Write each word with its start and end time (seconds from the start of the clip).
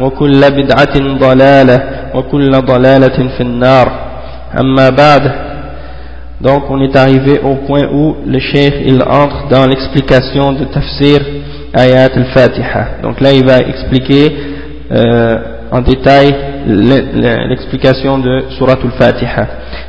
وكل 0.00 0.40
بدعة 0.50 0.94
ضلالة 1.18 1.82
وكل 2.14 2.50
ضلالة 2.50 3.28
في 3.36 3.40
النار 3.40 3.92
أما 4.60 4.90
بعد 4.90 5.32
donc 6.42 6.64
on 6.70 6.80
est 6.82 6.96
arrivé 6.96 7.38
au 7.44 7.54
point 7.66 7.86
où 7.92 8.16
le 8.26 8.40
cheikh 8.40 8.74
il 8.84 9.00
entre 9.02 9.46
dans 9.48 9.64
l'explication 9.66 10.52
de 10.52 10.64
tafsir 10.64 11.20
ayat 11.72 12.08
al-fatiha 12.16 12.86
donc 13.02 13.20
là 13.20 13.32
il 13.32 13.46
va 13.46 13.58
expliquer 13.60 14.32
euh, 14.90 15.38
en 15.70 15.80
détail 15.82 16.34
l'explication 16.66 18.18
de 18.18 18.44
surat 18.58 18.78
al-fatiha 18.82 19.46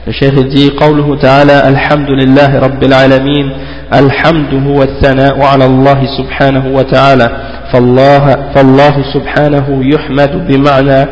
le 0.07 0.11
cheikh 0.13 0.35
dit 0.47 0.69
قوله 0.79 1.15
تعالى 1.21 1.69
الحمد 1.69 2.09
لله 2.21 2.59
رب 2.59 2.83
العالمين 2.83 3.51
الحمد 3.93 4.67
هو 4.67 4.83
الثناء 4.83 5.41
على 5.41 5.65
الله 5.65 6.03
سبحانه 6.17 6.75
وتعالى 6.75 7.27
فالله, 7.73 8.25
فالله 8.55 8.95
سبحانه 9.13 9.81
يحمد 9.93 10.47
بمعنى 10.47 11.09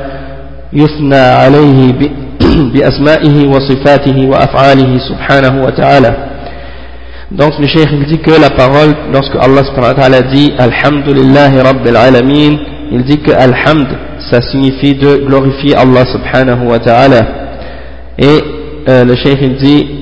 يثنى 0.73 1.15
عليه 1.15 1.91
بأسمائه 2.73 3.47
وصفاته 3.47 4.29
وأفعاله 4.29 4.99
سبحانه 5.09 5.63
وتعالى 5.63 6.27
Donc 7.31 7.57
le 7.59 7.67
cheikh 7.67 7.87
il 7.93 8.05
dit 8.07 8.19
que 8.19 8.31
la 8.31 8.49
parole, 8.49 8.93
lorsque 9.13 9.35
Allah 9.37 9.63
subhanahu 9.63 9.95
wa 9.95 10.01
ta'ala 10.01 10.21
dit 10.21 10.51
Alhamdulillahi 10.59 11.61
Rabbil 11.61 11.95
Alamin, 11.95 12.57
il 12.91 13.03
dit 13.05 13.19
que 13.19 13.31
Alhamd, 13.31 13.87
ça 14.29 14.41
signifie 14.41 14.95
de 14.95 15.25
glorifier 15.25 15.75
Allah 15.77 16.03
subhanahu 16.11 16.67
wa 16.67 16.79
ta'ala. 16.79 17.21
Et 18.19 18.25
euh, 18.89 19.05
le 19.05 19.15
cheikh 19.15 19.39
il 19.41 19.55
dit 19.55 20.00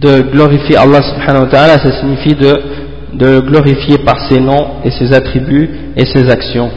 de 0.00 0.22
glorifier 0.30 0.76
Allah 0.76 1.02
subhanahu 1.02 1.44
wa 1.44 1.50
ta'ala, 1.50 1.78
ça 1.78 1.92
signifie 2.00 2.34
de, 2.34 2.54
de 3.14 3.40
glorifier 3.40 3.98
par 3.98 4.28
ses 4.28 4.40
noms 4.40 4.82
et 4.84 4.90
ses 4.90 5.12
attributs 5.12 5.70
et 5.96 6.04
ses 6.06 6.30
actions. 6.30 6.70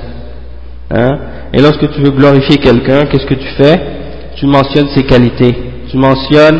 Hein? 0.89 1.11
Et 1.53 1.61
lorsque 1.61 1.89
tu 1.91 2.01
veux 2.01 2.11
glorifier 2.11 2.57
quelqu'un, 2.57 3.05
qu'est-ce 3.05 3.25
que 3.25 3.35
tu 3.35 3.47
fais? 3.57 3.79
Tu 4.35 4.45
mentionnes 4.47 4.87
ses 4.95 5.03
qualités, 5.03 5.55
tu 5.89 5.97
mentionnes 5.97 6.59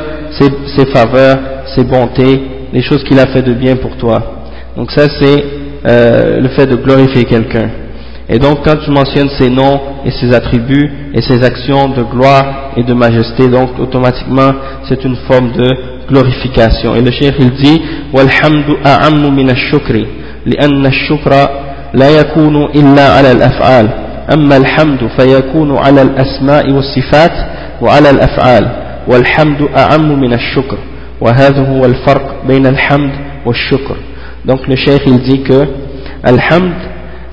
ses, 0.76 0.86
faveurs, 0.88 1.38
ses 1.76 1.84
bontés, 1.84 2.42
les 2.74 2.82
choses 2.82 3.04
qu'il 3.04 3.20
a 3.20 3.28
fait 3.28 3.42
de 3.42 3.54
bien 3.54 3.76
pour 3.78 3.96
toi. 3.98 4.44
Donc 4.78 4.92
ça 4.92 5.08
c'est 5.20 5.44
euh, 5.86 6.40
le 6.40 6.50
fait 6.50 6.68
de 6.68 6.76
glorifier 6.76 7.24
quelqu'un. 7.24 7.70
Et 8.31 8.39
donc 8.39 8.65
quand 8.65 8.77
tu 8.85 8.91
mentionnes 8.91 9.31
ses 9.39 9.49
noms 9.51 9.81
et 10.05 10.11
ses 10.11 10.35
attributs 10.35 10.91
et 11.15 11.23
ses 11.23 11.43
actions 11.45 11.89
de 11.89 12.03
gloire 12.03 12.73
et 12.77 12.83
de 12.83 12.93
majesté, 12.93 13.49
donc 13.49 13.79
automatiquement 13.79 14.53
c'est 14.89 15.05
une 15.05 15.17
forme 15.29 15.53
de 15.53 15.69
glorification. 16.09 16.95
Et 16.97 17.03
le 17.03 17.11
cheikh 17.11 17.35
il 17.39 17.51
dit 17.53 17.81
والحمد 18.15 18.77
أعم 18.87 19.35
من 19.37 19.51
الشكر 19.51 20.07
لأن 20.47 20.87
الشكر 20.87 21.31
لا 21.95 22.11
يكون 22.21 22.65
إلا 22.65 23.09
على 23.17 23.33
الأفعال 23.33 23.89
أما 24.33 24.57
الحمد 24.57 25.09
فيكون 25.19 25.77
على 25.77 26.03
الأسماء 26.03 26.71
والصفات 26.73 27.33
وعلى 27.83 28.11
الأفعال 28.11 28.65
والحمد 29.09 29.69
أعم 29.77 30.21
من 30.21 30.33
الشكر 30.33 30.79
وهذا 31.21 31.69
هو 31.69 31.85
الفرق 31.85 32.43
بين 32.49 32.67
الحمد 32.67 33.13
والشكر 33.47 33.97
donc 34.47 34.67
le 34.69 34.77
cheikh 34.77 35.03
il 35.07 35.19
dit 35.23 35.43
que 35.43 35.67
alhamd 36.23 36.75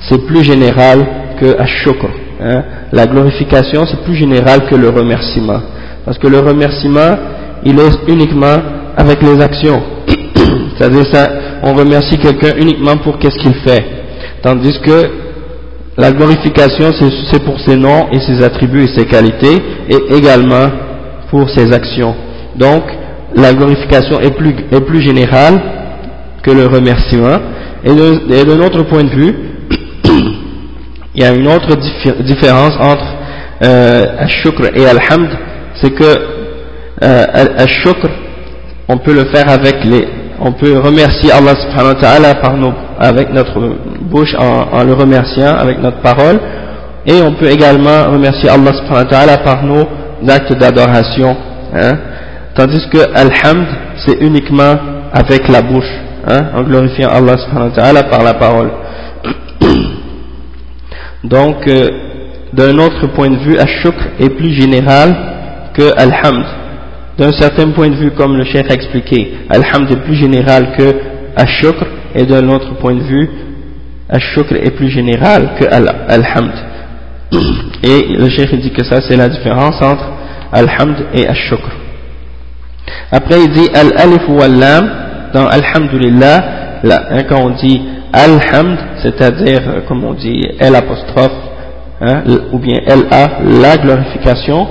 c'est 0.00 0.25
plus 0.26 0.44
général 0.44 1.06
que 1.41 1.59
ashukr 1.59 2.09
hein? 2.41 2.62
la 2.92 3.06
glorification 3.06 3.84
c'est 3.86 4.03
plus 4.04 4.14
général 4.14 4.66
que 4.69 4.75
le 4.75 4.88
remerciement. 4.88 5.60
Parce 6.04 6.19
que 6.19 6.28
le 6.28 6.41
remerciement 6.41 7.16
il 7.64 7.78
est 7.78 8.08
uniquement 8.12 8.56
avec 8.97 9.22
les 9.22 9.41
actions. 9.41 9.82
C'est-à-dire 10.76 11.06
ça 11.12 11.28
on 11.62 11.75
remercie 11.75 12.19
quelqu'un 12.19 12.54
uniquement 12.56 12.97
pour 12.98 13.19
qu'est-ce 13.19 13.38
qu'il 13.38 13.54
fait. 13.54 13.84
Tandis 14.42 14.78
que 14.81 15.10
la 15.97 16.12
glorification 16.12 16.92
c'est 17.31 17.44
pour 17.44 17.58
ses 17.60 17.76
noms 17.76 18.08
et 18.12 18.20
ses 18.20 18.42
attributs 18.42 18.84
et 18.84 18.98
ses 18.98 19.04
qualités 19.04 19.56
et 19.88 20.16
également 20.16 20.69
pour 21.31 21.50
ses 21.50 21.72
actions. 21.72 22.14
Donc 22.56 22.84
la 23.34 23.53
glorification 23.53 24.20
est 24.20 24.37
plus, 24.37 24.54
est 24.72 24.81
plus 24.81 25.03
générale 25.03 25.60
que 26.42 26.50
le 26.50 26.66
remerciement. 26.66 27.37
Et 27.84 27.91
de, 27.91 28.44
de 28.44 28.54
notre 28.54 28.82
point 28.84 29.04
de 29.04 29.10
vue 29.10 29.34
il 30.04 31.22
y 31.22 31.25
a 31.25 31.32
une 31.34 31.48
autre 31.48 31.76
différence 32.22 32.75
entre 32.81 33.04
euh, 33.64 34.04
Al-Shukr 34.20 34.66
et 34.75 34.86
Al-Hamd 34.86 35.31
c'est 35.81 35.91
que 35.91 36.04
euh, 37.03 37.25
Al-Shukr 37.59 38.08
on 38.88 38.98
peut 38.98 39.14
le 39.14 39.25
faire 39.26 39.48
avec 39.50 39.84
les 39.84 40.06
on 40.41 40.53
peut 40.53 40.78
remercier 40.78 41.32
Allah 41.32 41.54
subhanahu 41.56 41.94
wa 41.94 42.00
ta'ala 42.00 42.34
par 42.37 42.56
nos, 42.56 42.72
avec 43.00 43.32
notre 43.32 43.60
bouche 44.03 44.34
en, 44.38 44.84
le 44.84 44.92
remerciant 44.92 45.56
avec 45.56 45.81
notre 45.81 46.00
parole 46.00 46.38
et 47.06 47.20
on 47.22 47.32
peut 47.32 47.50
également 47.50 48.10
remercier 48.12 48.48
Allah 48.48 48.72
subhanahu 48.72 49.04
wa 49.04 49.10
ta'ala 49.10 49.38
par 49.38 49.64
nos 49.64 49.84
actes 50.28 50.53
d'adoration 50.56 51.37
hein. 51.75 51.98
tandis 52.54 52.88
que 52.91 52.98
Alhamd 53.14 53.66
c'est 54.06 54.20
uniquement 54.20 54.76
avec 55.12 55.48
la 55.48 55.62
bouche 55.62 55.91
hein, 56.28 56.50
en 56.54 56.62
glorifiant 56.62 57.08
Allah 57.08 57.37
subhanahu 57.38 57.70
wa 57.70 57.76
ta'ala 57.76 58.03
par 58.04 58.22
la 58.22 58.34
parole 58.34 58.70
donc 61.24 61.66
euh, 61.66 61.88
d'un 62.52 62.78
autre 62.78 63.06
point 63.08 63.30
de 63.30 63.38
vue 63.38 63.58
Ash-Shukr 63.58 64.08
est 64.20 64.30
plus 64.30 64.52
général 64.52 65.16
que 65.74 65.92
Alhamd 65.96 66.44
d'un 67.19 67.32
certain 67.32 67.70
point 67.72 67.88
de 67.88 67.96
vue, 67.96 68.12
comme 68.12 68.36
le 68.36 68.44
cheikh 68.44 68.70
a 68.70 68.74
expliqué, 68.74 69.34
Alhamd 69.50 69.91
est 69.91 70.02
plus 70.04 70.14
général 70.14 70.76
que 70.78 70.94
Ash-Shukr, 71.36 71.84
et 72.14 72.24
d'un 72.24 72.48
autre 72.48 72.76
point 72.76 72.94
de 72.94 73.02
vue, 73.02 73.28
Ash-Shukr 74.08 74.55
est 74.55 74.70
plus 74.70 74.88
général 74.88 75.50
que 75.58 75.64
Alhamd. 75.66 76.52
Et 77.82 78.16
le 78.16 78.28
cheikh 78.31 78.54
dit 78.61 78.70
que 78.70 78.84
ça, 78.84 79.00
c'est 79.06 79.16
la 79.16 79.28
différence 79.28 79.82
entre 79.82 80.12
Alhamd 80.52 81.06
et 81.12 81.26
Ash-Shukr. 81.26 81.69
Après, 83.11 83.43
il 83.43 83.50
dit 83.50 83.69
Al-Alif 83.75 84.22
ou 84.28 84.40
Al-Lam, 84.40 84.90
dans 85.34 85.46
Alhamdulillah, 85.46 86.81
là, 86.84 87.08
hein, 87.11 87.22
quand 87.28 87.40
on 87.43 87.50
dit 87.50 87.82
Alhamd, 88.12 88.78
c'est-à-dire, 89.01 89.62
comme 89.88 90.04
on 90.04 90.13
dit, 90.13 90.42
L 90.60 90.75
apostrophe, 90.75 91.31
hein, 92.01 92.24
ou 92.51 92.60
bien 92.60 92.77
L-A, 92.86 93.39
la 93.62 93.77
glorification, 93.77 94.68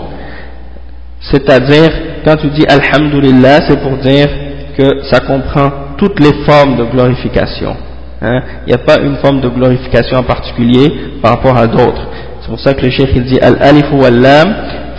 c'est-à-dire 1.21 1.91
quand 2.25 2.37
tu 2.37 2.49
dis 2.49 2.65
Alhamdulillah, 2.67 3.61
c'est 3.69 3.81
pour 3.81 3.97
dire 3.99 4.29
que 4.77 5.03
ça 5.11 5.21
comprend 5.21 5.71
toutes 5.99 6.19
les 6.21 6.33
formes 6.45 6.77
de 6.77 6.85
glorification. 6.85 7.77
Hein. 8.21 8.41
Il 8.67 8.69
n'y 8.69 8.75
a 8.75 8.79
pas 8.79 9.01
une 9.01 9.17
forme 9.17 9.41
de 9.41 9.49
glorification 9.49 10.19
en 10.19 10.23
particulier 10.23 10.93
par 11.21 11.33
rapport 11.33 11.57
à 11.57 11.67
d'autres. 11.67 12.09
C'est 12.41 12.49
pour 12.49 12.61
ça 12.61 12.75
que 12.75 12.83
le 12.83 12.91
cheikh 12.91 13.11
il 13.15 13.25
dit 13.25 13.39
Al-Alif 13.41 13.87
ou 13.93 14.05
Al-Lam 14.05 14.55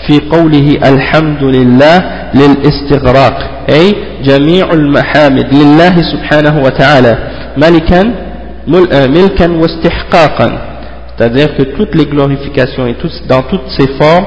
في 0.08 0.20
قوله 0.20 0.78
الحمد 0.94 1.44
لله 1.44 1.98
للاستغراق 2.34 3.38
أي 3.70 3.94
جميع 4.24 4.74
المحامد 4.74 5.48
لله 5.54 5.94
سبحانه 6.12 6.64
وتعالى 6.64 7.18
ملكا 7.58 7.64
milkan 7.64 8.06
wa 8.14 8.27
c'est-à-dire 11.18 11.56
que 11.58 11.64
toutes 11.76 11.94
les 11.96 12.06
glorifications 12.06 12.88
et 12.88 12.96
tout, 12.96 13.10
dans 13.28 13.42
toutes 13.44 13.70
ces 13.78 13.88
formes 14.00 14.26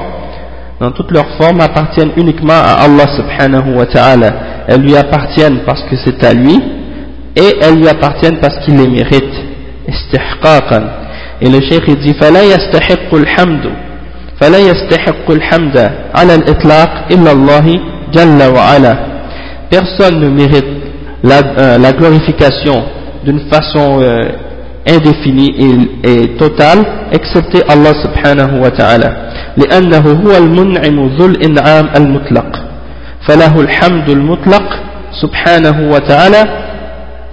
dans 0.79 0.91
toutes 0.91 1.11
leurs 1.11 1.29
formes 1.41 1.59
appartiennent 1.59 2.11
uniquement 2.17 2.53
à 2.53 2.83
Allah 2.85 3.05
subhanahu 3.17 3.75
wa 3.75 3.85
ta'ala 3.87 4.33
elles 4.67 4.81
lui 4.81 4.95
appartiennent 4.95 5.61
parce 5.65 5.81
que 5.83 5.95
c'est 6.05 6.23
à 6.23 6.33
lui 6.33 6.55
et 7.35 7.55
elles 7.61 7.77
lui 7.79 7.87
appartiennent 7.87 8.37
parce 8.39 8.57
qu'il 8.63 8.77
les 8.77 8.87
mérite 8.87 9.33
istihqaqan 9.87 10.83
et 11.41 11.49
le 11.49 11.61
cheikh 11.61 11.83
il 11.87 11.95
dit 11.97 12.13
فلا 12.13 12.43
يستحق 12.43 13.13
الحمد 13.13 13.65
فلا 14.41 14.59
يستحق 14.59 15.31
الحمد 15.31 15.77
على 16.15 16.35
الإطلاق 16.35 16.91
إلا 17.11 17.31
الله 17.31 17.65
جل 18.13 18.43
وعلا 18.55 18.97
personne 19.71 20.19
ne 20.19 20.29
mérite 20.29 20.65
la, 21.23 21.39
euh, 21.57 21.77
la 21.77 21.91
glorification 21.91 22.83
d'une 23.25 23.39
façon 23.51 23.99
euh, 24.01 24.23
indéfinie 24.87 25.53
et, 26.03 26.09
et 26.11 26.27
totale 26.37 26.79
excepté 27.11 27.59
Allah 27.69 27.93
subhanahu 28.03 28.59
wa 28.61 28.71
ta'ala 28.71 29.11
لأنه 29.57 30.05
هو 30.23 30.37
المنعم 30.37 31.07
ذو 31.17 31.25
الإنعام 31.25 31.89
المطلق 31.97 32.49
فله 33.27 33.61
الحمد 33.61 34.09
المطلق 34.09 34.63
سبحانه 35.21 35.91
وتعالى 35.91 36.43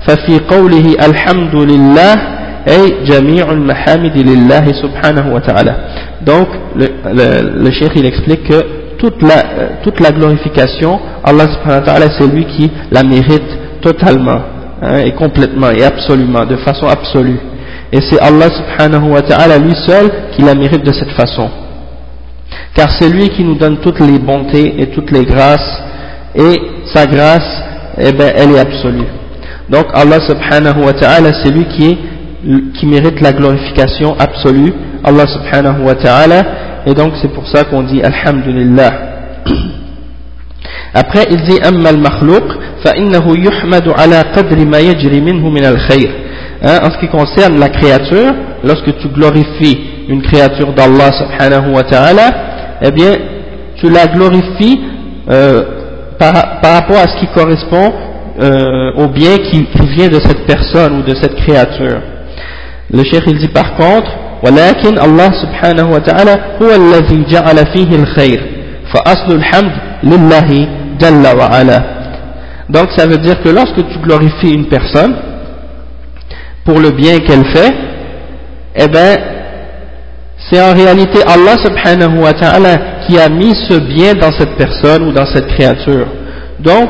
ففي 0.06 0.38
قوله 0.50 0.86
الحمد 1.08 1.54
لله 1.54 2.14
أي 2.68 3.04
جميع 3.04 3.52
المحامد 3.52 4.16
لله 4.16 4.64
سبحانه 4.82 5.34
وتعالى 5.34 5.74
donc 6.26 6.48
le, 6.76 6.86
le, 7.12 7.26
le 7.64 7.70
cheikh 7.70 7.92
il 7.96 8.06
explique 8.06 8.44
que 8.48 8.58
toute 8.98 9.20
la, 9.22 9.38
toute 9.84 10.00
la 10.00 10.10
glorification 10.10 10.98
Allah 11.22 11.44
subhanahu 11.52 11.80
wa 11.80 11.86
ta'ala 11.86 12.06
c'est 12.18 12.26
lui 12.26 12.46
qui 12.46 12.70
la 12.90 13.02
mérite 13.02 13.50
totalement 13.82 14.40
Hein, 14.81 14.99
et 14.99 15.11
complètement 15.11 15.71
et 15.71 15.83
absolument, 15.83 16.45
de 16.45 16.55
façon 16.57 16.87
absolue. 16.87 17.39
Et 17.91 17.99
c'est 18.01 18.19
Allah 18.19 18.47
subhanahu 18.49 19.09
wa 19.11 19.21
ta'ala 19.21 19.57
lui 19.57 19.75
seul 19.85 20.09
qui 20.31 20.41
la 20.41 20.55
mérite 20.55 20.85
de 20.85 20.93
cette 20.93 21.11
façon. 21.11 21.49
Car 22.73 22.89
c'est 22.91 23.09
lui 23.09 23.29
qui 23.29 23.43
nous 23.43 23.55
donne 23.55 23.79
toutes 23.79 23.99
les 23.99 24.19
bontés 24.19 24.81
et 24.81 24.87
toutes 24.91 25.11
les 25.11 25.25
grâces 25.25 25.83
et 26.33 26.61
sa 26.93 27.05
grâce, 27.05 27.61
eh 27.97 28.13
ben, 28.13 28.31
elle 28.35 28.51
est 28.51 28.59
absolue. 28.59 29.07
Donc 29.69 29.87
Allah 29.93 30.19
subhanahu 30.25 30.85
wa 30.85 30.93
ta'ala, 30.93 31.31
c'est 31.43 31.51
lui 31.51 31.65
qui, 31.65 31.85
est, 31.91 31.97
qui 32.79 32.85
mérite 32.85 33.19
la 33.19 33.33
glorification 33.33 34.15
absolue, 34.17 34.73
Allah 35.03 35.27
subhanahu 35.27 35.83
wa 35.83 35.95
ta'ala, 35.95 36.45
et 36.85 36.93
donc 36.93 37.13
c'est 37.21 37.33
pour 37.33 37.47
ça 37.47 37.65
qu'on 37.65 37.83
dit 37.83 38.01
Alhamdulillah. 38.01 38.91
Après 40.93 41.25
il 41.29 41.41
dit 41.41 41.59
Amma 41.63 41.89
al-Makhluq, 41.89 42.43
فإنه 42.83 43.25
يحمد 43.37 43.89
على 43.89 44.21
قدر 44.21 44.65
ما 44.65 44.79
يجري 44.79 45.21
منه 45.21 45.49
من 45.49 45.65
الخير 45.65 46.09
hein, 46.61 46.79
en 46.83 46.91
ce 46.91 46.97
qui 46.99 47.07
concerne 47.07 47.59
la 47.59 47.69
créature 47.69 48.33
lorsque 48.63 48.97
tu 48.97 49.07
glorifies 49.09 49.79
une 50.09 50.21
créature 50.21 50.73
d'Allah 50.73 51.11
subhanahu 51.11 51.73
wa 51.73 51.83
ta'ala 51.83 52.31
eh 52.81 52.91
bien 52.91 53.15
tu 53.79 53.89
la 53.89 54.07
glorifies 54.07 54.79
euh, 55.29 55.63
par, 56.17 56.59
par, 56.61 56.73
rapport 56.73 56.97
à 56.97 57.07
ce 57.07 57.19
qui 57.19 57.27
correspond 57.27 57.93
euh, 58.41 58.91
au 58.95 59.07
bien 59.07 59.37
qui, 59.37 59.65
qui, 59.65 59.87
vient 59.95 60.07
de 60.07 60.19
cette 60.19 60.45
personne 60.45 60.99
ou 60.99 61.01
de 61.03 61.15
cette 61.15 61.35
créature 61.35 62.01
le 62.91 63.03
cheikh 63.03 63.23
il 63.27 63.37
dit 63.37 63.49
par 63.49 63.75
contre 63.75 64.11
ولكن 64.43 64.99
الله 64.99 65.31
سبحانه 65.43 65.91
وتعالى 65.91 66.35
هو 66.61 66.69
الذي 66.69 67.25
جعل 67.29 67.57
فيه 67.75 67.95
الخير 67.95 68.43
فأصل 68.93 69.35
الحمد 69.35 69.71
لله 70.03 70.67
جل 70.99 71.37
وعلا 71.37 71.98
donc 72.69 72.89
ça 72.97 73.07
veut 73.07 73.17
dire 73.17 73.41
que 73.41 73.49
lorsque 73.49 73.87
tu 73.87 73.99
glorifies 73.99 74.53
une 74.53 74.67
personne 74.67 75.15
pour 76.65 76.79
le 76.79 76.91
bien 76.91 77.17
qu'elle 77.19 77.45
fait 77.45 77.73
eh 78.75 78.87
bien 78.87 79.17
c'est 80.49 80.61
en 80.61 80.73
réalité 80.73 81.19
Allah 81.27 81.57
subhanahu 81.63 82.23
wa 82.23 82.33
ta'ala 82.33 82.77
qui 83.05 83.19
a 83.19 83.27
mis 83.29 83.53
ce 83.69 83.77
bien 83.79 84.13
dans 84.13 84.31
cette 84.31 84.55
personne 84.55 85.03
ou 85.09 85.11
dans 85.11 85.25
cette 85.25 85.47
créature. 85.47 86.07
Donc 86.59 86.89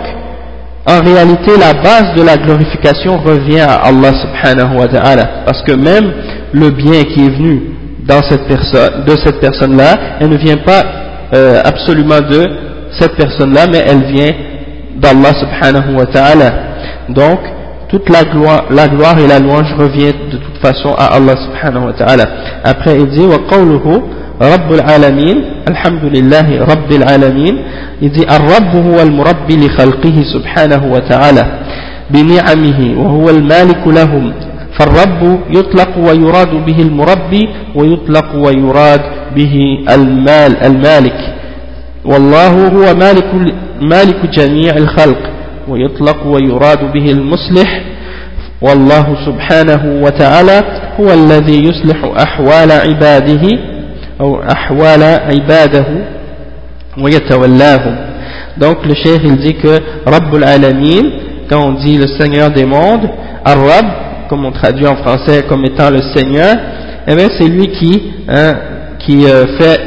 en 0.86 1.02
réalité 1.02 1.52
la 1.60 1.74
base 1.74 2.16
de 2.16 2.22
la 2.22 2.38
glorification 2.38 3.18
revient 3.18 3.62
à 3.62 3.82
Allah 3.86 4.12
subhanahu 4.14 4.78
wa 4.78 4.88
ta'ala. 4.88 5.44
Parce 5.46 5.64
que 5.64 5.74
même 5.74 6.12
le 6.54 6.70
bien 6.70 7.04
qui 7.04 7.26
est 7.26 7.30
venu 7.30 7.62
dans 8.06 8.22
cette 8.24 8.48
personne, 8.48 9.04
de 9.06 9.16
cette 9.18 9.40
personne-là, 9.40 10.18
elle 10.20 10.30
ne 10.30 10.38
vient 10.38 10.58
pas 10.58 10.84
euh, 11.34 11.62
absolument 11.64 12.20
de 12.20 12.46
cette 13.00 13.16
personne-là, 13.16 13.68
mais 13.72 13.84
elle 13.86 14.04
vient 14.04 14.32
d'Allah 14.96 15.34
subhanahu 15.42 15.98
wa 15.98 16.06
ta'ala. 16.06 16.54
Donc, 17.10 17.40
toute 17.90 18.10
la 18.10 18.24
gloire, 18.24 18.66
la 18.70 18.88
gloire 18.88 19.18
et 19.20 19.28
la 19.28 19.40
louange 19.40 19.74
reviennent 19.78 20.30
de 20.32 20.38
toute 20.38 20.58
façon 20.62 20.94
à 20.98 21.16
Allah 21.16 21.36
subhanahu 21.38 21.86
wa 21.88 21.94
ta'ala. 21.94 22.26
Après, 22.64 22.96
il 22.96 23.08
dit, 23.08 23.26
وَقَوْلُهُ 23.26 24.02
رب 24.42 24.74
العالمين 24.74 25.38
الحمد 25.70 26.04
لله 26.16 26.64
رب 26.64 26.92
العالمين 26.92 27.56
يدي 28.02 28.24
الرب 28.24 28.76
هو 28.88 29.02
المربي 29.02 29.56
لخلقه 29.66 30.24
سبحانه 30.34 30.92
وتعالى 30.94 31.46
بنعمه 32.10 32.80
وهو 33.02 33.30
المالك 33.30 33.88
لهم 33.88 34.34
فالرب 34.80 35.40
يطلق 35.50 35.98
ويراد 35.98 36.66
به 36.66 36.80
المربي 36.80 37.50
ويطلق 37.76 38.36
ويراد 38.36 39.02
به 39.36 39.56
المال 39.96 40.58
المالك 40.64 41.20
والله 42.06 42.68
هو 42.68 42.96
مالك, 42.96 43.26
مالك 43.81 44.27
جميع 44.31 44.77
الخلق 44.77 45.31
ويطلق 45.69 46.27
ويراد 46.27 46.93
به 46.93 47.11
المصلح 47.11 47.83
والله 48.63 49.17
سبحانه 49.27 50.03
وتعالى 50.03 50.63
هو 51.01 51.07
الذي 51.13 51.63
يصلح 51.65 52.05
أحوال 52.23 52.73
عباده 52.73 53.49
أو 54.21 54.43
أحوال 54.43 55.03
عباده 55.03 55.87
ويتولاهم 57.03 57.97
donc 58.57 58.77
le 58.87 58.95
cheikh 58.95 59.21
il 59.25 59.37
dit 59.37 59.55
que 59.55 59.81
Rabbul 60.07 60.45
Alamin 60.45 61.05
quand 61.51 61.61
on 61.69 61.73
dit 61.73 61.99
le 61.99 62.07
Seigneur 62.07 62.51
des 62.51 62.65
mondes 62.65 63.09
Ar-Rabb 63.45 63.87
comme 64.29 64.45
on 64.45 64.53
traduit 64.53 64.87
en 64.87 64.97
français 64.97 65.45
comme 65.49 65.65
étant 65.65 65.91
le 65.91 66.01
Seigneur, 66.15 66.57
eh 67.07 67.15
bien 67.15 67.29
c'est 67.39 67.49
lui 67.49 67.69
qui, 67.69 68.13
hein, 68.29 68.55
qui 68.99 69.27
euh, 69.27 69.45
fait 69.59 69.81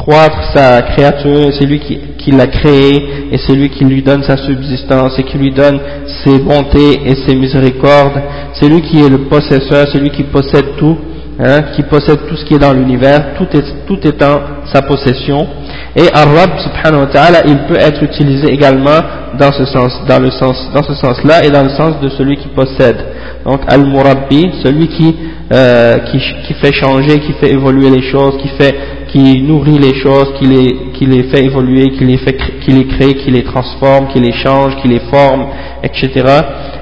croître 0.00 0.42
sa 0.54 0.80
créature, 0.80 1.52
c'est 1.52 1.66
lui 1.66 1.78
qui, 1.78 1.98
qui 2.16 2.30
l'a 2.30 2.46
créé, 2.46 3.28
et 3.32 3.38
c'est 3.38 3.54
lui 3.54 3.68
qui 3.68 3.84
lui 3.84 4.02
donne 4.02 4.22
sa 4.22 4.36
subsistance, 4.38 5.18
et 5.18 5.24
qui 5.24 5.36
lui 5.36 5.52
donne 5.52 5.78
ses 6.24 6.38
bontés 6.38 7.02
et 7.04 7.14
ses 7.26 7.36
miséricordes, 7.36 8.20
c'est 8.54 8.68
lui 8.68 8.80
qui 8.80 9.04
est 9.04 9.10
le 9.10 9.18
possesseur, 9.28 9.86
c'est 9.92 9.98
lui 9.98 10.10
qui 10.10 10.22
possède 10.22 10.76
tout, 10.78 10.96
hein, 11.38 11.60
qui 11.76 11.82
possède 11.82 12.20
tout 12.26 12.36
ce 12.36 12.44
qui 12.46 12.54
est 12.54 12.58
dans 12.58 12.72
l'univers, 12.72 13.34
tout 13.36 13.48
est, 13.54 13.86
tout 13.86 14.00
en 14.24 14.66
sa 14.72 14.80
possession, 14.80 15.46
et 15.94 16.08
Ar-Rab 16.14 16.50
subhanahu 16.58 17.00
wa 17.00 17.12
ta'ala, 17.12 17.38
il 17.46 17.58
peut 17.68 17.78
être 17.78 18.02
utilisé 18.02 18.48
également 18.52 19.00
dans 19.38 19.52
ce 19.52 19.64
sens, 19.64 20.00
dans 20.08 20.18
le 20.18 20.30
sens, 20.30 20.70
dans 20.72 20.82
ce 20.82 20.94
sens-là 20.94 21.44
et 21.44 21.50
dans 21.50 21.62
le 21.62 21.70
sens 21.70 22.00
de 22.00 22.08
celui 22.10 22.36
qui 22.36 22.48
possède. 22.48 22.96
Donc 23.44 23.60
Al-Murabbi, 23.68 24.52
celui 24.62 24.88
qui, 24.88 25.16
euh, 25.52 25.98
qui, 26.10 26.18
qui, 26.46 26.54
fait 26.54 26.72
changer, 26.72 27.18
qui 27.20 27.32
fait 27.34 27.50
évoluer 27.50 27.90
les 27.90 28.02
choses, 28.02 28.36
qui 28.40 28.48
fait, 28.48 28.74
qui 29.12 29.42
nourrit 29.42 29.78
les 29.78 29.94
choses, 30.00 30.32
qui 30.38 30.46
les, 30.46 30.92
qui 30.94 31.06
les 31.06 31.24
fait 31.24 31.44
évoluer, 31.44 31.90
qui 31.98 32.04
les 32.04 32.18
fait, 32.18 32.36
qui 32.60 32.70
les 32.72 32.86
crée, 32.86 33.14
qui 33.14 33.30
les 33.30 33.42
transforme, 33.42 34.08
qui 34.08 34.20
les 34.20 34.32
change, 34.32 34.76
qui 34.82 34.88
les 34.88 35.00
forme, 35.10 35.46
etc. 35.82 36.10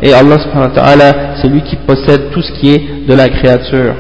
Et 0.03 0.13
Allah 0.13 0.39
subhanahu 0.39 0.69
wa 0.69 0.75
ta'ala, 0.75 1.15
c'est 1.41 1.49
lui 1.49 1.63
qui 1.63 1.77
possède 1.77 2.31
tout 2.31 2.43
ce 2.43 2.53
qui 2.53 2.71
est 2.71 3.07
de 3.09 3.15
la 3.15 3.29
créature. 3.29 3.95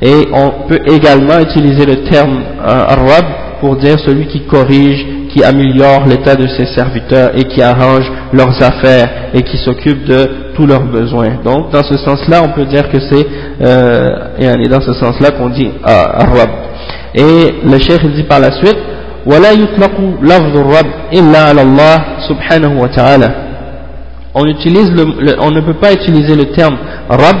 Et 0.00 0.28
on 0.32 0.68
peut 0.68 0.80
également 0.86 1.40
utiliser 1.40 1.86
le 1.86 2.04
terme 2.04 2.38
euh, 2.60 2.66
Arab 2.66 3.24
pour 3.60 3.76
dire 3.76 3.98
celui 3.98 4.26
qui 4.26 4.40
corrige, 4.42 5.04
qui 5.30 5.42
améliore 5.42 6.06
l'état 6.06 6.36
de 6.36 6.46
ses 6.46 6.66
serviteurs 6.66 7.32
et 7.36 7.44
qui 7.44 7.60
arrange 7.60 8.10
leurs 8.32 8.62
affaires 8.62 9.30
et 9.34 9.42
qui 9.42 9.56
s'occupe 9.58 10.04
de 10.04 10.52
tous 10.54 10.66
leurs 10.66 10.84
besoins. 10.84 11.40
Donc 11.44 11.72
dans 11.72 11.82
ce 11.82 11.96
sens-là, 11.96 12.42
on 12.44 12.50
peut 12.50 12.66
dire 12.66 12.88
que 12.88 13.00
c'est 13.00 13.26
euh, 13.62 14.68
dans 14.70 14.80
ce 14.80 14.92
sens-là 14.92 15.32
qu'on 15.32 15.48
dit 15.48 15.68
euh, 15.68 15.88
Arab. 15.88 16.50
Et 17.14 17.54
le 17.64 17.78
cheikh 17.78 18.04
dit 18.14 18.24
par 18.24 18.40
la 18.40 18.50
suite 18.52 18.78
ولا 19.26 19.52
يطلق 19.52 20.00
لفظ 20.22 20.56
الرب 20.56 20.86
إلا 21.12 21.38
على 21.48 21.62
الله 21.62 21.96
سبحانه 22.28 22.80
وتعالى 22.82 23.30
on, 24.34 24.44
utilise 24.46 24.90
le, 24.90 25.04
le, 25.20 25.36
on 25.40 25.50
ne 25.50 25.60
peut 25.60 25.74
pas 25.80 25.92
utiliser 25.92 26.34
le 26.36 26.46
terme 26.52 26.76
Rab 27.08 27.36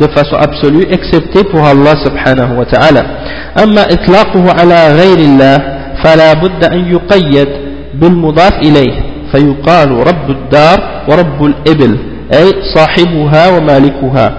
de 0.00 0.06
façon 0.08 0.36
absolue 0.36 0.86
excepté 0.90 1.44
pour 1.44 1.64
Allah 1.64 1.94
subhanahu 2.04 2.56
wa 2.58 2.64
ta'ala 2.64 3.02
أما 3.62 3.82
إطلاقه 3.82 4.44
على 4.60 4.94
غير 5.00 5.18
الله 5.18 5.58
فلا 6.04 6.32
بد 6.32 6.64
أن 6.64 6.92
يقيد 6.92 7.48
بالمضاف 7.94 8.52
إليه 8.62 8.94
فيقال 9.32 9.90
رب 9.90 10.30
الدار 10.30 10.78
ورب 11.10 11.44
الإبل 11.44 11.98
أي 12.32 12.46
صاحبها 12.74 13.48
ومالكها 13.56 14.32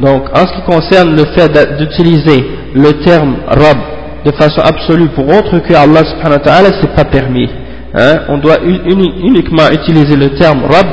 donc 0.00 0.22
en 0.34 0.46
ce 0.46 0.52
qui 0.54 0.62
concerne 0.66 1.14
le 1.16 1.24
fait 1.36 1.52
d'utiliser 1.78 2.44
le 2.74 2.92
terme 3.04 3.34
Rab 3.48 3.78
de 4.24 4.32
façon 4.32 4.60
absolue 4.60 5.08
pour 5.08 5.28
autre 5.28 5.58
que 5.60 5.74
Allah 5.74 6.04
subhanahu 6.04 6.38
wa 6.38 6.44
ta'ala 6.44 6.68
c'est 6.80 6.94
pas 6.94 7.04
permis 7.04 7.48
hein? 7.94 8.20
on 8.28 8.38
doit 8.38 8.58
uniquement 8.64 9.68
utiliser 9.72 10.16
le 10.16 10.30
terme 10.30 10.62
Rab 10.64 10.86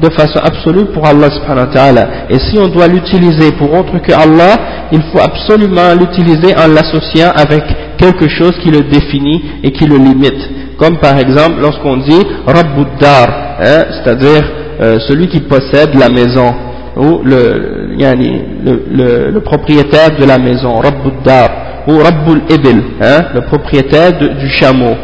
de 0.00 0.10
façon 0.10 0.38
absolue 0.42 0.86
pour 0.92 1.06
Allah 1.06 1.30
subhanahu 1.30 1.68
wa 1.68 1.72
ta'ala. 1.72 2.08
Et 2.28 2.38
si 2.38 2.58
on 2.58 2.68
doit 2.68 2.86
l'utiliser 2.86 3.52
pour 3.52 3.72
autre 3.72 3.98
que 3.98 4.12
Allah, 4.12 4.58
il 4.92 5.00
faut 5.10 5.20
absolument 5.20 5.94
l'utiliser 5.98 6.54
en 6.54 6.68
l'associant 6.68 7.30
avec 7.34 7.64
quelque 7.96 8.28
chose 8.28 8.52
qui 8.62 8.70
le 8.70 8.82
définit 8.82 9.42
et 9.62 9.72
qui 9.72 9.86
le 9.86 9.96
limite. 9.96 10.50
Comme 10.78 10.98
par 10.98 11.18
exemple 11.18 11.60
lorsqu'on 11.60 11.96
dit 11.98 12.22
Rabbud 12.46 12.88
Dar, 13.00 13.56
hein, 13.60 13.84
c'est-à-dire 13.90 14.44
euh, 14.80 14.98
celui 15.08 15.28
qui 15.28 15.40
possède 15.40 15.94
la 15.98 16.10
maison, 16.10 16.54
ou 16.96 17.22
le, 17.24 19.40
propriétaire 19.40 20.16
de 20.18 20.24
la 20.26 20.38
maison, 20.38 20.76
Rabbud 20.76 21.22
Dar, 21.24 21.50
ou 21.86 21.98
Rabbul 21.98 22.42
Ibil, 22.50 22.82
hein, 23.00 23.26
le 23.34 23.42
propriétaire 23.42 24.12
du 24.18 24.48
chameau. 24.48 24.94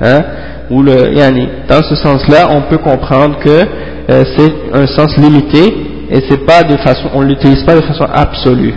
Hein, 0.00 0.20
ou 0.70 0.82
le, 0.82 1.14
yani, 1.14 1.48
dans 1.68 1.82
ce 1.82 1.94
sens-là, 1.94 2.48
on 2.50 2.62
peut 2.62 2.78
comprendre 2.78 3.38
que 3.38 3.48
euh, 3.48 4.24
c'est 4.36 4.52
un 4.72 4.86
sens 4.86 5.16
limité 5.16 5.62
et 6.10 6.20
c'est 6.28 6.44
pas 6.44 6.62
de 6.62 6.76
façon, 6.76 7.08
on 7.14 7.22
l'utilise 7.22 7.62
pas 7.64 7.74
de 7.74 7.80
façon 7.80 8.06
absolue. 8.12 8.74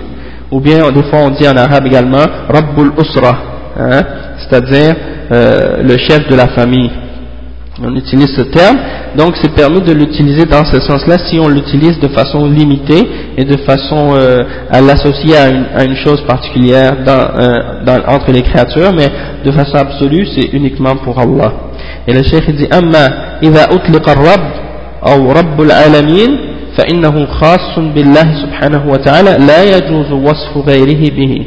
Ou 0.51 0.59
bien 0.59 0.89
des 0.91 1.03
fois 1.03 1.19
on 1.19 1.29
dit 1.29 1.47
en 1.47 1.55
arabe 1.55 1.85
également 1.85 2.25
Rabbul 2.49 2.91
Usra, 2.97 3.37
hein, 3.77 4.01
c'est-à-dire 4.37 4.95
euh, 5.31 5.83
le 5.83 5.97
chef 5.97 6.27
de 6.27 6.35
la 6.35 6.47
famille 6.47 6.89
On 7.82 7.92
utilise 7.96 8.32
ce 8.36 8.42
terme, 8.42 8.78
donc 9.16 9.34
c'est 9.42 9.52
permis 9.52 9.80
de 9.80 9.92
l'utiliser 9.92 10.44
dans 10.44 10.64
ce 10.64 10.78
sens-là 10.78 11.16
si 11.26 11.40
on 11.40 11.48
l'utilise 11.48 11.98
de 11.98 12.06
façon 12.06 12.46
limitée 12.46 13.02
et 13.36 13.44
de 13.44 13.56
façon 13.56 14.14
euh, 14.14 14.44
à 14.70 14.80
l'associer 14.80 15.36
à 15.36 15.48
une, 15.48 15.64
à 15.76 15.82
une, 15.82 15.96
chose 15.96 16.20
particulière 16.20 16.92
dans, 17.04 17.12
euh, 17.36 17.84
dans, 17.84 17.98
entre 18.06 18.30
les 18.30 18.42
créatures, 18.42 18.92
mais 18.96 19.08
de 19.44 19.50
façon 19.50 19.74
absolue 19.74 20.24
c'est 20.36 20.50
uniquement 20.52 20.94
pour 20.98 21.18
Allah. 21.18 21.52
Et 22.06 22.12
le 22.12 22.22
cheikh 22.22 22.48
dit 22.54 22.68
أما 22.72 23.40
إذا 23.42 23.64
أطلق 23.64 24.08
الرب 24.08 24.50
أو 25.08 25.32
رب 25.32 25.60
العالمين 25.60 26.30
فإنه 26.76 27.26
خاص 27.26 27.78
بالله 27.78 28.42
سبحانه 28.42 28.86
وتعالى 28.88 29.36
لا 29.46 29.64
يجوز 29.76 30.12
وصف 30.12 30.68
غيره 30.68 31.10
به. 31.10 31.46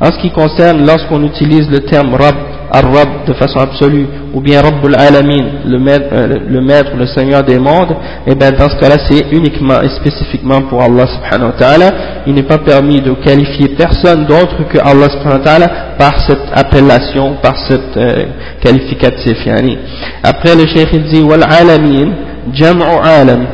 En 0.00 0.06
ce 0.06 0.18
qui 0.18 0.30
concerne 0.30 0.84
lorsqu'on 0.84 1.22
utilise 1.22 1.70
le 1.70 1.80
terme 1.80 2.14
Rabb 2.14 2.50
Ar-Rabb 2.72 3.26
de 3.26 3.32
façon 3.34 3.58
absolue, 3.58 4.06
ou 4.34 4.40
bien 4.40 4.60
Rabbul 4.60 4.94
Alamin, 4.94 5.44
le 5.66 5.78
maître, 5.78 6.06
euh, 6.12 6.38
le 6.48 6.60
maître, 6.60 6.92
le 6.96 7.06
Seigneur 7.06 7.42
des 7.42 7.58
mondes, 7.58 7.92
et 8.26 8.32
eh 8.32 8.34
bien 8.34 8.50
dans 8.50 8.68
ce 8.68 8.76
cas-là 8.76 8.96
c'est 9.08 9.26
uniquement 9.32 9.80
et 9.82 9.88
spécifiquement 9.88 10.62
pour 10.62 10.82
Allah 10.82 11.06
subhanahu 11.06 11.52
wa 11.52 11.56
ta'ala. 11.58 11.90
Il 12.26 12.34
n'est 12.34 12.42
pas 12.42 12.58
permis 12.58 13.00
de 13.00 13.12
qualifier 13.12 13.68
personne 13.76 14.26
d'autre 14.26 14.68
que 14.68 14.78
Allah 14.78 15.08
subhanahu 15.10 15.38
wa 15.38 15.44
ta'ala 15.44 15.68
par 15.98 16.20
cette 16.20 16.48
appellation, 16.54 17.36
par 17.42 17.56
cette 17.68 17.96
euh, 17.96 18.24
qualificatif. 18.62 19.44
Yani. 19.46 19.78
Après 20.22 20.54
le 20.54 20.66
cheikh 20.66 20.88
il 20.92 21.04
dit 21.04 21.22
Wal 21.22 21.44
Alamin, 21.44 22.12
Jam'u 22.52 22.82
Alam. 23.02 23.46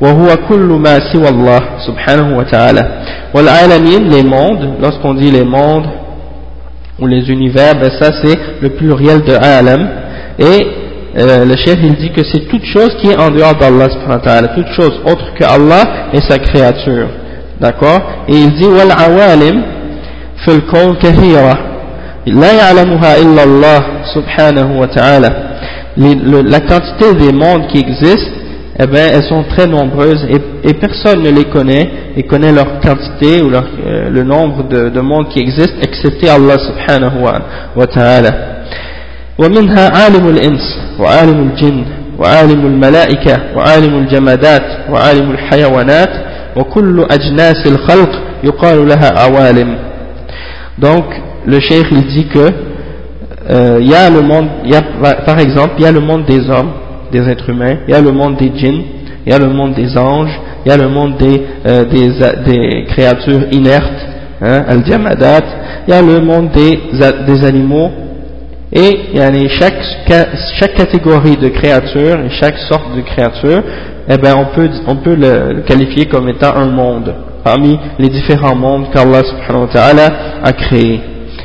وهو 0.00 0.26
كل 0.48 0.68
ما 0.84 1.12
سوى 1.12 1.28
الله 1.28 1.60
سبحانه 1.86 2.36
وتعالى 2.38 2.84
والعالمين 3.34 4.10
les 4.10 4.24
mondes 4.24 4.74
lorsqu'on 4.82 5.14
dit 5.14 5.30
les 5.30 5.44
mondes 5.44 5.86
ou 7.00 7.06
les 7.06 7.28
univers, 7.30 7.74
ben 7.74 7.90
ça 8.00 8.10
c'est 8.22 8.38
le 8.60 8.70
pluriel 8.70 9.22
de 9.22 9.34
alam. 9.34 9.88
et 10.39 10.67
euh, 11.17 11.43
le 11.43 11.55
chef 11.55 11.77
il 11.81 11.95
dit 11.95 12.11
que 12.11 12.23
c'est 12.23 12.47
toute 12.47 12.63
chose 12.63 12.95
qui 13.01 13.07
est 13.07 13.17
en 13.17 13.29
dehors 13.29 13.55
d'Allah 13.55 13.87
toute 14.55 14.67
chose 14.67 15.01
autre 15.05 15.33
que 15.37 15.43
Allah 15.43 16.11
et 16.13 16.21
sa 16.21 16.37
créature. 16.39 17.07
D'accord? 17.59 17.99
Et 18.27 18.35
il 18.35 18.51
dit 18.53 18.67
la 18.85 18.95
subhanahu 24.13 24.77
wa 24.79 24.87
ta'ala. 24.87 25.29
La 25.97 26.59
quantité 26.61 27.13
des 27.15 27.33
mondes 27.33 27.67
qui 27.67 27.79
existent 27.79 28.39
eh 28.81 28.87
bien, 28.87 29.07
elles 29.11 29.23
sont 29.23 29.43
très 29.43 29.67
nombreuses 29.67 30.25
et, 30.63 30.73
personne 30.73 31.21
ne 31.21 31.31
les 31.31 31.43
connaît 31.45 32.13
et 32.15 32.23
connaît 32.23 32.53
leur 32.53 32.79
quantité 32.79 33.41
ou 33.41 33.49
leur, 33.49 33.65
euh, 33.85 34.09
le 34.09 34.23
nombre 34.23 34.69
de, 34.69 34.87
de 34.87 35.01
mondes 35.01 35.27
qui 35.27 35.39
existent 35.39 35.75
excepté 35.81 36.29
Allah 36.29 36.57
subhanahu 36.57 37.21
wa, 37.75 37.87
ta'ala 37.87 38.58
ومنها 39.38 39.90
عالم 39.96 40.28
الإنس 40.28 40.78
وعالم 41.00 41.50
الجن 41.50 41.84
وعالم 42.18 42.66
الملائكة 42.66 43.36
وعالم 43.56 43.98
الجمادات 43.98 44.90
وعالم 44.90 45.30
الحيوانات 45.30 46.10
وكل 46.56 47.06
أجناس 47.10 47.66
الخلق 47.66 48.10
يقال 48.44 48.88
لها 48.88 49.18
عوالم 49.18 49.76
donc 50.78 51.04
le 51.46 51.60
cheikh 51.60 51.86
il 51.92 52.06
dit 52.06 52.26
que 52.26 52.50
euh, 53.50 53.78
il 53.80 53.88
y 53.90 53.94
a 53.94 54.10
le 54.10 54.20
monde 54.22 54.48
il 54.64 54.72
y 54.72 54.76
a, 54.76 54.82
par 55.26 55.38
exemple 55.38 55.72
il 55.78 55.84
y 55.84 55.86
a 55.86 55.92
le 55.92 56.00
monde 56.00 56.24
des 56.26 56.48
hommes 56.50 56.72
des 57.14 57.28
êtres 57.30 57.48
humains, 57.48 57.76
il 57.86 57.94
y 57.94 57.96
a 57.96 58.00
le 58.00 58.10
monde 58.10 58.36
des 58.36 58.50
djinns, 58.56 58.82
il 59.24 59.32
y 59.32 59.34
a 59.34 59.38
le 59.38 59.48
monde 59.48 59.74
des 59.74 59.96
anges, 59.96 60.36
il 60.64 60.68
y 60.68 60.72
a 60.72 60.76
le 60.76 60.88
monde 60.88 61.16
des, 61.16 61.42
euh, 61.66 61.84
des, 61.84 62.08
des, 62.44 62.84
créatures 62.88 63.42
inertes, 63.52 64.00
hein, 64.42 64.64
al-diamadat, 64.68 65.44
il 65.86 65.94
y 65.94 65.96
a 65.96 66.02
le 66.02 66.20
monde 66.20 66.50
des, 66.50 66.80
des 67.26 67.44
animaux, 67.46 67.90
et 68.71 69.49
chaque, 69.49 70.75
catégorie 70.75 71.37
de 71.37 71.49
créatures 71.49 72.19
et 72.19 72.29
chaque 72.29 72.57
sorte 72.69 72.95
de 72.95 73.01
créature, 73.01 73.63
eh 74.07 74.17
ben 74.17 74.35
on 74.37 74.45
peut, 74.55 74.69
on 74.87 74.95
peut 74.97 75.15
le, 75.15 75.61
qualifier 75.61 76.05
comme 76.05 76.29
étant 76.29 76.55
un 76.55 76.67
monde, 76.67 77.13
parmi 77.43 77.79
les 77.97 78.09
différents 78.09 78.55
mondes 78.55 78.91
qu'Allah 78.91 79.23
subhanahu 79.23 79.67
wa 79.67 79.73
ta'ala 79.73 80.09
a 80.43 80.53
créés. 80.53 81.01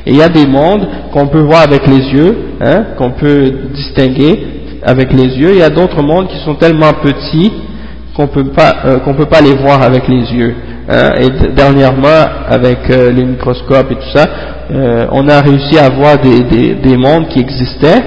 Et 0.07 0.11
il 0.11 0.17
y 0.17 0.23
a 0.23 0.29
des 0.29 0.47
mondes 0.47 0.87
qu'on 1.13 1.29
peut 1.29 1.41
voir 1.41 1.63
avec 1.63 1.87
les 1.87 2.11
yeux, 2.11 2.37
hein, 2.61 2.85
qu'on 2.99 3.13
peut 3.13 3.51
distinguer, 3.73 4.47
avec 4.83 5.13
les 5.13 5.39
yeux, 5.39 5.53
il 5.53 5.59
y 5.59 5.63
a 5.63 5.71
d'autres 5.71 6.03
mondes 6.03 6.29
qui 6.29 6.39
sont 6.45 6.55
tellement 6.57 6.93
petits 7.03 7.53
qu'on 8.15 8.29
peut 8.29 8.45
euh, 8.85 8.99
peut 8.99 9.27
pas 9.27 9.41
les 9.41 9.55
voir 9.55 9.83
avec 9.83 10.07
les 10.09 10.33
yeux. 10.33 10.55
Hein. 10.89 11.15
Et 11.21 11.53
dernièrement, 11.55 12.25
avec 12.49 12.91
euh, 12.91 13.11
les 13.11 13.25
microscopes 13.25 13.91
et 13.91 13.95
tout 13.97 14.11
ça, 14.15 14.27
euh, 14.71 15.07
on 15.13 15.29
a 15.29 15.41
réussi 15.41 15.79
à 15.79 15.89
voir 15.91 16.19
des, 16.19 16.41
des, 16.43 16.75
des 16.75 16.97
mondes 16.97 17.29
qui 17.29 17.41
existaient 17.41 18.03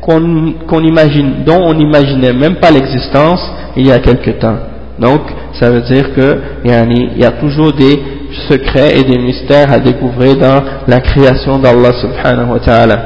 qu'on 0.00 0.82
imagine, 0.82 1.44
dont 1.44 1.60
on 1.66 1.74
n'imaginait 1.74 2.32
même 2.32 2.56
pas 2.56 2.70
l'existence 2.70 3.42
il 3.76 3.86
y 3.86 3.92
a 3.92 3.98
quelque 3.98 4.30
temps. 4.30 4.56
Donc, 4.98 5.20
ça 5.52 5.70
veut 5.70 5.82
dire 5.82 6.14
que 6.14 6.38
il 6.64 7.18
y 7.18 7.24
a 7.24 7.30
toujours 7.32 7.72
des 7.72 8.00
secrets 8.48 8.98
et 8.98 9.04
des 9.04 9.18
mystères 9.18 9.70
à 9.70 9.78
découvrir 9.78 10.36
dans 10.36 10.62
la 10.86 11.00
création 11.00 11.58
d'Allah 11.58 11.92
subhanahu 12.00 12.52
wa 12.52 12.58
ta'ala. 12.60 12.96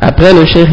Après, 0.00 0.32
le 0.32 0.44
cheikh 0.46 0.68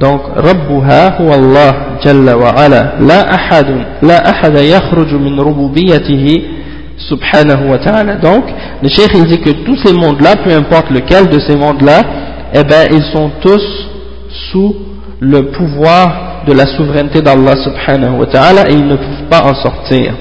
donc 0.00 0.20
ربها 0.36 1.20
هو 1.20 1.34
الله 1.34 1.72
جل 2.04 2.30
وعلا 2.30 2.92
لا 3.00 3.34
أحد 3.34 3.66
لا 4.02 4.30
أحد 4.30 4.54
يخرج 4.56 5.14
من 5.14 5.40
ربوبيته 5.40 6.42
subhanahu 7.08 7.70
wa 7.70 7.78
ta'ala 7.78 8.16
donc 8.16 8.44
le 8.82 8.88
cheikh 8.88 9.10
il 9.14 9.24
dit 9.24 9.40
que 9.40 9.50
tous 9.64 9.76
ces 9.84 9.92
mondes 9.94 10.20
là 10.20 10.36
peu 10.36 10.52
importe 10.52 10.90
lequel 10.90 11.28
de 11.28 11.40
ces 11.40 11.56
mondes 11.56 11.80
là 11.80 12.02
eh 12.52 12.62
ben 12.62 12.88
ils 12.90 13.02
sont 13.04 13.30
tous 13.40 13.88
sous 14.50 14.76
le 15.20 15.50
pouvoir 15.50 16.42
de 16.46 16.52
la 16.52 16.66
souveraineté 16.66 17.22
d'Allah 17.22 17.56
subhanahu 17.56 18.18
wa 18.20 18.26
ta'ala 18.26 18.70
et 18.70 18.74
ils 18.74 18.86
ne 18.86 18.96
peuvent 18.96 19.28
pas 19.30 19.42
en 19.44 19.54
sortir 19.54 20.14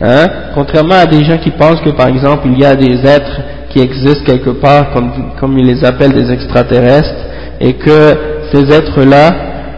hein? 0.00 0.26
contrairement 0.54 1.00
à 1.02 1.06
des 1.06 1.24
gens 1.24 1.38
qui 1.38 1.50
pensent 1.50 1.80
que 1.80 1.90
par 1.90 2.08
exemple 2.08 2.46
il 2.46 2.60
y 2.60 2.64
a 2.64 2.76
des 2.76 3.04
êtres 3.04 3.40
qui 3.70 3.80
existent 3.80 4.24
quelque 4.24 4.50
part 4.50 4.92
comme, 4.92 5.10
comme 5.38 5.58
ils 5.58 5.66
les 5.66 5.84
appellent 5.84 6.12
des 6.12 6.30
extraterrestres 6.32 7.14
et 7.60 7.74
que 7.74 8.33
ces 8.51 8.71
êtres-là, 8.71 9.31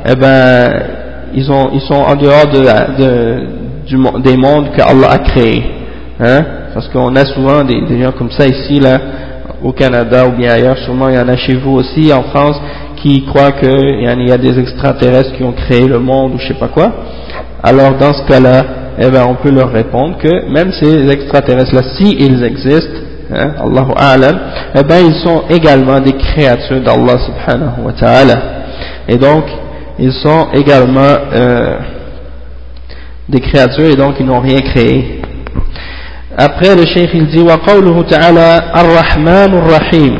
eh 0.05 0.15
ben, 0.15 0.69
ils, 1.33 1.51
ont, 1.51 1.69
ils 1.73 1.81
sont 1.81 1.95
en 1.95 2.15
dehors 2.15 2.47
de, 2.47 4.19
des 4.21 4.37
mondes 4.37 4.71
qu'Allah 4.75 5.11
a 5.11 5.17
créés. 5.19 5.63
Hein? 6.19 6.39
Parce 6.73 6.87
qu'on 6.89 7.15
a 7.15 7.25
souvent 7.25 7.63
des, 7.63 7.81
gens 8.01 8.11
comme 8.11 8.31
ça 8.31 8.45
ici, 8.45 8.79
là, 8.79 8.99
au 9.63 9.71
Canada 9.71 10.27
ou 10.27 10.31
bien 10.31 10.51
ailleurs, 10.51 10.77
sûrement 10.79 11.09
il 11.09 11.15
y 11.15 11.19
en 11.19 11.27
a 11.27 11.35
chez 11.35 11.55
vous 11.55 11.71
aussi, 11.71 12.11
en 12.13 12.23
France, 12.23 12.59
qui 12.97 13.25
croient 13.25 13.51
qu'il 13.51 14.27
y 14.27 14.31
a 14.31 14.37
des 14.37 14.59
extraterrestres 14.59 15.33
qui 15.33 15.43
ont 15.43 15.53
créé 15.53 15.87
le 15.87 15.99
monde 15.99 16.33
ou 16.35 16.39
je 16.39 16.47
sais 16.47 16.59
pas 16.59 16.67
quoi. 16.67 16.91
Alors 17.63 17.95
dans 17.95 18.13
ce 18.13 18.23
cas-là, 18.27 18.63
eh 18.99 19.09
ben, 19.09 19.25
on 19.27 19.35
peut 19.35 19.51
leur 19.51 19.71
répondre 19.71 20.17
que 20.17 20.51
même 20.51 20.71
ces 20.71 21.09
extraterrestres-là, 21.09 21.81
si 21.97 22.15
ils 22.19 22.43
existent, 22.43 22.99
hein, 23.31 23.51
Allahu 23.59 23.91
A'lam, 23.95 24.39
eh 24.75 24.83
ben 24.83 24.99
ils 25.05 25.15
sont 25.15 25.43
également 25.49 25.99
des 25.99 26.13
créatures 26.13 26.81
d'Allah 26.81 27.17
subhanahu 27.19 27.85
wa 27.85 27.93
ta'ala 27.93 28.56
Et 29.08 29.16
donc, 29.16 29.44
ils 29.98 30.12
sont 30.12 30.48
également 30.52 31.14
euh, 31.34 31.78
des 33.28 33.40
créatures 33.40 33.86
et 33.86 33.96
donc 33.96 34.14
ils 34.20 34.26
n'ont 34.26 34.40
rien 34.40 34.60
créé. 34.60 35.22
Après 36.36 36.74
le 36.74 36.86
cheikh 36.86 37.10
il 37.14 37.26
dit 37.26 37.42
وقوله 37.42 38.02
تعالى 38.02 38.60
الرحمن 38.76 39.54
الرحيم 39.58 40.18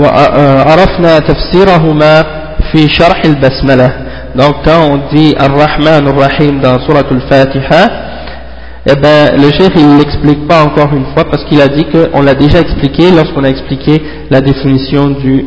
وعرفنا 0.00 1.18
تفسيرهما 1.18 2.24
في 2.72 2.88
شرح 2.88 3.22
البسملة 3.24 3.92
donc 4.36 4.54
quand 4.64 4.90
on 4.90 5.14
dit 5.14 5.34
الرحمن 5.40 6.08
الرحيم 6.08 6.60
dans 6.62 6.78
surah 6.86 7.02
al-Fatiha 7.10 8.04
eh 8.86 8.94
ben, 8.96 9.36
le 9.36 9.50
chef 9.50 9.70
il 9.76 9.96
l'explique 9.96 10.46
pas 10.46 10.62
encore 10.62 10.92
une 10.92 11.06
fois 11.14 11.24
parce 11.24 11.44
qu'il 11.44 11.60
a 11.60 11.68
dit 11.68 11.86
qu'on 11.86 12.20
l'a 12.20 12.34
déjà 12.34 12.60
expliqué 12.60 13.10
lorsqu'on 13.10 13.42
a 13.44 13.48
expliqué 13.48 14.02
la 14.30 14.40
définition 14.40 15.08
du 15.08 15.46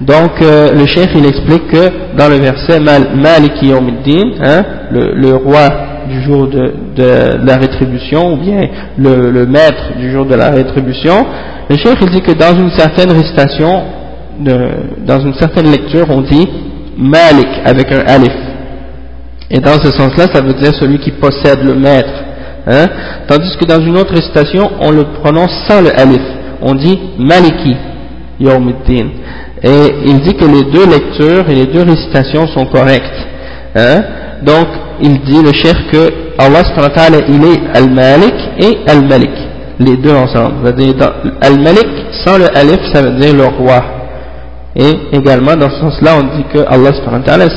Donc 0.00 0.40
euh, 0.42 0.72
le 0.72 0.86
chef 0.86 1.08
il 1.14 1.26
explique 1.26 1.68
que 1.68 2.16
dans 2.16 2.28
le 2.28 2.36
verset 2.36 2.78
Maliki 2.80 3.66
Yawmiddin, 3.68 4.30
hein, 4.40 4.64
le, 4.92 5.14
le 5.14 5.34
roi 5.34 5.68
du 6.08 6.22
jour 6.22 6.46
de, 6.46 6.72
de, 6.96 7.44
la 7.44 7.56
rétribution, 7.56 8.32
ou 8.32 8.36
bien 8.36 8.68
le, 8.96 9.30
le, 9.30 9.46
maître 9.46 9.96
du 9.98 10.10
jour 10.10 10.24
de 10.24 10.34
la 10.34 10.50
rétribution, 10.50 11.26
le 11.68 11.76
chef 11.76 11.96
il 12.00 12.10
dit 12.10 12.20
que 12.20 12.32
dans 12.32 12.56
une 12.56 12.70
certaine 12.70 13.10
récitation, 13.10 13.82
de, 14.40 14.56
dans 15.04 15.20
une 15.20 15.34
certaine 15.34 15.70
lecture, 15.70 16.06
on 16.08 16.22
dit 16.22 16.48
Malik 16.96 17.48
avec 17.64 17.92
un 17.92 18.00
alif. 18.06 18.32
Et 19.50 19.60
dans 19.60 19.80
ce 19.80 19.90
sens-là, 19.90 20.26
ça 20.32 20.40
veut 20.40 20.54
dire 20.54 20.74
celui 20.74 20.98
qui 20.98 21.10
possède 21.12 21.62
le 21.64 21.74
maître. 21.74 22.24
Hein? 22.66 22.86
Tandis 23.26 23.56
que 23.56 23.64
dans 23.64 23.80
une 23.80 23.96
autre 23.96 24.14
récitation, 24.14 24.70
on 24.80 24.90
le 24.90 25.04
prononce 25.22 25.52
sans 25.66 25.80
le 25.80 25.98
alif. 25.98 26.20
On 26.60 26.74
dit 26.74 26.98
Maliki 27.18 27.76
Yawmiddin. 28.40 29.08
Et 29.62 29.94
il 30.06 30.20
dit 30.20 30.34
que 30.34 30.44
les 30.44 30.64
deux 30.70 30.86
lectures 30.86 31.48
et 31.48 31.54
les 31.54 31.66
deux 31.66 31.82
récitations 31.82 32.46
sont 32.48 32.66
correctes. 32.66 33.26
Hein? 33.74 34.02
Donc, 34.42 34.66
il 35.00 35.20
dit 35.20 35.42
le 35.42 35.52
chef 35.52 35.74
que 35.90 36.10
Allah 36.38 36.62
il 37.28 37.44
est 37.44 37.76
Al-Malik 37.76 38.34
et 38.60 38.78
Al-Malik. 38.88 39.30
Les 39.80 39.96
deux 39.96 40.14
ensemble. 40.14 40.54
C'est-à-dire, 40.64 40.94
Al-Malik, 41.40 41.88
sans 42.24 42.38
le 42.38 42.46
alif, 42.56 42.78
ça 42.92 43.02
veut 43.02 43.18
dire 43.18 43.34
le 43.34 43.44
roi. 43.44 43.82
Et 44.76 45.16
également, 45.16 45.56
dans 45.56 45.70
ce 45.70 45.80
sens-là, 45.80 46.12
on 46.18 46.36
dit 46.36 46.44
que 46.52 46.60
Allah 46.68 46.90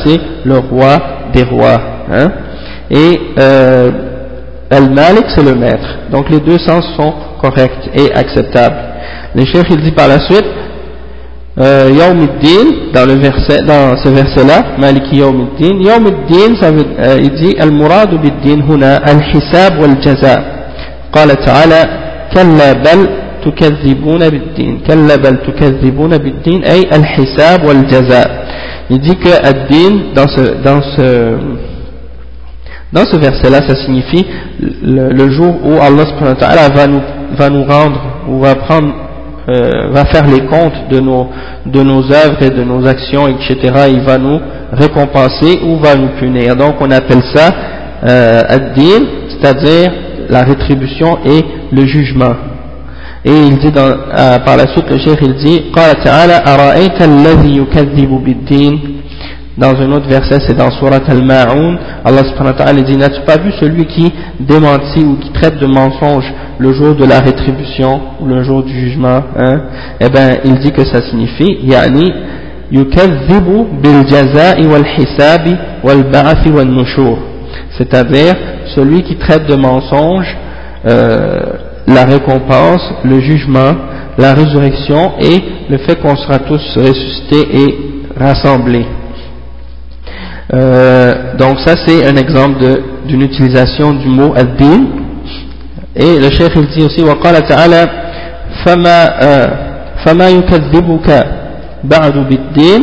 c'est 0.04 0.20
le 0.44 0.58
roi 0.58 1.00
des 1.34 1.44
rois. 1.44 1.80
Hein? 2.12 2.32
Et 2.90 3.20
euh, 3.40 3.92
Al-Malik, 4.72 5.26
c'est 5.36 5.44
le 5.44 5.56
maître. 5.56 5.88
Donc, 6.12 6.30
les 6.30 6.40
deux 6.40 6.58
sens 6.58 6.84
sont 6.96 7.14
corrects 7.42 7.90
et 7.94 8.12
acceptables. 8.14 8.78
Le 9.36 9.46
chef, 9.46 9.64
il 9.70 9.82
dit 9.82 9.92
par 9.92 10.08
la 10.08 10.20
suite, 10.20 10.46
euh, 11.59 11.91
Yawmuddin, 11.97 12.93
dans, 12.93 13.07
le 13.07 13.15
verset, 13.15 13.63
dans 13.63 13.97
ce 13.97 14.09
verset-là, 14.11 14.77
Maliki 14.79 15.17
Yawmuddin, 15.17 15.83
Yawmuddin, 15.83 16.57
ça 16.61 16.71
veut, 16.71 16.85
euh, 16.99 17.19
il 17.19 17.33
dit, 17.33 17.57
Al-Muradu 17.59 18.19
bid-din 18.19 18.63
huna, 18.69 18.97
al-hisab 18.97 19.81
wal-jaza. 19.81 20.57
قال 21.13 21.29
تعالى, 21.37 21.83
كلا 22.35 22.73
بل 22.73 23.01
تكذبون 23.45 24.29
بالدين 24.29 24.81
كلا 24.87 25.17
بل 25.17 25.37
تكذبون 25.47 26.19
بالدين 26.19 26.65
أي 26.65 26.81
الحساب 26.93 27.65
والجزاء 27.65 28.47
il 28.91 29.01
dit 29.01 29.17
que 29.17 29.31
ad-din 29.31 30.15
dans 30.15 30.29
ce, 30.29 30.43
dans 30.63 30.81
ce, 30.81 31.37
dans 32.93 33.05
ce 33.05 33.17
verset-là 33.17 33.61
ça 33.69 33.75
signifie 33.85 34.25
le, 34.61 35.13
le 35.13 35.31
jour 35.31 35.55
où 35.65 35.73
Allah 35.81 36.07
subhanahu 36.07 36.35
wa 36.35 36.41
ta'ala 36.41 36.69
va 36.69 36.87
nous, 36.87 37.03
va 37.37 37.51
nous 37.51 37.65
rendre 37.65 38.01
ou 38.29 38.39
va 38.41 38.55
prendre 38.55 38.95
euh, 39.49 39.91
va 39.93 40.05
faire 40.07 40.27
les 40.27 40.45
comptes 40.47 40.89
de 40.91 40.99
nos, 40.99 41.29
de 41.67 41.83
nos 41.83 42.03
œuvres 42.13 42.43
et 42.43 42.51
de 42.51 42.65
nos 42.65 42.85
actions, 42.87 43.29
etc. 43.29 43.57
Il 43.91 44.01
va 44.01 44.19
nous 44.19 44.41
récompenser 44.73 45.61
ou 45.65 45.77
va 45.77 45.95
nous 45.95 46.09
punir. 46.19 46.57
Donc 46.57 46.75
on 46.81 46.91
appelle 46.91 47.23
ça 47.35 47.55
euh, 48.05 48.43
ad-din, 48.49 49.07
c'est-à-dire 49.29 49.93
la 50.29 50.43
rétribution 50.43 51.19
et 51.25 51.45
le 51.71 51.87
jugement. 51.87 52.35
Et 53.25 53.33
il 53.33 53.59
dit 53.59 53.73
dans, 53.73 53.89
euh, 53.89 54.39
par 54.41 54.57
la 54.57 54.67
suite, 54.67 54.91
le 54.91 54.99
chef 54.99 55.19
il 55.23 55.35
dit, 55.35 55.73
قال 55.73 56.03
تعالى 56.05 56.43
أرأيت 56.47 57.03
الذي 57.03 57.57
يكذب 57.59 58.25
بالدين 58.25 58.97
dans 59.59 59.75
un 59.81 59.91
autre 59.93 60.07
verset, 60.07 60.39
c'est 60.47 60.57
dans 60.57 60.71
Surat 60.71 61.01
Al-Ma'un, 61.09 61.79
Allah 62.05 62.25
subhanahu 62.25 62.59
wa 62.59 62.65
ta'ala 62.65 62.83
dit, 62.83 62.95
n'as-tu 62.95 63.23
pas 63.23 63.39
vu 63.39 63.51
celui 63.59 63.87
qui 63.87 64.13
démentit 64.39 65.03
ou 65.03 65.17
qui 65.17 65.31
traite 65.33 65.59
de 65.59 65.67
mensonge 65.67 66.31
le 66.62 66.74
jour 66.74 66.96
de 66.96 67.06
la 67.06 67.20
rétribution 67.20 68.00
ou 68.20 68.28
le 68.28 68.44
jour 68.44 68.64
du 68.64 68.72
jugement 68.72 69.24
hein? 69.36 69.62
Eh 70.00 70.10
bien, 70.10 70.38
il 70.46 70.60
dit 70.60 70.72
que 70.72 70.86
ça 70.86 71.02
signifie, 71.02 71.58
yani, 71.64 72.14
yukazzibu 72.72 73.66
bil 73.82 74.08
jaza'i 74.08 74.68
wal 74.68 74.86
hisabi 74.86 75.56
wal 75.84 76.04
wal 76.56 76.68
nushur. 76.68 77.18
C'est-à-dire, 77.78 78.36
celui 78.76 79.02
qui 79.02 79.16
traite 79.16 79.48
de 79.48 79.56
mensonge, 79.56 80.38
euh, 80.86 81.40
la 81.88 82.06
récompense, 82.06 82.94
le 83.04 83.20
jugement, 83.20 83.74
la 84.20 84.34
résurrection 84.36 85.14
et 85.20 85.42
le 85.68 85.78
fait 85.80 86.00
qu'on 86.00 86.16
sera 86.16 86.38
tous 86.40 86.62
ressuscités 86.78 87.48
et 87.54 87.76
rassemblés. 88.20 88.86
Euh, 90.54 91.36
donc 91.38 91.60
ça 91.62 91.76
c'est 91.88 92.06
un 92.06 92.16
exemple 92.18 92.60
d'une 93.08 93.22
utilisation 93.22 93.94
du 93.94 94.10
mot 94.10 94.34
ad-din 94.36 95.01
et 95.96 96.20
le 96.20 96.30
cheikh 96.32 96.52
il 96.56 96.68
dit 96.68 96.86
aussi 96.86 97.04
وقال 97.04 97.48
تعالى 97.48 97.90
فما 98.66 98.98
فما 100.06 100.30
يكذبك 100.30 101.26
بعد 101.84 102.14
بالدين؟ 102.30 102.82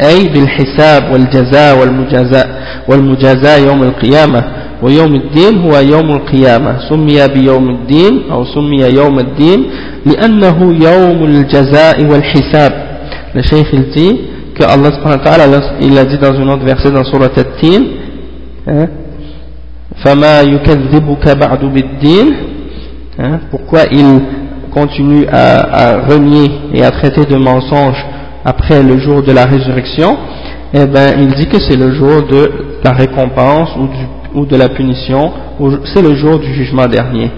أي 0.00 0.28
بالحساب 0.28 1.12
والجزاء 1.12 1.78
والمجازاة 1.80 2.46
والمجازاة 2.88 3.56
يوم 3.58 3.82
القيامة 3.82 4.44
ويوم 4.82 5.14
الدين 5.14 5.58
هو 5.58 5.78
يوم 5.78 6.10
القيامة. 6.10 6.88
سمي 6.88 7.28
بيوم 7.28 7.70
الدين 7.70 8.30
أو 8.32 8.44
سمي 8.44 8.82
يوم 8.82 9.18
الدين 9.18 9.66
لأنه 10.06 10.58
يوم 10.82 11.24
الجزاء 11.24 12.04
والحساب. 12.10 12.72
le 13.34 13.42
cheikh 13.42 13.66
il 13.72 13.90
dit 13.90 14.20
que 14.54 14.64
Allah 14.64 14.92
subhanahu 14.92 15.18
wa 15.18 16.04
dans 16.32 16.52
autre 16.54 16.64
verset 16.64 16.90
dans 16.90 17.04
Surah 17.04 17.26
At-Tin 17.26 17.82
hein, 18.68 18.86
فَمَا 20.03 20.41
يُكَذِّبُكَ 20.41 21.25
بَعْدُ 21.37 21.65
بِالدِّينِ 21.65 22.33
hein, 23.19 23.39
pourquoi 23.51 23.81
il 23.91 24.21
continue 24.71 25.25
à, 25.27 25.59
à 25.59 26.05
renier 26.05 26.49
et 26.73 26.83
à 26.83 26.91
traiter 26.91 27.25
de 27.25 27.35
mensonge 27.35 27.97
après 28.45 28.83
le 28.83 28.97
jour 28.99 29.23
de 29.23 29.31
la 29.31 29.45
résurrection 29.45 30.17
eh 30.73 30.85
ben 30.85 31.15
il 31.19 31.33
dit 31.33 31.47
que 31.47 31.59
c'est 31.59 31.75
le 31.75 31.91
jour 31.93 32.21
de 32.27 32.51
la 32.83 32.91
récompense 32.91 33.69
ou, 33.77 33.87
du, 33.87 34.39
ou 34.39 34.45
de 34.45 34.55
la 34.55 34.69
punition 34.69 35.31
c'est 35.93 36.01
le 36.01 36.15
jour 36.15 36.39
du 36.39 36.53
jugement 36.53 36.85
dernier 36.85 37.31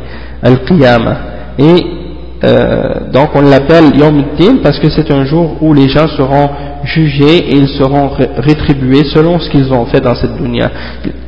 Al-Qiyamah 0.44 1.18
et 1.58 1.95
euh, 2.44 3.12
donc 3.14 3.30
on 3.36 3.42
l'appelle 3.42 3.96
Yom 3.96 4.24
parce 4.64 4.80
que 4.80 4.90
c'est 4.90 5.12
un 5.12 5.26
jour 5.26 5.58
où 5.62 5.74
les 5.74 5.88
gens 5.90 6.08
seront 6.08 6.50
jugés 6.84 7.38
et 7.38 7.56
ils 7.56 7.68
seront 7.68 8.10
rétribués 8.38 9.04
selon 9.14 9.40
ce 9.40 9.50
qu'ils 9.52 9.72
ont 9.72 9.86
fait 9.86 10.02
dans 10.02 10.16
cette 10.16 10.36
dunya. 10.38 10.72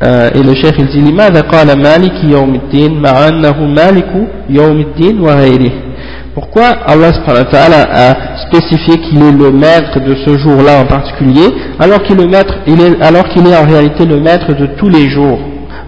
Euh, 0.03 0.31
et 0.33 0.41
le 0.41 0.55
chef 0.55 0.73
il 0.79 0.87
dit 0.87 1.01
لماذا 1.01 1.41
قال 1.41 1.67
مالك 1.77 2.23
يوم 2.23 2.55
الدين 2.55 3.01
مع 3.01 3.27
أنه 3.27 3.65
مالك 3.65 4.11
يوم 4.49 4.79
الدين 4.79 5.19
وغيره 5.21 5.71
pourquoi 6.33 6.65
Allah 6.87 7.11
a 7.91 8.15
spécifié 8.47 8.97
qu'il 9.01 9.21
est 9.21 9.31
le 9.31 9.51
maître 9.51 9.99
de 9.99 10.15
ce 10.15 10.35
jour-là 10.39 10.81
en 10.81 10.85
particulier, 10.85 11.47
alors 11.79 12.01
qu'il 12.01 12.19
est, 12.19 12.25
maître, 12.25 12.55
il 12.65 12.81
est, 12.81 12.99
alors 13.03 13.29
qu'il 13.29 13.45
est 13.45 13.55
en 13.55 13.67
réalité 13.67 14.03
le 14.03 14.19
maître 14.19 14.51
de 14.55 14.65
tous 14.77 14.89
les 14.89 15.09
jours 15.09 15.37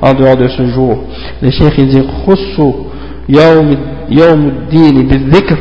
en 0.03 0.13
dehors 0.13 0.37
de 0.37 0.47
ce 0.47 0.67
jour. 0.67 0.99
Le 1.41 1.49
cheikh 1.49 1.73
il 1.79 1.87
dit 1.87 2.03
يوم 4.09 4.29
يوم 4.29 4.47
الدين 4.47 5.07
بالذكر 5.07 5.57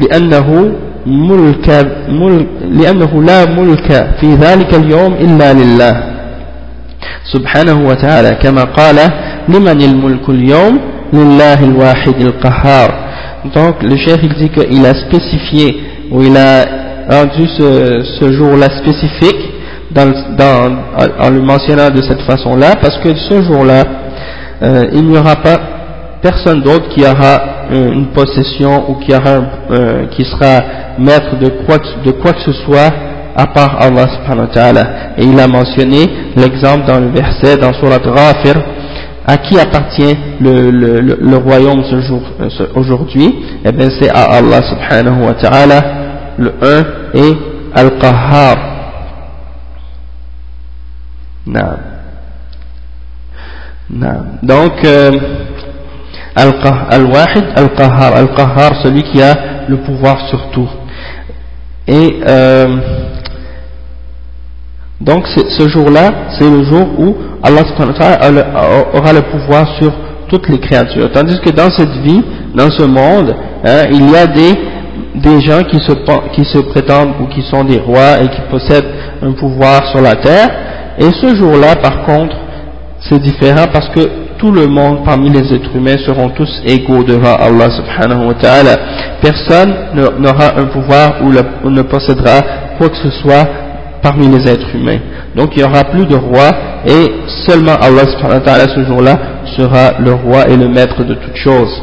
لأنه 0.00 0.72
ملك, 1.06 1.86
ملك 2.08 2.46
لأنه 2.70 3.22
لا 3.22 3.44
ملك 3.44 4.10
في 4.20 4.26
ذلك 4.26 4.74
اليوم 4.74 5.12
إلا 5.14 5.52
لله 5.52 6.02
سبحانه 7.32 7.88
وتعالى 7.88 8.30
كما 8.42 8.62
قال 8.62 8.96
لمن 9.48 9.82
الملك 9.82 10.28
اليوم 10.28 10.78
لله 11.12 11.64
الواحد 11.64 12.20
القهار 12.20 13.06
donc 13.54 13.82
le 13.82 13.96
chef 13.96 14.18
il 14.22 14.34
dit 14.34 14.48
qu'il 14.48 14.84
a 14.86 14.94
spécifié 14.94 15.76
ou 16.10 16.22
il 16.22 16.36
a 16.36 16.64
rendu 17.08 17.46
ce, 17.46 18.02
ce 18.20 18.32
jour-là 18.32 18.66
spécifique 18.82 19.50
dans, 19.92 20.10
dans, 20.36 20.76
en 21.20 21.30
le 21.30 21.40
mentionnant 21.42 21.90
de 21.90 22.02
cette 22.02 22.22
façon-là 22.22 22.74
parce 22.82 22.98
que 22.98 23.14
ce 23.16 23.42
jour-là 23.42 23.84
euh, 24.62 24.84
il 24.92 25.04
n'y 25.04 25.16
aura 25.18 25.36
pas 25.36 25.58
personne 26.21 26.61
d'autre 26.61 26.89
qui 26.89 27.01
aura 27.01 27.67
une 27.71 28.07
possession 28.07 28.89
ou 28.89 28.95
qui, 28.95 29.13
aura, 29.13 29.41
euh, 29.71 30.05
qui 30.07 30.23
sera 30.25 30.61
maître 30.99 31.37
de 31.39 31.49
quoi, 31.65 31.77
de 32.05 32.11
quoi 32.11 32.33
que 32.33 32.41
ce 32.41 32.53
soit 32.53 32.91
à 33.35 33.47
part 33.47 33.77
Allah 33.81 34.07
subhanahu 34.09 34.47
wa 34.47 34.53
ta'ala. 34.53 34.83
Et 35.17 35.23
il 35.23 35.39
a 35.39 35.47
mentionné 35.47 36.05
l'exemple 36.35 36.85
dans 36.85 36.99
le 36.99 37.07
verset 37.07 37.57
dans 37.57 37.73
Surat 37.73 37.99
Ghafir, 37.99 38.61
à 39.25 39.37
qui 39.37 39.57
appartient 39.57 40.17
le, 40.39 40.69
le, 40.71 41.17
le, 41.21 41.37
royaume 41.37 41.83
ce 41.89 42.01
jour, 42.01 42.21
euh, 42.41 42.67
aujourd'hui? 42.75 43.33
Eh 43.63 43.71
bien 43.71 43.89
c'est 43.99 44.09
à 44.09 44.23
Allah 44.23 44.61
subhanahu 44.61 45.23
wa 45.25 45.33
ta'ala, 45.35 45.81
le 46.37 46.53
un 46.61 46.83
et 47.13 47.37
Al-Qahhar. 47.73 48.71
Donc, 54.43 54.85
euh, 54.85 55.11
Al-Wahid, 56.35 57.45
Al-Qahar, 57.55 58.15
Al-Qahar, 58.15 58.81
celui 58.83 59.03
qui 59.03 59.21
a 59.21 59.35
le 59.67 59.77
pouvoir 59.77 60.27
sur 60.29 60.49
tout. 60.51 60.69
Et 61.87 62.19
euh, 62.27 62.77
donc 65.01 65.27
ce 65.27 65.67
jour-là, 65.67 66.11
c'est 66.37 66.49
le 66.49 66.63
jour 66.63 66.87
où 66.99 67.15
Allah 67.43 67.63
aura 68.93 69.13
le 69.13 69.21
pouvoir 69.21 69.67
sur 69.79 69.91
toutes 70.29 70.47
les 70.47 70.59
créatures. 70.59 71.11
Tandis 71.11 71.39
que 71.39 71.49
dans 71.49 71.69
cette 71.71 71.91
vie, 72.03 72.23
dans 72.55 72.69
ce 72.69 72.83
monde, 72.83 73.35
hein, 73.65 73.83
il 73.91 74.09
y 74.09 74.15
a 74.15 74.27
des, 74.27 74.53
des 75.15 75.41
gens 75.41 75.63
qui 75.63 75.79
se, 75.79 75.91
qui 76.33 76.45
se 76.45 76.59
prétendent 76.59 77.13
ou 77.19 77.25
qui 77.27 77.41
sont 77.41 77.63
des 77.63 77.79
rois 77.79 78.21
et 78.21 78.27
qui 78.27 78.41
possèdent 78.49 78.87
un 79.21 79.31
pouvoir 79.33 79.87
sur 79.87 80.01
la 80.01 80.15
terre. 80.15 80.49
Et 80.99 81.09
ce 81.11 81.35
jour-là, 81.35 81.75
par 81.77 82.03
contre, 82.03 82.35
c'est 82.99 83.19
différent 83.19 83.65
parce 83.73 83.89
que 83.89 84.01
tout 84.41 84.51
le 84.51 84.65
monde 84.65 85.05
parmi 85.05 85.29
les 85.29 85.53
êtres 85.53 85.69
humains 85.75 85.97
seront 86.03 86.29
tous 86.29 86.49
égaux 86.65 87.03
devant 87.03 87.35
Allah 87.35 87.69
subhanahu 87.69 88.25
wa 88.29 88.33
ta'ala. 88.33 88.75
Personne 89.21 89.71
n'aura 90.17 90.57
un 90.57 90.65
pouvoir 90.65 91.21
ou, 91.21 91.69
ne 91.69 91.81
possédera 91.83 92.41
quoi 92.79 92.89
que 92.89 92.97
ce 92.97 93.11
soit 93.11 93.47
parmi 94.01 94.27
les 94.29 94.51
êtres 94.51 94.75
humains. 94.75 94.97
Donc 95.35 95.51
il 95.55 95.59
n'y 95.59 95.69
aura 95.69 95.83
plus 95.83 96.07
de 96.07 96.15
roi 96.15 96.49
et 96.87 97.11
seulement 97.45 97.75
Allah 97.79 98.07
subhanahu 98.07 98.39
wa 98.39 98.45
ta'ala 98.45 98.65
ce 98.73 98.83
jour-là 98.83 99.19
sera 99.55 99.99
le 99.99 100.13
roi 100.13 100.49
et 100.49 100.57
le 100.57 100.67
maître 100.67 101.03
de 101.03 101.13
toutes 101.13 101.37
choses. 101.37 101.79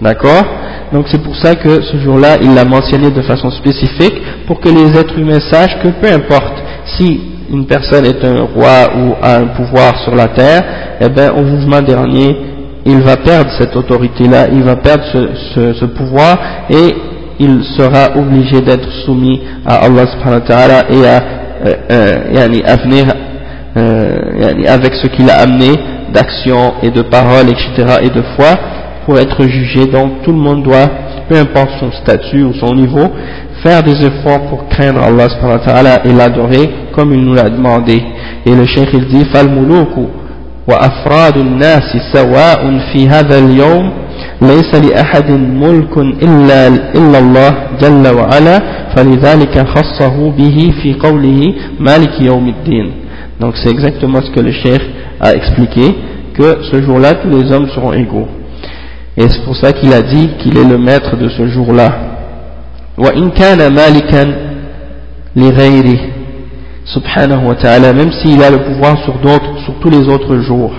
D'accord? 0.00 0.44
Donc 0.92 1.06
c'est 1.08 1.20
pour 1.20 1.34
ça 1.34 1.56
que 1.56 1.82
ce 1.82 1.96
jour-là, 1.96 2.36
il 2.40 2.54
l'a 2.54 2.64
mentionné 2.64 3.10
de 3.10 3.22
façon 3.22 3.50
spécifique 3.50 4.14
pour 4.46 4.60
que 4.60 4.68
les 4.68 4.96
êtres 4.96 5.18
humains 5.18 5.40
sachent 5.50 5.82
que 5.82 5.88
peu 5.88 6.12
importe 6.12 6.62
si 6.96 7.35
une 7.50 7.66
personne 7.66 8.04
est 8.06 8.24
un 8.24 8.42
roi 8.42 8.90
ou 8.96 9.14
a 9.22 9.36
un 9.36 9.46
pouvoir 9.48 9.96
sur 10.04 10.14
la 10.14 10.28
terre, 10.28 10.62
eh 11.00 11.08
bien, 11.08 11.32
au 11.32 11.44
jugement 11.44 11.80
dernier, 11.80 12.36
il 12.84 13.00
va 13.00 13.16
perdre 13.16 13.50
cette 13.58 13.74
autorité-là, 13.74 14.46
il 14.52 14.62
va 14.62 14.76
perdre 14.76 15.04
ce, 15.54 15.84
pouvoir 15.86 16.38
et 16.70 16.94
il 17.38 17.62
sera 17.76 18.16
obligé 18.16 18.60
d'être 18.60 18.88
soumis 19.04 19.42
à 19.66 19.84
Allah 19.84 20.06
subhanahu 20.06 20.40
wa 20.40 20.46
ta'ala 20.46 20.82
et 20.90 21.06
à, 21.06 21.22
euh, 21.66 21.74
euh 21.90 22.76
venir 22.84 23.06
euh, 23.76 24.18
avec 24.68 24.94
ce 24.94 25.08
qu'il 25.08 25.28
a 25.28 25.40
amené 25.40 25.72
d'action 26.12 26.74
et 26.82 26.90
de 26.90 27.02
parole, 27.02 27.48
etc. 27.48 27.98
et 28.02 28.08
de 28.08 28.22
foi 28.36 28.54
pour 29.04 29.18
être 29.18 29.42
jugé. 29.42 29.86
Donc 29.86 30.22
tout 30.22 30.32
le 30.32 30.38
monde 30.38 30.62
doit, 30.62 30.88
peu 31.28 31.36
importe 31.36 31.70
son 31.80 31.90
statut 31.92 32.44
ou 32.44 32.54
son 32.54 32.74
niveau, 32.74 33.08
faire 33.62 33.82
des 33.82 34.04
efforts 34.04 34.42
pour 34.48 34.68
craindre 34.68 35.02
Allah 35.02 35.28
subhanahu 35.28 35.58
wa 35.58 35.64
ta'ala 35.64 36.06
et 36.06 36.12
l'adorer 36.12 36.70
comme 36.95 37.13
il 37.13 37.21
nous 37.21 37.33
l'a 37.33 37.49
demandé. 37.49 38.01
Et 38.45 38.55
le 38.55 38.65
cheikh 38.65 38.89
il 38.93 39.05
dit 39.07 39.25
فالملوك 39.33 39.95
وأفراد 40.67 41.37
الناس 41.37 41.97
سواء 42.13 42.79
في 42.93 43.07
هذا 43.09 43.37
اليوم 43.39 43.91
ليس 44.41 44.75
لأحد 44.75 45.31
ملك 45.31 45.97
إلا, 45.97 46.67
إلا 46.95 47.19
الله 47.19 47.51
جل 47.81 48.15
وعلا 48.15 48.59
فلذلك 48.95 49.67
خصه 49.67 50.31
به 50.31 50.73
في 50.83 50.93
قوله 50.93 51.53
مالك 51.79 52.21
يوم 52.21 52.47
الدين 52.47 52.91
donc 53.39 53.55
c'est 53.57 53.71
exactement 53.71 54.21
ce 54.21 54.29
que 54.31 54.39
le 54.39 54.51
cheikh 54.51 54.81
a 55.19 55.33
expliqué 55.33 55.95
que 56.35 56.57
ce 56.71 56.81
jour-là 56.81 57.15
tous 57.15 57.29
les 57.29 57.51
hommes 57.51 57.67
seront 57.73 57.93
égaux 57.93 58.27
et 59.17 59.27
c'est 59.27 59.43
pour 59.43 59.55
ça 59.55 59.73
qu'il 59.73 59.91
a 59.93 60.01
dit 60.01 60.29
qu'il 60.39 60.57
est 60.57 60.63
le 60.69 60.77
maître 60.77 61.15
de 61.17 61.27
ce 61.29 61.47
jour-là 61.47 61.91
وإن 62.97 63.29
كان 63.29 63.73
مالكا 63.73 64.23
لغيره 65.35 65.99
subhanahu 66.85 67.47
wa 67.47 67.55
ta'ala 67.55 67.93
même 67.93 68.11
s'il 68.11 68.41
a 68.43 68.49
le 68.49 68.57
pouvoir 68.59 68.97
sur 69.03 69.13
d'autres 69.19 69.59
sur 69.65 69.73
tous 69.79 69.89
les 69.89 70.07
autres 70.07 70.37
jours 70.37 70.71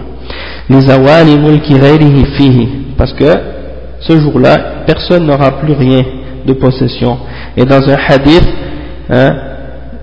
لزوال 0.71 1.41
ملك 1.43 1.73
غيره 1.73 2.25
فيه 2.37 2.67
parce 2.97 3.13
que 3.13 3.31
ce 4.01 4.19
jour-là 4.19 4.85
personne 4.87 5.27
n'aura 5.27 5.51
plus 5.61 5.73
rien 5.73 6.03
de 6.47 6.53
possession 6.53 7.19
et 7.57 7.65
dans 7.65 7.83
un 7.89 7.97
hadith 8.09 8.49
hein, 9.11 9.33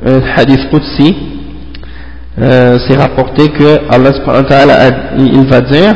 un 0.05 0.21
hadith 0.35 0.69
Qudsi 0.71 1.15
euh, 2.41 2.77
c'est 2.87 2.95
rapporté 2.95 3.49
que 3.49 3.79
Allah 3.89 4.13
subhanahu 4.13 4.43
wa 4.43 4.49
ta'ala 4.49 4.73
il 5.17 5.45
va 5.47 5.61
dire 5.61 5.95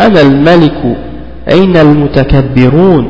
أنا 0.00 0.20
الملك 0.20 0.80
أين 1.52 1.76
المتكبرون 1.76 3.04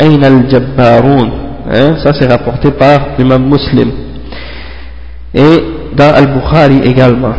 أين 0.00 0.24
الجبارون 0.24 1.42
Hein, 1.70 1.96
ça 2.02 2.12
c'est 2.12 2.26
rapporté 2.26 2.70
par 2.72 3.10
l'imam 3.18 3.48
muslim. 3.48 3.90
Et 5.34 5.64
dans 5.97 6.13
Al-Bukhari 6.13 6.81
également. 6.85 7.33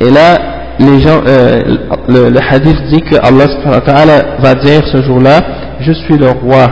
Et 0.00 0.10
là, 0.10 0.38
euh, 0.80 1.60
le, 2.08 2.38
hadith 2.50 2.76
dit 2.90 3.02
que 3.02 3.16
Allah 3.16 4.22
va 4.40 4.54
dire 4.54 4.80
ce 4.90 5.02
jour-là, 5.02 5.40
je 5.80 5.92
suis 5.92 6.16
le 6.16 6.30
roi. 6.30 6.66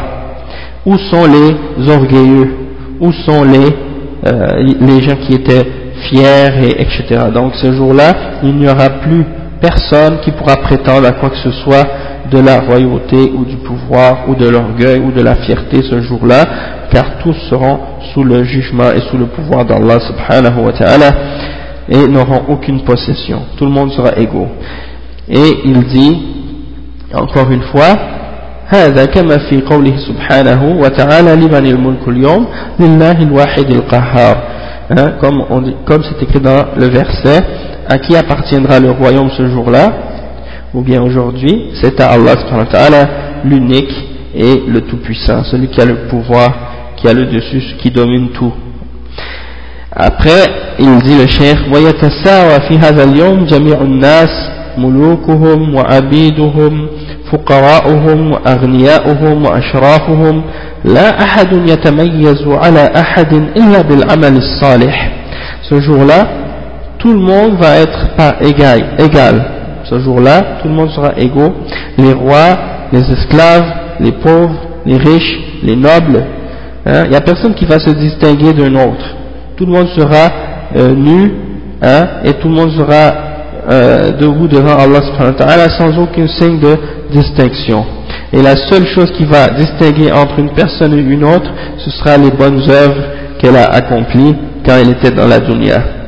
Où 0.86 0.96
sont 0.96 1.26
les 1.26 1.88
orgueilleux? 1.88 2.50
Où 3.00 3.12
sont 3.12 3.44
les, 3.44 3.68
euh, 4.26 4.74
les 4.80 5.00
gens 5.02 5.16
qui 5.16 5.34
étaient 5.34 5.66
fiers 6.08 6.48
et 6.62 6.82
etc. 6.82 7.26
Donc 7.32 7.54
ce 7.54 7.72
jour-là, 7.72 8.12
il 8.42 8.56
n'y 8.56 8.68
aura 8.68 8.88
plus 8.88 9.24
personne 9.61 10.19
qui 10.21 10.31
pourra 10.31 10.57
prétendre 10.57 11.07
à 11.07 11.11
quoi 11.11 11.29
que 11.29 11.37
ce 11.37 11.51
soit 11.51 11.87
de 12.31 12.39
la 12.39 12.59
royauté 12.61 13.31
ou 13.35 13.45
du 13.45 13.57
pouvoir 13.57 14.27
ou 14.27 14.35
de 14.35 14.47
l'orgueil 14.47 14.99
ou 14.99 15.11
de 15.11 15.21
la 15.21 15.35
fierté 15.35 15.81
ce 15.89 16.01
jour-là, 16.01 16.43
car 16.91 17.17
tous 17.23 17.35
seront 17.49 17.79
sous 18.13 18.23
le 18.23 18.43
jugement 18.43 18.91
et 18.91 19.01
sous 19.09 19.17
le 19.17 19.27
pouvoir 19.27 19.65
d'Allah 19.65 19.99
subhanahu 19.99 20.65
wa 20.65 20.73
ta'ala 20.73 21.11
et 21.89 22.07
n'auront 22.07 22.43
aucune 22.49 22.81
possession. 22.81 23.41
Tout 23.57 23.65
le 23.65 23.71
monde 23.71 23.91
sera 23.91 24.17
égaux. 24.17 24.47
Et 25.29 25.51
il 25.65 25.83
dit, 25.85 26.23
encore 27.13 27.51
une 27.51 27.63
fois, 27.63 27.95
هذا 28.67 29.05
كما 29.05 29.37
في 29.37 29.61
قوله 29.61 29.97
سبحانه 29.97 30.79
وتعالى 30.81 31.35
لمن 31.35 31.65
الملك 31.65 32.07
اليوم 32.07 32.47
لله 32.79 33.21
الواحد 33.21 33.71
القهار 33.71 34.35
hein, 34.89 35.11
comme, 35.21 35.45
comme 35.85 36.03
c'est 36.03 36.23
écrit 36.23 36.39
dans 36.39 36.65
le 36.75 36.87
verset 36.87 37.43
à 37.89 37.97
qui 37.97 38.15
appartiendra 38.15 38.79
le 38.79 38.91
royaume 38.91 39.29
ce 39.37 39.47
jour-là 39.47 39.93
ou 40.73 40.81
bien 40.81 41.01
aujourd'hui, 41.01 41.71
c'est 41.81 41.99
à 42.01 42.11
Allah 42.11 43.09
l'unique 43.45 43.93
et 44.35 44.63
le 44.67 44.81
tout-puissant, 44.81 45.43
celui 45.45 45.69
qui 45.69 45.79
a 45.79 45.85
le 45.85 46.07
pouvoir, 46.09 46.53
qui 46.97 47.07
a 47.07 47.13
le 47.13 47.25
dessus, 47.25 47.75
qui 47.79 47.89
domine 47.91 48.29
tout. 48.29 48.53
Après, 49.91 50.75
il 50.77 50.97
dit 51.03 51.17
le 51.17 51.27
cheikh, 51.27 51.57
ويتساوى 51.73 52.59
في 52.67 52.77
هذا 52.77 53.03
اليوم 53.03 53.45
جميع 53.45 53.81
الناس 53.81 54.29
ملوكهم 54.77 55.75
وعبيدهم 55.75 56.87
فقراؤهم 57.31 58.31
وأغنياؤهم 58.31 59.45
وأشرافهم 59.45 60.43
لا 60.85 61.23
أحد 61.23 61.69
يتميز 61.69 62.43
على 62.47 62.91
أحد 62.95 63.33
إلا 63.33 63.81
بالعمل 63.81 64.37
الصالح. 64.37 65.11
Ce 65.69 65.79
jour-là, 65.79 66.27
tout 67.00 67.12
le 67.12 67.18
monde 67.18 67.56
va 67.58 67.78
être 67.78 68.14
pas 68.16 68.36
égal, 68.40 68.94
égal 68.98 69.60
ce 69.84 69.98
jour-là, 69.98 70.58
tout 70.62 70.68
le 70.68 70.74
monde 70.74 70.90
sera 70.90 71.12
égaux, 71.16 71.52
les 71.98 72.12
rois, 72.12 72.56
les 72.92 73.00
esclaves, 73.12 73.64
les 73.98 74.12
pauvres, 74.12 74.54
les 74.86 74.96
riches, 74.96 75.40
les 75.62 75.74
nobles. 75.74 76.24
Hein. 76.86 77.04
Il 77.06 77.10
n'y 77.10 77.16
a 77.16 77.20
personne 77.20 77.54
qui 77.54 77.64
va 77.64 77.78
se 77.80 77.90
distinguer 77.90 78.52
d'un 78.52 78.74
autre. 78.76 79.16
Tout 79.56 79.66
le 79.66 79.72
monde 79.72 79.88
sera 79.88 80.30
euh, 80.76 80.94
nu 80.94 81.32
hein, 81.82 82.06
et 82.24 82.34
tout 82.34 82.48
le 82.48 82.54
monde 82.54 82.70
sera 82.72 83.12
euh, 83.70 84.10
debout 84.12 84.46
devant 84.46 84.76
Allah 84.76 85.02
subhanahu 85.02 85.32
wa 85.38 85.44
ta'ala 85.44 85.68
sans 85.70 85.98
aucun 85.98 86.28
signe 86.28 86.60
de 86.60 86.76
distinction. 87.10 87.84
Et 88.32 88.42
la 88.42 88.54
seule 88.54 88.86
chose 88.86 89.10
qui 89.16 89.24
va 89.24 89.48
distinguer 89.48 90.12
entre 90.12 90.38
une 90.38 90.50
personne 90.50 90.94
et 90.94 91.02
une 91.02 91.24
autre, 91.24 91.50
ce 91.78 91.90
sera 91.90 92.16
les 92.16 92.30
bonnes 92.30 92.62
œuvres 92.68 93.02
qu'elle 93.40 93.56
a 93.56 93.64
accomplies 93.64 94.36
quand 94.64 94.76
elle 94.80 94.90
était 94.90 95.10
dans 95.10 95.26
la 95.26 95.40
dunya. 95.40 95.99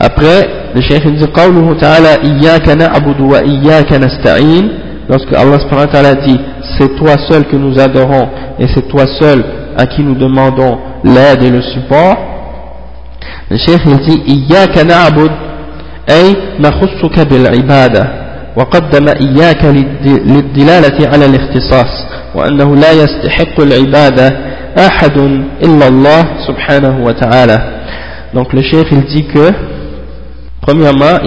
Après, 0.00 0.48
le 0.74 0.80
cheikh 0.80 1.06
dit 1.16 1.26
قوله 1.26 1.74
تعالى 1.80 2.08
إياك 2.24 2.68
نعبد 2.68 3.20
وإياك 3.20 3.92
نستعين 3.92 4.68
lorsque 5.08 5.34
Allah 5.34 5.60
subhanahu 5.60 5.86
wa 5.86 5.92
ta'ala 5.92 6.14
dit 6.14 6.40
c'est 6.78 6.96
toi 6.96 7.14
seul 7.28 7.44
que 7.44 7.56
nous 7.56 7.78
adorons 7.78 8.28
et 8.58 8.66
c'est 8.74 8.88
toi 8.88 9.04
seul 9.20 9.44
à 9.76 9.86
qui 9.86 10.02
nous 10.02 10.14
demandons 10.14 10.78
l'aide 11.04 11.42
et 11.42 11.50
le 11.50 11.60
support 11.62 12.16
le 13.50 13.56
cheikh 13.56 13.80
il 13.86 13.98
dit 13.98 14.22
إياك 14.28 14.78
نعبد 14.78 15.30
أي 16.10 16.36
نخصك 16.60 17.20
بالعبادة 17.28 18.08
وقدم 18.56 19.08
إياك 19.08 19.64
للدلالة 20.04 21.08
على 21.08 21.26
الاختصاص 21.26 22.06
وأنه 22.34 22.76
لا 22.76 22.92
يستحق 22.92 23.60
العبادة 23.60 24.36
أحد 24.78 25.18
إلا 25.64 25.88
الله 25.88 26.22
سبحانه 26.46 27.04
وتعالى 27.04 27.58
donc 28.34 28.52
le 28.52 28.62
cheikh 28.62 28.86
il 28.90 29.02
dit 29.04 29.24
que 29.26 29.52
Premièrement, 30.66 31.18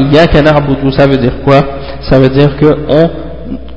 ça 0.97 1.05
veut 1.07 1.17
dire 1.17 1.43
quoi? 1.43 1.61
Ça 2.09 2.19
veut 2.19 2.29
dire 2.29 2.57
que 2.57 2.65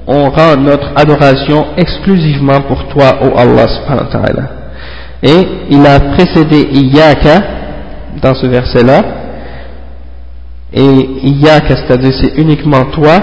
on, 0.06 0.30
rend 0.30 0.56
notre 0.56 0.90
adoration 0.96 1.66
exclusivement 1.76 2.62
pour 2.62 2.88
toi, 2.88 3.18
ô 3.22 3.38
Allah 3.38 3.66
subhanahu 3.68 4.06
wa 4.06 4.10
ta'ala. 4.10 4.48
Et 5.22 5.48
il 5.70 5.86
a 5.86 6.00
précédé 6.14 6.66
Iyaka 6.72 7.42
dans 8.22 8.34
ce 8.34 8.46
verset-là. 8.46 9.02
Et 10.72 11.08
Iyaka, 11.24 11.76
c'est-à-dire 11.76 12.14
c'est 12.20 12.38
uniquement 12.38 12.86
toi. 12.86 13.18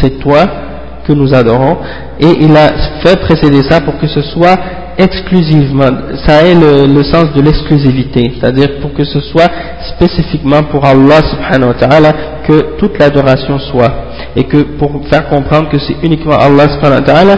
c'est 0.00 0.18
toi 0.20 0.69
que 1.10 1.18
nous 1.18 1.34
adorons, 1.34 1.78
et 2.20 2.30
il 2.40 2.56
a 2.56 2.68
fait 3.02 3.18
précéder 3.20 3.62
ça 3.68 3.80
pour 3.80 3.98
que 3.98 4.06
ce 4.06 4.22
soit 4.22 4.56
exclusivement, 4.96 5.90
ça 6.24 6.42
ait 6.42 6.54
le, 6.54 7.02
sens 7.02 7.32
de 7.34 7.42
l'exclusivité, 7.42 8.32
c'est-à-dire 8.38 8.80
pour 8.80 8.92
que 8.94 9.02
ce 9.02 9.20
soit 9.20 9.50
spécifiquement 9.94 10.62
pour 10.70 10.84
Allah 10.84 11.20
subhanahu 11.30 11.68
wa 11.70 11.74
ta'ala 11.74 12.12
que 12.46 12.76
toute 12.78 12.98
l'adoration 12.98 13.58
soit, 13.58 13.92
et 14.36 14.44
que 14.44 14.58
pour 14.78 14.90
faire 15.08 15.28
comprendre 15.28 15.68
que 15.68 15.78
c'est 15.78 15.96
uniquement 16.04 16.36
Allah 16.38 16.68
subhanahu 16.74 17.00
wa 17.00 17.06
ta'ala 17.06 17.36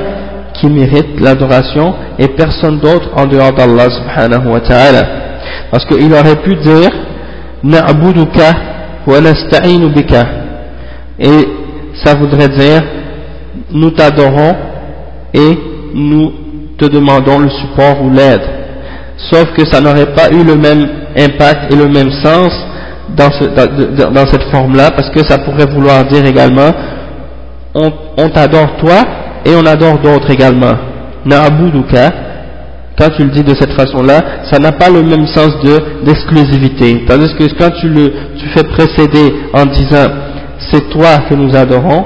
qui 0.54 0.66
mérite 0.68 1.18
l'adoration 1.18 1.94
et 2.18 2.28
personne 2.28 2.78
d'autre 2.78 3.08
en 3.16 3.24
dehors 3.24 3.52
d'Allah 3.54 3.88
subhanahu 3.90 4.52
wa 4.52 4.60
ta'ala. 4.60 5.02
Parce 5.70 5.86
qu'il 5.86 6.12
aurait 6.12 6.42
pu 6.42 6.56
dire 6.56 6.90
Na'buduka 7.64 8.52
wa 9.06 9.20
nasta'inu 9.20 9.88
bika. 9.88 10.26
Et 11.18 11.48
ça 12.04 12.14
voudrait 12.14 12.48
dire 12.48 12.82
nous 13.72 13.90
t'adorons 13.90 14.54
et 15.34 15.58
nous 15.94 16.32
te 16.78 16.86
demandons 16.86 17.38
le 17.38 17.50
support 17.50 18.02
ou 18.02 18.10
l'aide. 18.10 18.42
Sauf 19.16 19.52
que 19.56 19.64
ça 19.64 19.80
n'aurait 19.80 20.14
pas 20.14 20.30
eu 20.30 20.42
le 20.42 20.56
même 20.56 20.86
impact 21.16 21.72
et 21.72 21.76
le 21.76 21.88
même 21.88 22.10
sens 22.22 22.52
dans, 23.16 23.30
cette 24.26 24.44
forme-là, 24.50 24.90
parce 24.90 25.10
que 25.10 25.26
ça 25.26 25.38
pourrait 25.38 25.66
vouloir 25.66 26.04
dire 26.06 26.24
également 26.24 26.70
on, 27.74 27.90
on 28.16 28.28
t'adore 28.28 28.76
toi 28.78 29.04
et 29.44 29.54
on 29.54 29.66
adore 29.66 29.98
d'autres 29.98 30.30
également. 30.30 30.74
Na'abuduka, 31.24 32.10
quand 32.98 33.08
tu 33.16 33.24
le 33.24 33.30
dis 33.30 33.42
de 33.42 33.54
cette 33.54 33.72
façon-là, 33.72 34.20
ça 34.50 34.58
n'a 34.58 34.72
pas 34.72 34.90
le 34.90 35.02
même 35.02 35.26
sens 35.26 35.50
d'exclusivité. 36.04 37.04
Tandis 37.06 37.34
que 37.34 37.44
quand 37.58 37.70
tu 37.80 37.88
le 37.88 38.12
tu 38.38 38.46
fais 38.48 38.64
précéder 38.64 39.34
en 39.54 39.66
disant 39.66 40.08
c'est 40.70 40.88
toi 40.90 41.18
que 41.28 41.34
nous 41.34 41.54
adorons, 41.56 42.04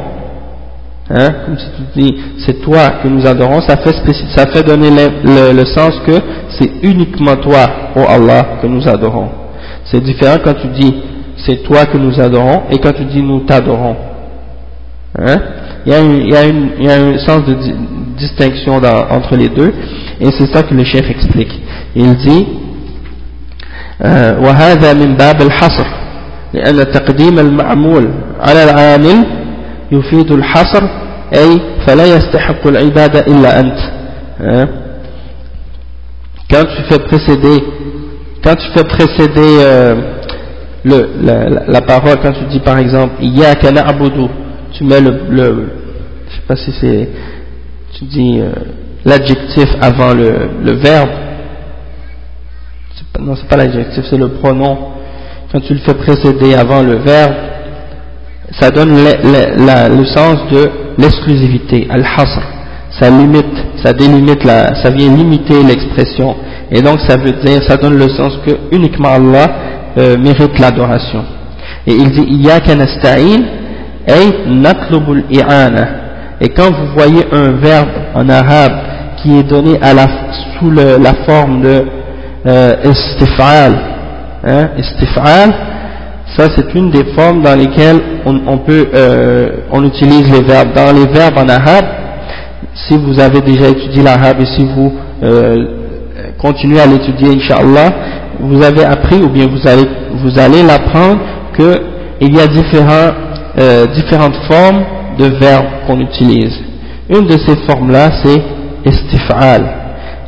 hein, 1.09 1.29
comme 1.45 1.57
si 1.57 1.65
tu 1.77 1.99
dis 1.99 2.15
c'est 2.45 2.61
toi 2.61 2.89
que 3.03 3.07
nous 3.07 3.25
adorons, 3.25 3.61
ça 3.61 3.77
fait, 3.77 3.95
ça 4.35 4.47
fait 4.47 4.63
donner 4.63 4.89
le, 5.23 5.65
sens 5.65 5.99
que 6.05 6.13
c'est 6.49 6.71
uniquement 6.83 7.35
toi, 7.37 7.67
oh 7.95 8.05
Allah, 8.07 8.57
que 8.61 8.67
nous 8.67 8.87
adorons. 8.87 9.29
C'est 9.85 10.01
différent 10.01 10.37
quand 10.43 10.53
tu 10.53 10.67
dis 10.67 10.93
c'est 11.45 11.63
toi 11.63 11.85
que 11.85 11.97
nous 11.97 12.19
adorons 12.19 12.63
et 12.71 12.77
quand 12.77 12.93
tu 12.93 13.05
dis 13.05 13.21
nous 13.21 13.41
t'adorons. 13.41 13.95
Hein? 15.19 15.37
Il, 15.85 15.91
y 15.91 15.95
a 15.95 16.01
il, 16.01 16.31
y 16.31 16.35
a 16.35 16.45
une, 16.45 16.69
il 16.79 16.85
y 16.85 16.91
a 16.91 16.95
un 16.95 17.17
sens 17.17 17.45
de 17.45 17.55
distinction 18.17 18.79
dans, 18.79 19.07
entre 19.09 19.35
les 19.35 19.49
deux 19.49 19.73
et 20.19 20.29
c'est 20.37 20.53
ça 20.53 20.63
que 20.63 20.73
le 20.73 20.83
chef 20.83 21.09
explique. 21.09 21.51
Il 21.95 22.15
dit 22.15 22.45
وهذا 24.45 24.93
من 24.93 25.15
باب 25.15 25.41
الحصر 25.41 25.87
لأن 26.53 26.91
تقديم 26.91 27.39
المعمول 27.39 28.09
على 28.39 28.63
العامل 28.63 29.25
يفيد 29.91 30.31
الحصر 30.31 30.83
أي 31.35 31.59
فلا 31.87 32.05
يستحق 32.05 32.67
العبادة 32.67 33.19
إلا 33.19 33.59
أنت 33.59 33.79
quand 36.51 36.65
tu 36.65 36.81
fais 36.89 36.99
précéder 36.99 37.63
quand 38.43 38.55
tu 38.55 38.67
fais 38.75 38.83
précéder 38.83 39.57
euh, 39.61 39.95
le, 40.83 41.09
la, 41.21 41.49
la, 41.49 41.65
la, 41.67 41.81
parole 41.81 42.17
quand 42.21 42.33
tu 42.33 42.43
dis 42.45 42.59
par 42.59 42.77
exemple 42.79 43.13
Iyaka 43.21 43.71
na'budu 43.71 44.27
tu 44.73 44.83
mets 44.83 44.99
le, 44.99 45.11
le 45.29 45.69
je 46.27 46.35
sais 46.35 46.41
pas 46.47 46.55
si 46.55 46.71
c'est 46.81 47.09
tu 47.93 48.05
dis 48.05 48.39
euh, 48.41 48.51
l'adjectif 49.05 49.69
avant 49.81 50.13
le, 50.13 50.49
le 50.63 50.73
verbe 50.73 51.09
pas, 53.13 53.21
non 53.21 53.35
c'est 53.35 53.47
pas 53.47 53.57
l'adjectif 53.57 54.03
c'est 54.09 54.17
le 54.17 54.29
pronom 54.29 54.77
quand 55.51 55.59
tu 55.61 55.73
le 55.73 55.79
fais 55.79 55.93
précéder 55.93 56.55
avant 56.55 56.81
le 56.81 56.95
verbe 56.95 57.33
ça 58.52 58.70
donne 58.70 58.94
le, 58.94 60.04
sens 60.06 60.36
de 60.50 60.70
l'exclusivité, 60.98 61.86
al-hasr. 61.90 62.42
Ça 62.98 63.10
limite, 63.10 63.44
ça 63.84 63.92
délimite, 63.92 64.44
la, 64.44 64.74
ça 64.82 64.90
vient 64.90 65.14
limiter 65.14 65.62
l'expression. 65.62 66.36
Et 66.70 66.80
donc 66.80 67.00
ça 67.00 67.16
veut 67.16 67.32
dire, 67.44 67.62
ça 67.64 67.76
donne 67.76 67.98
le 67.98 68.08
sens 68.08 68.38
que 68.46 68.52
uniquement 68.72 69.10
Allah 69.10 69.48
euh, 69.98 70.16
mérite 70.16 70.58
l'adoration. 70.58 71.24
Et 71.86 71.92
il 71.92 72.10
dit, 72.10 72.22
Iyaka 72.22 72.74
nasta'in, 72.74 73.42
ay 74.06 74.48
natlubul 74.48 75.24
i'ana. 75.30 75.88
Et 76.40 76.48
quand 76.48 76.70
vous 76.70 76.92
voyez 76.94 77.24
un 77.32 77.52
verbe 77.52 77.88
en 78.14 78.28
arabe 78.28 78.72
qui 79.22 79.38
est 79.38 79.42
donné 79.42 79.78
à 79.82 79.94
la, 79.94 80.06
sous 80.58 80.70
la 80.70 81.14
forme 81.26 81.62
de 81.62 81.84
euh, 82.46 82.74
istif'al, 82.84 83.72
hein, 84.44 84.68
istif'al, 84.78 85.54
ça, 86.36 86.48
c'est 86.54 86.74
une 86.74 86.90
des 86.90 87.04
formes 87.14 87.40
dans 87.42 87.54
lesquelles 87.54 87.98
on, 88.26 88.58
peut, 88.58 88.88
euh, 88.94 89.48
utilise 89.84 90.30
les 90.30 90.42
verbes. 90.42 90.74
Dans 90.74 90.92
les 90.92 91.06
verbes 91.06 91.38
en 91.38 91.48
arabe, 91.48 91.86
si 92.74 92.94
vous 92.98 93.18
avez 93.18 93.40
déjà 93.40 93.68
étudié 93.68 94.02
l'arabe 94.02 94.40
et 94.40 94.44
si 94.44 94.62
vous 94.66 94.92
euh, 95.22 95.56
continuez 96.38 96.80
à 96.80 96.86
l'étudier, 96.86 97.28
inshallah, 97.36 97.90
vous 98.40 98.62
avez 98.62 98.84
appris 98.84 99.16
ou 99.16 99.30
bien 99.30 99.46
vous 99.46 99.66
allez, 99.66 99.88
vous 100.16 100.38
allez 100.38 100.62
l'apprendre 100.62 101.20
qu'il 101.56 102.34
y 102.34 102.38
a 102.38 102.46
euh, 103.58 103.86
différentes 103.86 104.36
formes 104.46 104.84
de 105.18 105.26
verbes 105.38 105.86
qu'on 105.86 106.00
utilise. 106.00 106.54
Une 107.08 107.26
de 107.26 107.38
ces 107.38 107.56
formes-là, 107.66 108.10
c'est 108.22 108.42
istif'al. 108.84 109.62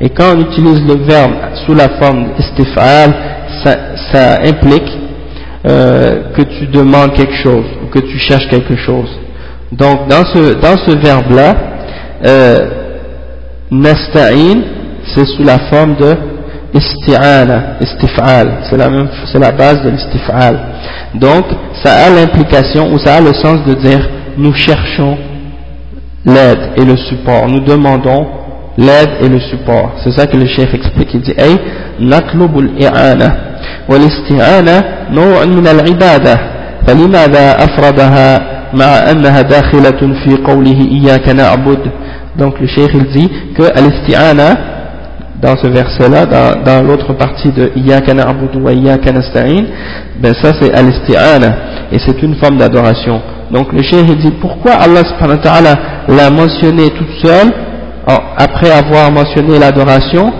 Et 0.00 0.08
quand 0.08 0.32
on 0.34 0.40
utilise 0.40 0.80
le 0.86 1.04
verbe 1.04 1.32
sous 1.66 1.74
la 1.74 1.90
forme 2.00 2.28
istif'al, 2.38 3.14
ça, 3.62 3.76
ça 4.10 4.38
implique 4.42 5.07
euh, 5.66 6.32
que 6.36 6.42
tu 6.42 6.66
demandes 6.66 7.12
quelque 7.14 7.36
chose 7.42 7.64
ou 7.82 7.86
que 7.88 7.98
tu 7.98 8.18
cherches 8.18 8.48
quelque 8.48 8.76
chose. 8.76 9.08
Donc 9.72 10.08
dans 10.08 10.24
ce, 10.24 10.54
dans 10.54 10.76
ce 10.76 10.96
verbe-là, 10.96 11.56
euh, 12.24 12.58
nasta'in, 13.70 14.62
c'est 15.14 15.26
sous 15.26 15.42
la 15.42 15.58
forme 15.70 15.96
de 15.96 16.14
isti'ana, 16.74 17.76
istif'al, 17.80 18.58
c'est 18.68 18.76
la, 18.76 18.88
même, 18.88 19.08
la 19.34 19.52
base 19.52 19.82
de 19.82 19.90
l'istif'al. 19.90 20.58
Donc 21.14 21.44
ça 21.82 21.92
a 22.06 22.10
l'implication 22.10 22.92
ou 22.92 22.98
ça 22.98 23.16
a 23.16 23.20
le 23.20 23.32
sens 23.34 23.64
de 23.66 23.74
dire 23.74 24.08
nous 24.36 24.54
cherchons 24.54 25.16
l'aide 26.24 26.72
et 26.76 26.84
le 26.84 26.96
support, 26.96 27.48
nous 27.48 27.60
demandons 27.60 28.26
l'aide 28.76 29.10
et 29.20 29.28
le 29.28 29.40
support. 29.40 29.92
C'est 30.04 30.12
ça 30.12 30.26
que 30.26 30.36
le 30.36 30.46
chef 30.46 30.72
explique, 30.72 31.12
il 31.14 31.20
dit, 31.20 31.34
hey, 31.36 31.56
natlubul 31.98 32.70
i'ana. 32.78 33.36
والاستعانة 33.89 34.83
نوع 35.11 35.45
من 35.45 35.67
العبادة 35.67 36.35
فلماذا 36.87 37.63
أفردها 37.63 38.53
مع 38.73 39.11
أنها 39.11 39.41
داخلة 39.41 40.13
في 40.23 40.35
قوله 40.47 40.79
إياك 40.91 41.29
نعبد 41.29 41.79
donc 42.35 42.59
le 42.59 42.65
cheikh 42.67 42.89
il 42.95 43.05
dit 43.11 43.29
que 43.55 43.61
al-isti'ana 43.77 44.57
dans 45.39 45.55
ce 45.57 45.67
verset 45.67 46.09
là 46.09 46.25
dans, 46.25 46.63
dans 46.63 46.81
l'autre 46.81 47.13
partie 47.13 47.51
de 47.51 47.71
Iyaka 47.75 48.13
na'budu 48.13 48.57
wa 48.59 48.71
Iyaka 48.73 49.11
nasta'in 49.11 49.65
ben 50.19 50.33
ça 50.41 50.51
c'est 50.59 50.73
al-isti'ana 50.73 51.53
et 51.91 51.99
c'est 51.99 52.23
une 52.23 52.35
forme 52.35 52.57
d'adoration 52.57 53.21
donc 53.51 53.71
le 53.71 53.83
cheikh 53.83 54.05
il 54.07 54.17
dit 54.17 54.31
pourquoi 54.41 54.71
Allah 54.73 55.03
subhanahu 55.03 55.37
wa 55.37 55.43
ta'ala 55.43 55.73
l'a 56.07 56.29
mentionné 56.31 56.89
toute 56.89 57.13
seule 57.23 57.51
après 58.37 58.71
avoir 58.71 59.11
mentionné 59.11 59.59
l'adoration 59.59 60.31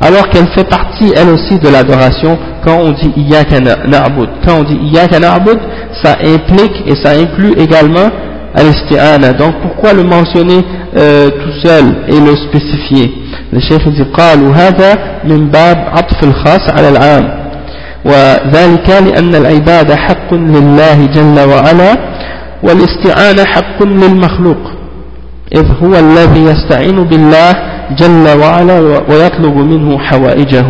alors 0.00 0.28
qu'elle 0.28 0.48
fait 0.48 0.68
partie 0.68 1.12
elle 1.16 1.30
aussi 1.30 1.58
de 1.58 1.68
l'adoration 1.68 2.38
quand 2.64 2.78
on 2.80 2.92
dit 2.92 3.12
Iyaka 3.16 3.60
na'bud. 3.60 4.28
Quand 4.44 4.60
on 4.60 4.62
dit 4.64 4.78
Iyaka 4.92 5.20
na'bud, 5.20 5.58
ça 6.02 6.16
implique 6.22 6.82
et 6.86 6.94
ça 6.96 7.10
inclut 7.10 7.54
également 7.58 8.10
al-isti'ana. 8.54 9.32
Donc 9.32 9.54
pourquoi 9.62 9.92
le 9.92 10.02
mentionner 10.04 10.64
euh, 10.96 11.28
tout 11.28 11.66
seul 11.66 11.84
et 12.08 12.20
le 12.20 12.36
spécifier 12.36 13.12
Le 13.52 13.60
chef 13.60 13.86
dit 13.88 14.04
قالوا 14.12 14.52
هذا 14.54 14.98
من 15.24 15.48
باب 15.50 15.76
عطف 15.96 16.24
الخاص 16.24 16.70
على 16.70 16.88
العام 16.88 17.44
وذلك 18.04 18.88
لأن 18.90 19.34
العبادة 19.34 19.96
حق 19.96 20.34
لله 20.34 21.06
جل 21.06 21.48
وعلا 21.48 21.96
والاستعانة 22.62 23.44
حق 23.44 23.82
للمخلوق 23.82 24.72
إذ 25.54 25.64
هو 25.82 25.94
الذي 25.94 26.44
يستعين 26.44 27.04
بالله 27.04 27.67
جل 27.98 28.38
وعلا 28.40 28.80
ويطلب 29.08 29.56
منه 29.56 29.98
حوائجه 29.98 30.64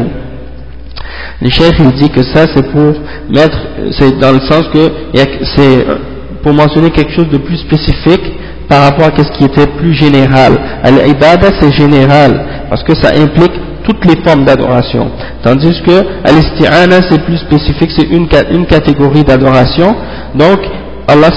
Le 1.42 1.50
cheikh 1.50 1.74
il 1.78 1.92
dit 1.92 2.08
que 2.10 2.22
ça 2.22 2.46
c'est 2.54 2.66
pour 2.70 2.94
mettre, 3.28 3.58
c'est 3.98 4.18
dans 4.18 4.32
le 4.32 4.40
sens 4.40 4.64
que 4.72 4.90
c'est 5.54 5.84
pour 6.42 6.54
mentionner 6.54 6.90
quelque 6.90 7.12
chose 7.12 7.28
de 7.28 7.38
plus 7.38 7.58
spécifique 7.58 8.22
par 8.68 8.82
rapport 8.84 9.06
à 9.06 9.22
ce 9.22 9.30
qui 9.36 9.44
était 9.44 9.66
plus 9.66 9.92
général. 9.94 10.52
Al-ibada 10.82 11.48
c'est 11.60 11.72
général 11.72 12.40
parce 12.70 12.82
que 12.82 12.94
ça 12.94 13.10
implique 13.16 13.52
toutes 13.82 14.04
les 14.06 14.16
formes 14.24 14.44
d'adoration. 14.44 15.10
Tandis 15.42 15.82
que 15.82 16.04
al-isti'ana 16.24 17.02
c'est 17.10 17.22
plus 17.24 17.38
spécifique, 17.38 17.90
c'est 17.94 18.08
une, 18.08 18.26
une 18.52 18.66
catégorie 18.66 19.24
d'adoration. 19.24 19.94
Donc 20.34 20.60
Allah 21.06 21.28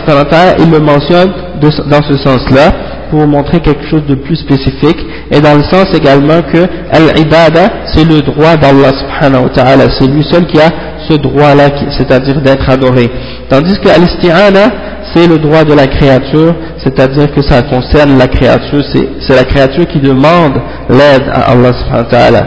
il 0.59 0.71
le 0.71 0.79
mentionne 0.79 1.31
dans 1.59 2.03
ce 2.03 2.17
sens-là 2.17 2.71
pour 3.12 3.26
montrer 3.26 3.60
quelque 3.60 3.86
chose 3.90 4.06
de 4.08 4.14
plus 4.14 4.36
spécifique 4.36 4.96
et 5.30 5.38
dans 5.42 5.54
le 5.54 5.62
sens 5.64 5.84
également 5.94 6.40
que 6.40 6.66
al-ibada 6.90 7.68
c'est 7.92 8.06
le 8.06 8.22
droit 8.22 8.56
d'Allah 8.56 8.90
subhanahu 9.00 9.44
wa 9.44 9.50
ta'ala 9.50 9.84
c'est 9.98 10.06
lui 10.06 10.24
seul 10.24 10.46
qui 10.46 10.58
a 10.58 10.70
ce 11.06 11.18
droit 11.18 11.54
là 11.54 11.68
c'est-à-dire 11.98 12.40
d'être 12.40 12.70
adoré 12.70 13.10
tandis 13.50 13.78
que 13.80 13.90
al-isti'ana 13.90 14.70
c'est 15.14 15.26
le 15.26 15.36
droit 15.36 15.62
de 15.64 15.74
la 15.74 15.88
créature, 15.88 16.54
c'est-à-dire 16.78 17.30
que 17.34 17.42
ça 17.42 17.60
concerne 17.62 18.16
la 18.16 18.28
créature, 18.28 18.82
c'est 19.20 19.36
la 19.36 19.44
créature 19.44 19.86
qui 19.86 19.98
demande 19.98 20.54
l'aide 20.88 21.28
à 21.30 21.50
Allah 21.50 21.72
subhanahu 21.74 22.04
wa 22.04 22.10
ta'ala. 22.10 22.46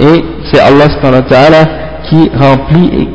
Et 0.00 0.24
c'est 0.52 0.60
Allah 0.60 0.90
subhanahu 0.90 1.22
wa 1.22 1.28
ta'ala 1.30 1.64
qui 2.10 2.30
remplit 2.38 3.08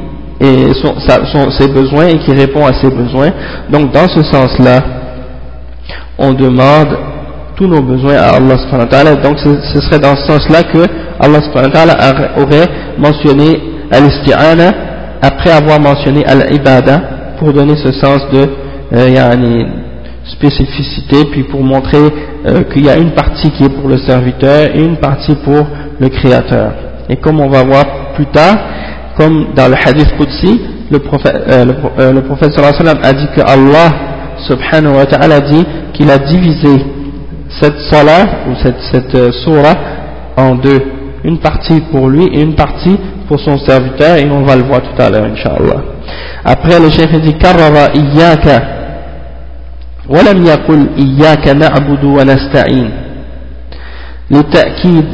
son, 0.82 1.52
ses 1.52 1.68
besoins 1.68 2.08
et 2.08 2.18
qui 2.20 2.32
répond 2.32 2.66
à 2.66 2.74
ses 2.82 2.90
besoins. 2.90 3.30
Donc 3.70 3.92
dans 3.92 4.08
ce 4.08 4.24
sens-là, 4.24 4.99
on 6.20 6.34
demande 6.34 6.98
tous 7.56 7.68
nos 7.68 7.82
besoins 7.82 8.16
à 8.16 8.36
Allah 8.36 8.58
subhanahu 8.58 8.86
wa 8.86 8.92
ta'ala. 8.92 9.16
Donc 9.16 9.40
ce, 9.40 9.82
serait 9.82 10.00
dans 10.00 10.16
ce 10.16 10.26
sens-là 10.28 10.64
que 10.64 10.80
Allah 11.20 11.42
subhanahu 11.42 11.72
wa 11.74 11.74
ta'ala 11.74 11.96
aurait 12.38 12.70
mentionné 12.98 13.60
al-isti'ana 13.92 14.72
après 15.22 15.52
avoir 15.52 15.80
mentionné 15.80 16.26
al-ibada 16.26 17.02
pour 17.40 17.54
donner 17.54 17.76
ce 17.76 17.92
sens 17.92 18.22
de 18.32 18.48
euh, 18.94 19.64
spécificité 20.26 21.26
puis 21.32 21.44
pour 21.44 21.64
montrer 21.64 21.98
euh, 22.46 22.64
qu'il 22.72 22.86
y 22.86 22.90
a 22.90 22.98
une 22.98 23.12
partie 23.12 23.52
qui 23.52 23.64
est 23.64 23.70
pour 23.70 23.90
le 23.90 23.98
serviteur 23.98 24.76
et 24.76 24.80
une 24.80 24.98
partie 24.98 25.36
pour 25.44 25.66
le 26.00 26.10
créateur. 26.10 26.72
Et 27.10 27.18
comme 27.18 27.40
on 27.40 27.50
va 27.50 27.64
voir 27.64 27.86
plus 28.16 28.28
tard, 28.28 28.58
comme 29.18 29.48
dans 29.56 29.68
le 29.68 29.76
hadith 29.76 30.16
Qudsi, 30.18 30.62
le 30.92 31.00
prophète, 31.00 31.36
euh, 31.50 31.66
le, 31.66 31.74
euh, 32.00 32.94
a 33.04 33.14
dit 33.14 33.28
que 33.36 33.42
Allah 33.42 34.09
subhanahu 34.49 34.97
wa 34.97 35.07
ta'ala 35.07 35.41
dit 35.41 35.65
qu'il 35.93 36.11
a 36.11 36.19
divisé 36.19 36.85
cette 37.61 37.79
salat 37.91 38.27
ou 38.49 38.55
cette, 38.63 38.81
cette 38.93 39.15
euh, 39.15 39.33
surah 39.33 39.75
en 40.37 40.55
deux. 40.57 40.83
Une 41.25 41.39
partie 41.39 41.81
pour 41.93 42.09
lui 42.09 42.27
et 42.27 42.43
une 42.43 42.55
partie 42.55 42.97
pour 43.29 43.41
son 43.41 43.57
serviteur 43.59 44.17
et 44.17 44.29
on 44.31 44.43
va 44.43 44.57
le 44.57 44.65
voir 44.65 44.83
tout 44.83 45.01
à 45.03 45.09
l'heure, 45.09 45.25
inshallah. 45.25 45.83
Après 46.45 46.79
le 46.79 46.91
cheikh 46.91 47.11
dit 47.21 47.35
karrara 47.35 47.89
iyyaka 47.95 48.71
ولم 50.09 50.45
يقل 50.45 50.87
إياك 50.99 51.49
نعبد 51.49 52.05
ونستعين 52.05 52.91
لتأكيد 54.31 55.07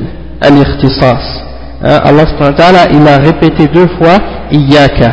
الاختصاص 0.45 1.51
Hein, 1.83 2.01
Allah 2.05 2.89
il 2.93 3.09
a 3.09 3.17
répété 3.17 3.67
deux 3.69 3.87
fois 3.99 4.19
Iyaka, 4.53 5.13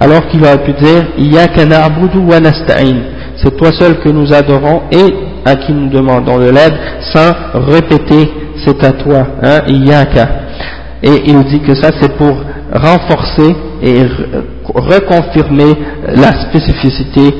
alors 0.00 0.26
qu'il 0.26 0.42
aurait 0.42 0.64
pu 0.64 0.72
dire 0.72 1.04
Iyaka 1.16 1.64
na'budu 1.64 2.18
wa 2.18 2.40
nasta'in. 2.40 2.96
C'est 3.36 3.56
toi 3.56 3.70
seul 3.72 3.98
que 4.00 4.08
nous 4.08 4.32
adorons 4.32 4.82
et 4.90 5.14
à 5.44 5.56
qui 5.56 5.72
nous 5.72 5.88
demandons 5.88 6.38
de 6.38 6.50
l'aide, 6.50 6.74
sans 7.12 7.32
répéter 7.54 8.30
c'est 8.64 8.84
à 8.84 8.92
toi, 8.92 9.26
hein, 9.42 9.60
Iyaka. 9.66 10.28
Et 11.02 11.22
il 11.26 11.42
dit 11.44 11.60
que 11.60 11.74
ça 11.74 11.90
c'est 12.00 12.16
pour 12.16 12.36
renforcer 12.72 13.56
et 13.82 14.02
reconfirmer 14.74 15.74
la 16.14 16.32
spécificité 16.48 17.34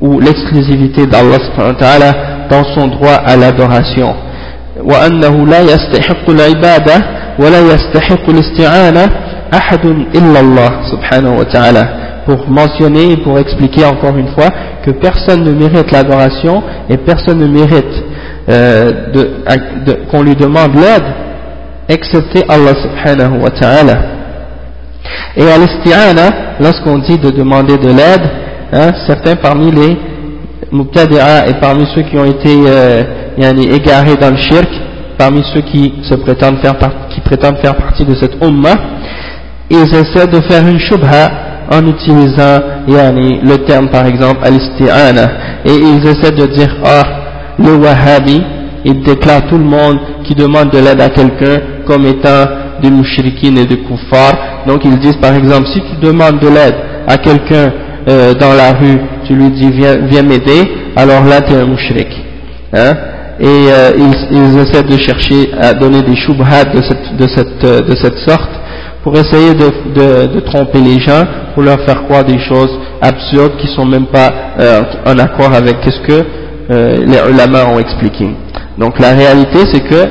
ou 0.00 0.20
l'exclusivité 0.20 1.06
d'Allah 1.06 2.46
dans 2.50 2.64
son 2.74 2.88
droit 2.88 3.14
à 3.24 3.36
l'adoration. 3.36 4.14
وأنه 4.84 5.46
لا 5.46 5.60
يستحق 5.60 6.30
العبادة 6.30 7.04
ولا 7.38 7.60
يستحق 7.60 8.30
الاستعانة 8.30 9.10
أحد 9.54 9.86
إلا 10.14 10.40
الله 10.40 10.70
سبحانه 10.92 11.36
وتعالى 11.36 12.01
pour 12.25 12.49
mentionner 12.49 13.17
pour 13.17 13.37
expliquer 13.39 13.85
encore 13.85 14.17
une 14.17 14.29
fois 14.29 14.49
que 14.85 14.91
personne 14.91 15.43
ne 15.43 15.51
mérite 15.51 15.91
l'adoration 15.91 16.63
et 16.89 16.97
personne 16.97 17.39
ne 17.39 17.47
mérite 17.47 18.03
euh, 18.49 18.91
qu'on 20.11 20.21
lui 20.21 20.35
demande 20.35 20.75
l'aide 20.75 21.03
excepté 21.87 22.43
Allah 22.49 22.73
subhanahu 22.81 23.41
wa 23.41 23.49
ta'ala. 23.49 23.97
Et 25.35 25.43
à 25.43 25.57
l'isti'ana 25.57 26.29
lorsqu'on 26.59 26.99
dit 26.99 27.17
de 27.17 27.29
demander 27.29 27.77
de 27.77 27.87
l'aide 27.87 28.29
hein, 28.71 28.91
certains 29.07 29.35
parmi 29.35 29.71
les 29.71 29.97
mubtadi'a 30.71 31.47
et 31.47 31.53
parmi 31.59 31.85
ceux 31.93 32.01
qui 32.03 32.17
ont 32.17 32.25
été 32.25 32.49
euh, 32.67 33.03
égarés 33.37 34.15
dans 34.15 34.31
le 34.31 34.37
shirk, 34.37 34.69
parmi 35.17 35.43
ceux 35.53 35.61
qui, 35.61 35.93
se 36.03 36.15
prétendent 36.15 36.59
faire 36.59 36.75
qui 37.09 37.21
prétendent 37.21 37.57
faire 37.57 37.75
partie 37.75 38.05
de 38.05 38.15
cette 38.15 38.43
ummah, 38.43 38.75
ils 39.69 39.93
essaient 39.95 40.27
de 40.27 40.41
faire 40.41 40.67
une 40.67 40.79
shubha 40.79 41.52
en 41.71 41.87
utilisant 41.87 42.59
yani, 42.87 43.39
le 43.41 43.57
terme 43.65 43.89
par 43.89 44.05
exemple 44.05 44.39
al-isti'ana. 44.43 45.31
Et 45.65 45.75
ils 45.75 46.05
essaient 46.07 46.31
de 46.31 46.45
dire 46.47 46.75
ah 46.85 47.03
le 47.59 47.75
wahhabi 47.75 48.41
il 48.85 49.01
déclare 49.01 49.47
tout 49.47 49.57
le 49.57 49.63
monde 49.63 49.99
qui 50.23 50.35
demande 50.35 50.69
de 50.71 50.79
l'aide 50.79 51.01
à 51.01 51.09
quelqu'un 51.09 51.61
comme 51.85 52.05
étant 52.05 52.45
des 52.81 52.89
mouchriquines 52.89 53.57
et 53.57 53.65
des 53.65 53.77
kuffars 53.77 54.65
donc 54.67 54.83
ils 54.83 54.99
disent 54.99 55.17
par 55.17 55.35
exemple 55.35 55.67
si 55.67 55.79
tu 55.81 56.05
demandes 56.05 56.39
de 56.39 56.47
l'aide 56.47 56.75
à 57.07 57.17
quelqu'un 57.17 57.71
euh, 58.09 58.33
dans 58.33 58.53
la 58.53 58.73
rue 58.73 58.99
tu 59.25 59.35
lui 59.35 59.49
dis 59.51 59.71
viens, 59.71 59.97
viens 60.05 60.23
m'aider 60.23 60.69
alors 60.95 61.23
là 61.23 61.41
tu 61.41 61.53
es 61.53 61.57
un 61.57 61.65
mouchrik 61.65 62.07
hein? 62.73 62.93
Et 63.39 63.45
euh, 63.47 63.91
ils, 64.31 64.59
essaient 64.59 64.83
de 64.83 64.95
chercher 64.97 65.51
à 65.59 65.73
donner 65.73 66.03
des 66.03 66.15
shubhat 66.15 66.65
de 66.65 66.81
cette, 66.81 67.17
de 67.17 67.27
cette, 67.27 67.63
euh, 67.63 67.81
de 67.81 67.95
cette 67.95 68.17
sorte 68.19 68.51
pour 69.03 69.15
essayer 69.17 69.53
de, 69.53 70.27
de, 70.33 70.39
tromper 70.39 70.79
les 70.79 70.99
gens, 70.99 71.23
pour 71.53 71.63
leur 71.63 71.79
faire 71.81 72.03
croire 72.05 72.23
des 72.23 72.39
choses 72.39 72.71
absurdes 73.01 73.57
qui 73.57 73.67
sont 73.67 73.85
même 73.85 74.07
pas 74.07 74.31
euh, 74.59 74.81
en 75.05 75.19
accord 75.19 75.53
avec 75.53 75.75
ce 75.83 75.99
que 76.07 76.23
les 76.69 77.19
ulama 77.29 77.65
ont 77.65 77.79
expliqué. 77.79 78.29
Donc 78.77 78.97
la 78.99 79.11
réalité 79.11 79.59
c'est 79.71 79.81
que 79.81 80.07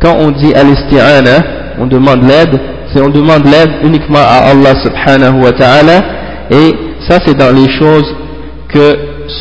quand 0.00 0.16
on 0.18 0.30
dit 0.30 0.52
al-isti'ana, 0.52 1.76
on 1.78 1.86
demande 1.86 2.22
l'aide, 2.22 2.60
c'est 2.92 3.00
on 3.00 3.08
demande 3.08 3.44
l'aide 3.44 3.70
uniquement 3.84 4.18
à 4.18 4.50
Allah 4.50 4.74
subhanahu 4.82 5.42
wa 5.42 5.52
ta'ala 5.52 6.02
et 6.50 6.74
ça 7.08 7.18
c'est 7.24 7.36
dans 7.36 7.54
les 7.54 7.70
choses 7.78 8.14
que 8.68 8.96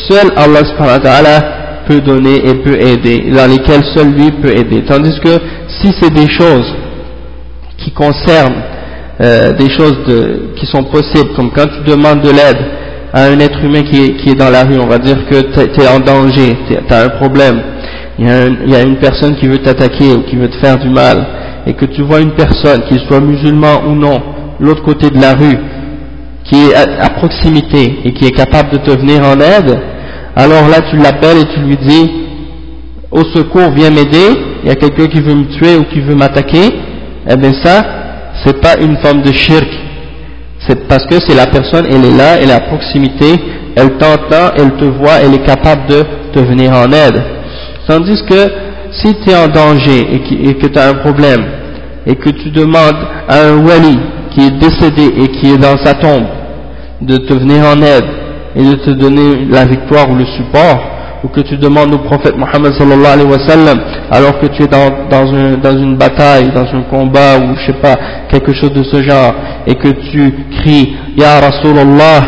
seul 0.08 0.32
Allah 0.36 0.64
subhanahu 0.66 0.94
wa 0.94 1.00
ta'ala 1.00 1.42
peut 1.88 2.02
donner 2.02 2.36
et 2.48 2.56
peut 2.56 2.80
aider, 2.80 3.32
dans 3.32 3.50
lesquelles 3.50 3.84
seul 3.96 4.12
lui 4.12 4.32
peut 4.32 4.56
aider. 4.56 4.84
Tandis 4.88 5.20
que 5.20 5.38
si 5.68 5.94
c'est 6.00 6.14
des 6.14 6.30
choses 6.30 6.74
qui 7.78 7.92
concernent 7.92 8.62
euh, 9.22 9.54
des 9.54 9.70
choses 9.70 9.98
de, 10.08 10.50
qui 10.58 10.66
sont 10.66 10.84
possibles, 10.84 11.30
comme 11.36 11.52
quand 11.52 11.68
tu 11.68 11.90
demandes 11.90 12.22
de 12.22 12.32
l'aide 12.32 12.58
à 13.14 13.24
un 13.24 13.40
être 13.40 13.64
humain 13.64 13.84
qui 13.84 14.04
est, 14.04 14.16
qui 14.18 14.32
est 14.32 14.36
dans 14.36 14.50
la 14.50 14.64
rue, 14.64 14.78
on 14.78 14.88
va 14.88 14.98
dire 14.98 15.18
que 15.30 15.40
tu 15.40 15.82
es 15.82 15.88
en 15.88 16.00
danger, 16.00 16.58
tu 16.68 16.94
as 16.94 17.04
un 17.04 17.10
problème, 17.10 17.62
il 18.20 18.28
y, 18.28 18.76
a 18.76 18.82
une 18.82 18.98
personne 18.98 19.36
qui 19.38 19.48
veut 19.48 19.60
t'attaquer 19.60 20.14
ou 20.14 20.24
qui 20.24 20.36
veut 20.36 20.50
te 20.50 20.58
faire 20.58 20.78
du 20.78 20.90
mal, 20.90 21.26
et 21.66 21.74
que 21.74 21.86
tu 21.86 22.02
vois 22.02 22.20
une 22.20 22.32
personne, 22.32 22.82
qu'il 22.90 23.00
soit 23.08 23.22
musulman 23.22 23.84
ou 23.88 23.96
non, 23.96 24.22
l'autre 24.60 24.84
côté 24.84 25.10
de 25.10 25.22
la 25.22 25.34
rue, 25.34 25.58
qui 26.44 26.56
est 26.56 26.76
à, 26.76 27.10
proximité 27.12 28.00
et 28.04 28.14
qui 28.14 28.26
est 28.26 28.36
capable 28.36 28.72
de 28.72 28.78
te 28.80 28.92
venir 28.92 29.22
en 29.24 29.40
aide, 29.40 29.80
alors 30.36 30.68
là 30.68 30.82
tu 30.90 30.98
l'appelles 30.98 31.38
et 31.38 31.54
tu 31.54 31.62
lui 31.62 31.78
dis 31.78 32.12
au 33.12 33.24
secours 33.34 33.72
viens 33.74 33.92
m'aider, 33.92 34.28
il 34.64 34.68
y 34.68 34.72
a 34.72 34.76
quelqu'un 34.76 35.08
qui 35.08 35.22
veut 35.22 35.36
me 35.36 35.46
tuer 35.46 35.78
ou 35.78 35.86
qui 35.86 36.02
veut 36.02 36.16
m'attaquer, 36.16 36.74
eh 37.30 37.36
bien 37.38 37.54
ça 37.64 38.05
c'est 38.44 38.60
pas 38.62 38.76
une 38.80 38.98
forme 38.98 39.22
de 39.22 39.32
shirk, 39.32 39.68
c'est 40.60 40.88
parce 40.88 41.06
que 41.06 41.20
c'est 41.20 41.36
la 41.36 41.48
personne, 41.48 41.86
elle 41.90 42.06
est 42.06 42.18
là, 42.18 42.38
elle 42.42 42.50
est 42.50 42.54
à 42.54 42.60
proximité, 42.62 43.40
elle 43.76 43.98
t'entend, 43.98 44.52
elle 44.58 44.72
te 44.74 44.86
voit, 44.86 45.20
elle 45.24 45.34
est 45.34 45.46
capable 45.46 45.88
de 45.88 46.04
te 46.34 46.40
venir 46.40 46.72
en 46.74 46.92
aide. 46.92 47.22
Tandis 47.88 48.24
que 48.24 48.52
si 48.92 49.14
tu 49.24 49.30
es 49.30 49.36
en 49.36 49.48
danger 49.48 50.08
et, 50.12 50.54
que 50.56 50.68
tu 50.68 50.80
as 50.80 50.90
un 50.90 50.96
problème 50.96 51.46
et 52.06 52.16
que 52.16 52.30
tu 52.30 52.50
demandes 52.50 52.96
à 53.28 53.42
un 53.42 53.58
wali 53.58 54.00
qui 54.32 54.42
est 54.48 54.60
décédé 54.60 55.14
et 55.22 55.28
qui 55.28 55.52
est 55.52 55.58
dans 55.58 55.78
sa 55.78 55.94
tombe 55.94 56.26
de 57.02 57.18
te 57.18 57.34
venir 57.34 57.64
en 57.66 57.82
aide 57.82 58.06
et 58.56 58.64
de 58.64 58.76
te 58.76 58.92
donner 58.92 59.46
la 59.50 59.66
victoire 59.66 60.10
ou 60.10 60.16
le 60.16 60.26
support, 60.26 60.95
ou 61.26 61.28
que 61.30 61.42
tu 61.42 61.58
demandes 61.58 61.92
au 61.92 61.98
prophète 61.98 62.38
Mohammed 62.38 62.74
sallallahu 62.74 63.14
alayhi 63.14 63.30
wa 63.30 63.48
sallam, 63.48 63.80
alors 64.12 64.40
que 64.40 64.46
tu 64.46 64.62
es 64.62 64.68
dans, 64.68 64.90
dans, 65.10 65.26
dans 65.58 65.76
une 65.76 65.98
bataille, 65.98 66.52
dans 66.54 66.68
un 66.78 66.84
combat, 66.84 67.40
ou 67.40 67.56
je 67.56 67.66
sais 67.66 67.80
pas, 67.82 67.96
quelque 68.30 68.54
chose 68.54 68.72
de 68.72 68.84
ce 68.84 69.02
genre, 69.02 69.34
et 69.66 69.74
que 69.74 69.88
tu 70.12 70.32
cries, 70.60 70.96
Ya 71.18 71.40
Rasulallah, 71.40 72.22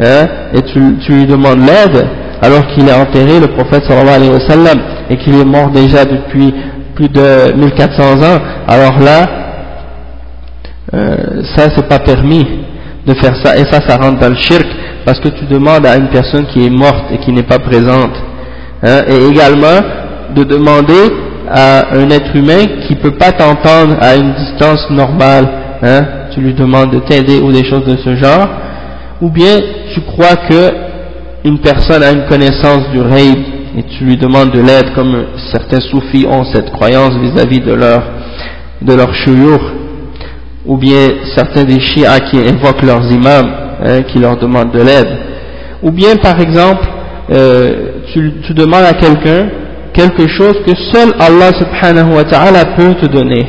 hein, 0.00 0.26
et 0.52 0.62
tu, 0.62 0.80
tu 1.06 1.12
lui 1.12 1.26
demandes 1.26 1.60
l'aide, 1.60 2.08
alors 2.42 2.66
qu'il 2.74 2.88
est 2.88 2.92
enterré, 2.92 3.38
le 3.38 3.46
prophète 3.46 3.84
sallallahu 3.84 4.16
alayhi 4.16 4.32
wa 4.32 4.48
sallam, 4.48 4.78
et 5.08 5.16
qu'il 5.16 5.38
est 5.38 5.44
mort 5.44 5.70
déjà 5.70 6.04
depuis 6.04 6.52
plus 6.96 7.08
de 7.08 7.52
1400 7.56 8.14
ans, 8.14 8.38
alors 8.66 8.98
là, 8.98 9.26
euh, 10.92 11.16
ça 11.56 11.68
c'est 11.74 11.88
pas 11.88 12.00
permis 12.00 12.44
de 13.06 13.14
faire 13.14 13.36
ça, 13.44 13.56
et 13.56 13.64
ça, 13.70 13.78
ça 13.86 13.96
rentre 13.96 14.18
dans 14.18 14.30
le 14.30 14.36
shirk, 14.36 14.66
parce 15.04 15.20
que 15.20 15.28
tu 15.28 15.44
demandes 15.46 15.86
à 15.86 15.96
une 15.96 16.08
personne 16.08 16.46
qui 16.46 16.64
est 16.64 16.70
morte 16.70 17.04
et 17.12 17.18
qui 17.18 17.32
n'est 17.32 17.42
pas 17.42 17.58
présente. 17.58 18.14
Hein, 18.82 19.02
et 19.08 19.26
également 19.26 19.80
de 20.34 20.44
demander 20.44 21.10
à 21.48 21.94
un 21.94 22.10
être 22.10 22.34
humain 22.34 22.64
qui 22.86 22.94
ne 22.94 23.00
peut 23.00 23.16
pas 23.16 23.32
t'entendre 23.32 23.96
à 24.00 24.16
une 24.16 24.32
distance 24.32 24.88
normale, 24.90 25.48
hein, 25.82 26.00
tu 26.32 26.40
lui 26.40 26.54
demandes 26.54 26.90
de 26.90 27.00
t'aider 27.00 27.40
ou 27.40 27.52
des 27.52 27.64
choses 27.64 27.84
de 27.84 27.96
ce 27.96 28.16
genre, 28.16 28.48
ou 29.20 29.30
bien 29.30 29.58
tu 29.92 30.00
crois 30.02 30.36
que 30.48 30.70
une 31.44 31.58
personne 31.58 32.02
a 32.02 32.10
une 32.10 32.26
connaissance 32.26 32.88
du 32.90 33.00
raid 33.00 33.38
et 33.76 33.82
tu 33.82 34.04
lui 34.04 34.16
demandes 34.16 34.50
de 34.52 34.60
l'aide 34.60 34.94
comme 34.94 35.26
certains 35.52 35.80
soufis 35.80 36.26
ont 36.26 36.44
cette 36.44 36.70
croyance 36.70 37.14
vis-à-vis 37.16 37.60
de 37.60 37.74
leur 37.74 38.02
de 38.80 38.94
leur 38.94 39.10
ou 40.66 40.76
bien 40.78 41.08
certains 41.34 41.64
des 41.64 41.80
chiites 41.80 42.06
qui 42.30 42.38
invoquent 42.38 42.82
leurs 42.82 43.10
imams 43.10 43.63
Hein, 43.86 44.00
qui 44.10 44.18
leur 44.18 44.38
demandent 44.38 44.72
de 44.72 44.80
l'aide, 44.80 45.08
ou 45.82 45.90
bien 45.90 46.16
par 46.16 46.40
exemple 46.40 46.86
euh, 47.30 48.00
tu, 48.14 48.54
demandes 48.54 48.84
à 48.84 48.94
quelqu'un 48.94 49.48
quelque 49.92 50.26
chose 50.26 50.54
que 50.66 50.74
seul 50.90 51.12
Allah 51.20 51.50
subhanahu 51.52 52.14
wa 52.16 52.24
ta'ala 52.24 52.64
peut 52.78 52.94
te 52.94 53.04
donner. 53.04 53.46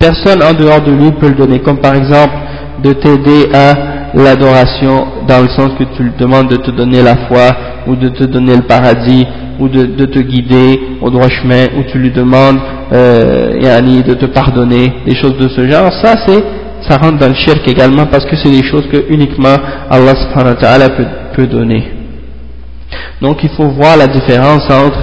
Personne 0.00 0.42
en 0.42 0.52
dehors 0.52 0.80
de 0.80 0.90
lui 0.90 1.12
peut 1.12 1.28
le 1.28 1.36
donner 1.36 1.60
comme 1.60 1.78
par 1.78 1.94
exemple 1.94 2.34
de 2.82 2.92
t'aider 2.92 3.50
à 3.54 3.74
l'adoration 4.14 5.06
dans 5.28 5.42
le 5.42 5.48
sens 5.50 5.70
que 5.78 5.84
tu 5.96 6.02
lui 6.02 6.12
demandes 6.18 6.48
de 6.48 6.56
te 6.56 6.72
donner 6.72 7.00
la 7.00 7.14
foi 7.28 7.56
ou 7.86 7.94
de 7.94 8.08
te 8.08 8.24
donner 8.24 8.56
le 8.56 8.62
paradis 8.62 9.24
ou 9.60 9.68
de, 9.68 9.84
de 9.84 10.06
te 10.06 10.18
guider 10.18 10.80
au 11.00 11.08
droit 11.10 11.28
chemin 11.28 11.66
ou 11.78 11.84
tu 11.84 11.98
lui 11.98 12.10
demandes 12.10 12.58
euh, 12.92 13.52
de 13.60 14.14
te 14.14 14.26
pardonner 14.26 14.92
des 15.06 15.14
choses 15.14 15.36
de 15.38 15.46
ce 15.46 15.68
genre. 15.68 15.92
Ça 16.02 16.16
c'est 16.26 16.63
ça 16.88 16.96
rentre 16.98 17.18
dans 17.18 17.28
le 17.28 17.34
shirk 17.34 17.66
également 17.66 18.06
parce 18.06 18.24
que 18.24 18.36
c'est 18.36 18.50
des 18.50 18.62
choses 18.62 18.86
que 18.90 19.04
uniquement 19.08 19.56
Allah 19.90 20.14
subhanahu 20.14 20.54
wa 20.54 20.60
ta'ala 20.60 20.88
peut, 21.34 21.46
donner 21.46 21.92
donc 23.20 23.42
il 23.42 23.50
faut 23.50 23.68
voir 23.68 23.96
la 23.96 24.06
différence 24.06 24.70
entre 24.70 24.98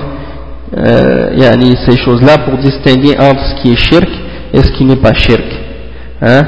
euh, 0.77 1.75
ces 1.85 1.97
choses 1.97 2.21
là 2.21 2.37
pour 2.37 2.57
distinguer 2.57 3.17
entre 3.19 3.43
ce 3.45 3.61
qui 3.61 3.73
est 3.73 3.75
shirk 3.75 4.09
et 4.53 4.63
ce 4.63 4.71
qui 4.73 4.85
n'est 4.85 4.95
pas 4.95 5.13
shirk 5.13 5.43
hein 6.21 6.43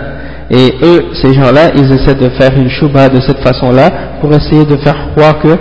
et 0.49 0.75
eux, 0.83 1.05
ces 1.13 1.33
gens-là, 1.33 1.71
ils 1.75 1.91
essaient 1.91 2.13
de 2.13 2.29
faire 2.29 2.55
une 2.55 2.69
shubha 2.69 3.09
de 3.09 3.19
cette 3.21 3.39
façon-là 3.39 3.89
pour 4.21 4.31
essayer 4.33 4.65
de 4.65 4.77
faire 4.77 5.09
croire 5.15 5.39
que 5.39 5.57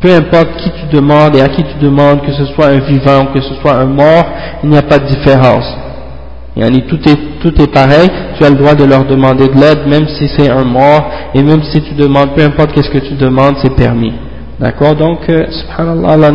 peu 0.00 0.12
importe 0.14 0.56
qui 0.58 0.70
tu 0.70 0.94
demandes 0.94 1.34
et 1.36 1.40
à 1.40 1.48
qui 1.48 1.62
tu 1.64 1.78
demandes, 1.80 2.20
que 2.20 2.32
ce 2.32 2.44
soit 2.46 2.66
un 2.66 2.80
vivant 2.80 3.22
ou 3.22 3.32
que 3.32 3.40
ce 3.40 3.54
soit 3.62 3.76
un 3.76 3.86
mort, 3.86 4.26
il 4.62 4.68
n'y 4.68 4.76
a 4.76 4.82
pas 4.82 4.98
de 4.98 5.06
différence. 5.06 5.64
Tout 6.54 7.08
est, 7.08 7.40
tout 7.40 7.62
est 7.62 7.72
pareil, 7.72 8.08
tu 8.38 8.44
as 8.44 8.50
le 8.50 8.56
droit 8.56 8.74
de 8.74 8.84
leur 8.84 9.04
demander 9.04 9.48
de 9.48 9.54
l'aide, 9.60 9.86
même 9.86 10.06
si 10.08 10.28
c'est 10.36 10.50
un 10.50 10.64
mort, 10.64 11.10
et 11.34 11.42
même 11.42 11.62
si 11.64 11.82
tu 11.82 11.94
demandes, 11.94 12.34
peu 12.34 12.42
importe 12.42 12.72
qu'est-ce 12.72 12.90
que 12.90 12.98
tu 12.98 13.14
demandes, 13.14 13.56
c'est 13.62 13.74
permis. 13.74 14.12
D'accord? 14.60 14.94
Donc, 14.94 15.28
euh, 15.28 15.46
subhanallah, 15.50 16.12
Allah 16.12 16.30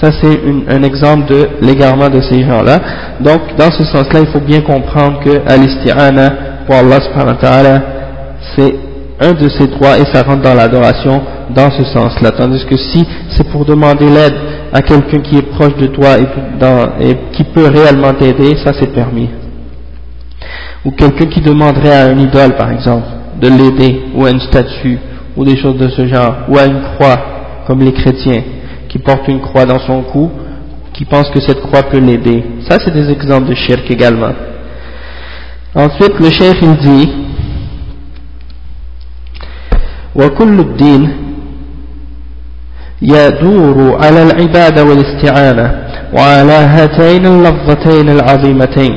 ça 0.00 0.10
c'est 0.20 0.40
un 0.68 0.82
exemple 0.82 1.32
de 1.32 1.48
l'égarement 1.62 2.08
de 2.08 2.20
ces 2.20 2.42
gens-là. 2.42 2.78
Donc 3.20 3.40
dans 3.56 3.70
ce 3.70 3.84
sens-là, 3.84 4.20
il 4.20 4.26
faut 4.26 4.40
bien 4.40 4.60
comprendre 4.60 5.20
que 5.20 5.30
al 5.46 5.60
pour 6.66 6.76
Allah 6.76 7.00
subhanahu 7.00 7.28
wa 7.28 7.40
ta'ala, 7.40 7.82
c'est 8.56 8.74
un 9.20 9.32
de 9.32 9.48
ses 9.48 9.68
droits 9.68 9.98
et 9.98 10.04
ça 10.12 10.22
rentre 10.22 10.42
dans 10.42 10.54
l'adoration 10.54 11.22
dans 11.54 11.70
ce 11.70 11.84
sens-là. 11.84 12.32
Tandis 12.32 12.64
que 12.66 12.76
si 12.76 13.06
c'est 13.30 13.48
pour 13.50 13.64
demander 13.64 14.06
l'aide 14.06 14.34
à 14.73 14.81
quelqu'un 14.81 15.19
qui 15.19 15.37
est 15.37 15.49
proche 15.49 15.75
de 15.75 15.87
toi 15.87 16.17
et, 16.19 17.09
et 17.09 17.17
qui 17.33 17.43
peut 17.43 17.67
réellement 17.67 18.13
t'aider, 18.13 18.55
ça 18.63 18.71
c'est 18.79 18.93
permis. 18.93 19.29
Ou 20.85 20.91
quelqu'un 20.91 21.25
qui 21.25 21.41
demanderait 21.41 21.91
à 21.91 22.05
un 22.07 22.17
idole 22.17 22.55
par 22.55 22.71
exemple 22.71 23.07
de 23.41 23.47
l'aider, 23.47 24.01
ou 24.15 24.25
à 24.25 24.31
une 24.31 24.39
statue, 24.39 24.99
ou 25.35 25.45
des 25.45 25.57
choses 25.57 25.77
de 25.77 25.89
ce 25.89 26.05
genre, 26.07 26.35
ou 26.49 26.57
à 26.57 26.65
une 26.65 26.81
croix, 26.81 27.19
comme 27.67 27.81
les 27.81 27.93
chrétiens 27.93 28.43
qui 28.89 28.99
porte 28.99 29.27
une 29.27 29.39
croix 29.39 29.65
dans 29.65 29.79
son 29.79 30.01
cou, 30.01 30.29
qui 30.93 31.05
pense 31.05 31.29
que 31.29 31.39
cette 31.39 31.61
croix 31.61 31.83
peut 31.83 31.99
l'aider. 31.99 32.43
Ça, 32.67 32.77
c'est 32.83 32.93
des 32.93 33.09
exemples 33.11 33.47
de 33.49 33.53
shirk 33.53 33.89
également. 33.89 34.33
Ensuite, 35.75 36.19
le 36.19 36.29
cheikh 36.29 36.57
il 36.61 36.75
dit 36.77 37.09
وكل 40.15 40.59
الدين 40.59 41.09
يدور 43.03 43.97
على 44.03 44.23
العبادة 44.23 44.83
والاستعانة 44.83 45.71
وعلى 46.13 46.51
هاتين 46.51 47.25
اللفظتين 47.25 48.09
العظيمتين 48.09 48.93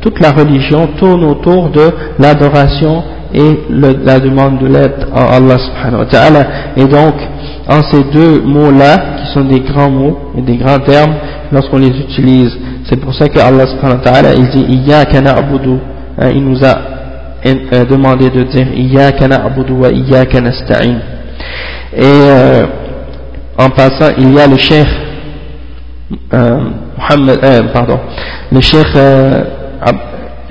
toute 0.00 0.20
la 0.20 0.30
religion 0.30 0.88
tourne 0.98 1.24
autour 1.24 1.70
de 1.70 1.90
l'adoration 2.20 3.02
et 3.34 3.58
la 3.70 4.20
demande 4.20 4.58
de 4.58 4.66
l'aide 4.66 5.06
à 5.14 5.36
Allah 5.36 5.58
subhanahu 5.58 6.00
wa 6.00 6.06
ta'ala 6.06 6.46
et 6.76 6.86
donc 6.86 7.14
en 7.68 7.82
ces 7.82 8.02
deux 8.04 8.40
mots-là, 8.40 8.96
qui 9.18 9.32
sont 9.34 9.44
des 9.44 9.60
grands 9.60 9.90
mots 9.90 10.18
et 10.38 10.40
des 10.40 10.56
grands 10.56 10.78
termes, 10.78 11.14
lorsqu'on 11.52 11.78
les 11.78 11.88
utilise, 11.88 12.56
c'est 12.88 12.98
pour 12.98 13.12
ça 13.14 13.28
que 13.28 13.38
Allah 13.38 13.66
subhanahu 13.66 13.98
wa 13.98 14.04
ta'ala, 14.04 14.34
il 14.34 14.48
dit 14.48 14.64
Iyaka 14.86 15.20
na'budu, 15.20 15.76
hein, 16.18 16.30
il 16.34 16.44
nous 16.44 16.64
a 16.64 16.78
euh, 17.44 17.84
demandé 17.84 18.30
de 18.30 18.44
dire 18.44 18.66
Iyaka 18.74 19.28
na'budu 19.28 19.72
wa 19.74 19.90
Iyaka 19.90 20.40
nasta'in. 20.40 20.96
Et 21.94 22.02
euh, 22.02 22.66
en 23.57 23.69
passant, 23.69 24.13
il 24.17 24.33
y 24.33 24.39
a 24.39 24.47
le 24.47 24.57
cheikh 24.57 24.87
euh, 26.33 26.59
euh, 27.11 27.63
pardon, 27.73 27.99
le 28.51 28.61
cheikh 28.61 28.87
euh, 28.95 29.43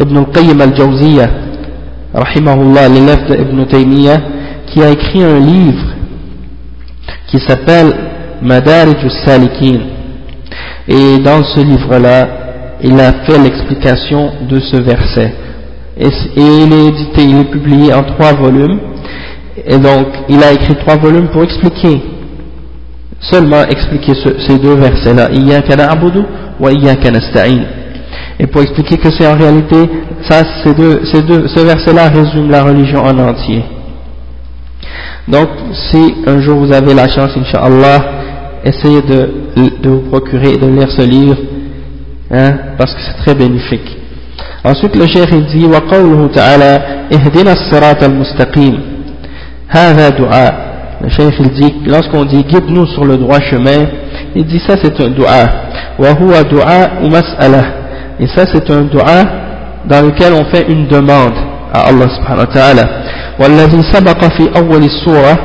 Ibn 0.01 0.17
al-Qayyim 0.19 0.61
al-Jawziyah, 0.61 1.31
rahimahullah, 2.15 2.89
l'élève 2.89 3.27
d'Ibn 3.27 3.67
Taymiyyah, 3.67 4.21
qui 4.67 4.83
a 4.83 4.91
écrit 4.91 5.23
un 5.23 5.39
livre 5.39 5.85
qui 7.29 7.39
s'appelle 7.41 7.95
Madarij 8.43 8.97
al-Salikin. 9.03 9.81
Et 10.89 11.19
dans 11.19 11.45
ce 11.45 11.61
livre-là, 11.61 12.29
il 12.83 12.99
a 13.01 13.13
fait 13.25 13.39
l'explication 13.39 14.33
de 14.49 14.59
ce 14.61 14.77
verset. 14.77 15.33
Et, 15.99 16.09
il 16.37 16.73
est 16.73 16.87
édité, 16.89 17.23
il 17.23 17.39
est 17.39 17.51
publié 17.51 17.93
en 17.93 18.03
trois 18.03 18.33
volumes. 18.33 18.81
Et 19.65 19.79
donc, 19.79 20.09
il 20.29 20.43
a 20.43 20.53
écrit 20.53 20.75
trois 20.77 20.97
volumes 20.97 21.29
pour 21.29 21.45
expliquer, 21.45 22.03
seulement 23.22 23.64
expliquer 23.64 24.14
ces 24.48 24.58
deux 24.60 24.76
versets-là. 24.76 25.30
Iyaka 25.32 25.76
na'budu 25.76 26.22
wa 26.60 26.72
iyaka 26.72 27.12
nasta'in. 27.12 27.64
Et 28.40 28.48
pour 28.48 28.62
expliquer 28.62 28.98
que 28.98 29.10
c'est 29.12 29.28
en 29.28 29.36
réalité, 29.36 29.78
ça, 30.30 30.44
ces 30.64 30.74
deux, 30.74 31.02
ces 31.12 31.22
deux, 31.24 31.48
ce 31.48 31.60
verset-là 31.60 32.10
résume 32.10 32.50
la 32.52 32.64
religion 32.64 33.04
en 33.04 33.18
entier. 33.18 33.64
Donc, 35.28 35.50
si 35.92 36.16
un 36.26 36.40
jour 36.42 36.58
vous 36.60 36.72
avez 36.72 36.94
la 36.94 37.08
chance, 37.08 37.32
Inch'Allah, 37.36 38.00
essayez 38.64 39.02
de, 39.02 39.30
de 39.82 39.90
vous 39.90 40.10
procurer 40.10 40.54
et 40.54 40.58
de 40.58 40.68
lire 40.68 40.90
ce 40.90 41.02
livre, 41.02 41.38
hein, 42.32 42.54
parce 42.78 42.94
que 42.94 43.02
c'est 43.02 43.18
très 43.24 43.36
bénéfique. 43.36 43.98
Ensuite, 44.64 44.96
le 44.96 45.08
cheikh 45.08 45.30
il 45.32 45.46
dit, 45.48 45.66
وقوله 45.66 46.28
تعالى 46.28 46.82
اهدنا 47.14 47.54
الصراط 47.54 48.04
المستقيم 48.04 48.80
هذا 49.68 50.10
دعاء 50.10 50.71
le 51.02 51.10
cheikh 51.10 51.36
il 51.40 51.50
dit, 51.52 51.76
lorsqu'on 51.86 52.26
dit 52.26 52.44
guide-nous 52.44 52.88
sur 52.88 53.06
le 53.06 53.18
droit 53.18 53.40
chemin, 53.40 53.86
il 54.36 54.46
dit 54.46 54.60
ça 54.68 54.76
c'est 54.82 55.00
un 55.02 55.10
dua. 55.10 55.50
وهو 56.00 56.42
دعاء 56.42 56.92
مسألة. 57.04 57.64
Et 58.20 58.28
ça 58.28 58.46
c'est 58.52 58.70
un 58.72 58.82
dua 58.82 59.24
dans 59.86 60.06
lequel 60.06 60.34
on 60.34 60.46
fait 60.46 60.66
une 60.70 60.88
demande 60.88 61.34
à 61.74 61.82
Allah 61.88 62.08
subhanahu 62.10 62.48
wa 62.48 62.54
ta'ala. 62.54 62.86
والذي 63.40 63.82
سبق 63.94 64.26
في 64.26 64.50
أول 64.58 64.84
السورة 64.84 65.38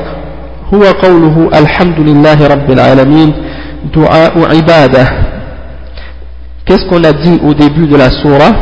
هو 0.74 0.82
قوله 0.82 1.50
الحمد 1.60 2.00
لله 2.00 2.46
رب 2.46 2.70
العالمين 2.70 3.32
دعاء 3.94 4.32
عبادة 4.56 5.06
Qu'est-ce 6.64 6.86
qu'on 6.88 7.02
a 7.04 7.12
dit 7.12 7.40
au 7.44 7.54
début 7.54 7.86
de 7.86 7.96
la 7.96 8.08
surah 8.08 8.52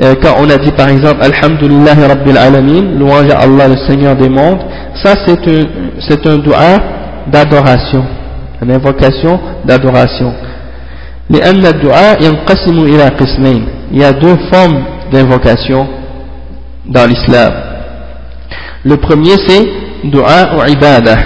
euh, 0.00 0.14
quand 0.22 0.36
on 0.38 0.48
a 0.48 0.56
dit 0.56 0.70
par 0.72 0.88
exemple 0.88 1.20
Alhamdulillah 1.22 1.94
Rabbil 1.94 2.38
Alamin, 2.38 2.98
louange 2.98 3.28
à 3.30 3.40
Allah 3.40 3.68
le 3.68 3.76
Seigneur 3.86 4.16
des 4.16 4.30
mondes, 4.30 4.60
ça 5.02 5.14
c'est 5.26 5.48
un, 5.48 5.64
c'est 6.00 6.26
un 6.26 6.38
dua 6.38 6.78
d'adoration, 7.26 8.04
une 8.62 8.72
invocation 8.72 9.40
d'adoration. 9.64 10.32
لأن 11.30 11.66
الدعاء 11.66 12.22
ينقسم 12.22 12.78
إلى 12.84 13.08
قسمين. 13.08 13.66
Il 13.92 13.98
y 14.00 14.04
a 14.04 14.12
deux 14.12 14.36
formes 14.52 14.82
d'invocation 15.12 15.86
dans 16.86 17.06
l'islam. 17.08 17.52
Le 18.84 18.96
premier 18.96 19.36
c'est 19.46 19.64
dua 20.04 20.56
ou 20.56 20.68
ibadah. 20.68 21.18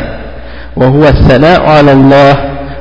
وهو 0.76 1.09
الثناء 1.09 1.62
على 1.62 1.92
الله 1.92 2.36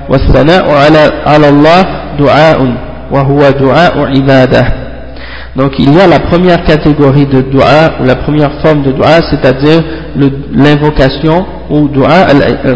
والثناء 0.10 0.70
على 0.72 1.12
على 1.26 1.50
الله 1.50 1.86
دعاء 2.20 2.76
وهو 3.12 3.50
دعاء 3.50 4.06
عباده 4.06 4.66
donc 5.57 5.73
il 5.79 5.93
y 5.93 6.01
a 6.01 6.07
la 6.07 6.21
première 6.21 6.63
catégorie 6.65 7.27
de 7.27 7.41
dua, 7.41 7.95
ou 8.01 8.05
la 8.05 8.17
première 8.17 8.53
forme 8.63 8.83
de 8.83 8.93
dua, 8.93 9.21
c'est-à-dire 9.31 9.83
l'invocation 10.53 11.45
ou 11.69 11.89
dua, 11.89 12.27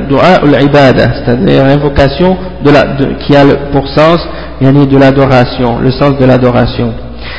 dua 0.08 0.42
ou 0.42 0.48
l'ibada, 0.48 1.06
c'est-à-dire 1.14 1.64
l'invocation 1.64 2.36
de 2.64 2.70
la, 2.70 2.84
qui 3.20 3.36
a 3.36 3.44
pour 3.72 3.86
sens 3.88 4.18
de 4.60 4.98
l'adoration, 4.98 5.78
le 5.78 5.90
sens 5.92 6.18
de 6.18 6.24
l'adoration. 6.24 6.92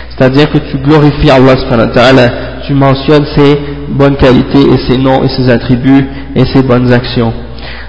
C'est-à-dire 0.09 0.49
que 0.51 0.57
tu 0.57 0.77
glorifies 0.77 1.29
Allah 1.29 1.57
subhanahu 1.57 2.29
tu 2.65 2.73
mentionnes 2.73 3.25
ses 3.35 3.59
bonnes 3.89 4.15
qualités 4.15 4.61
et 4.61 4.77
ses 4.89 4.97
noms 4.97 5.23
et 5.23 5.27
ses 5.27 5.49
attributs 5.49 6.07
et 6.35 6.45
ses 6.53 6.63
bonnes 6.63 6.91
actions. 6.91 7.33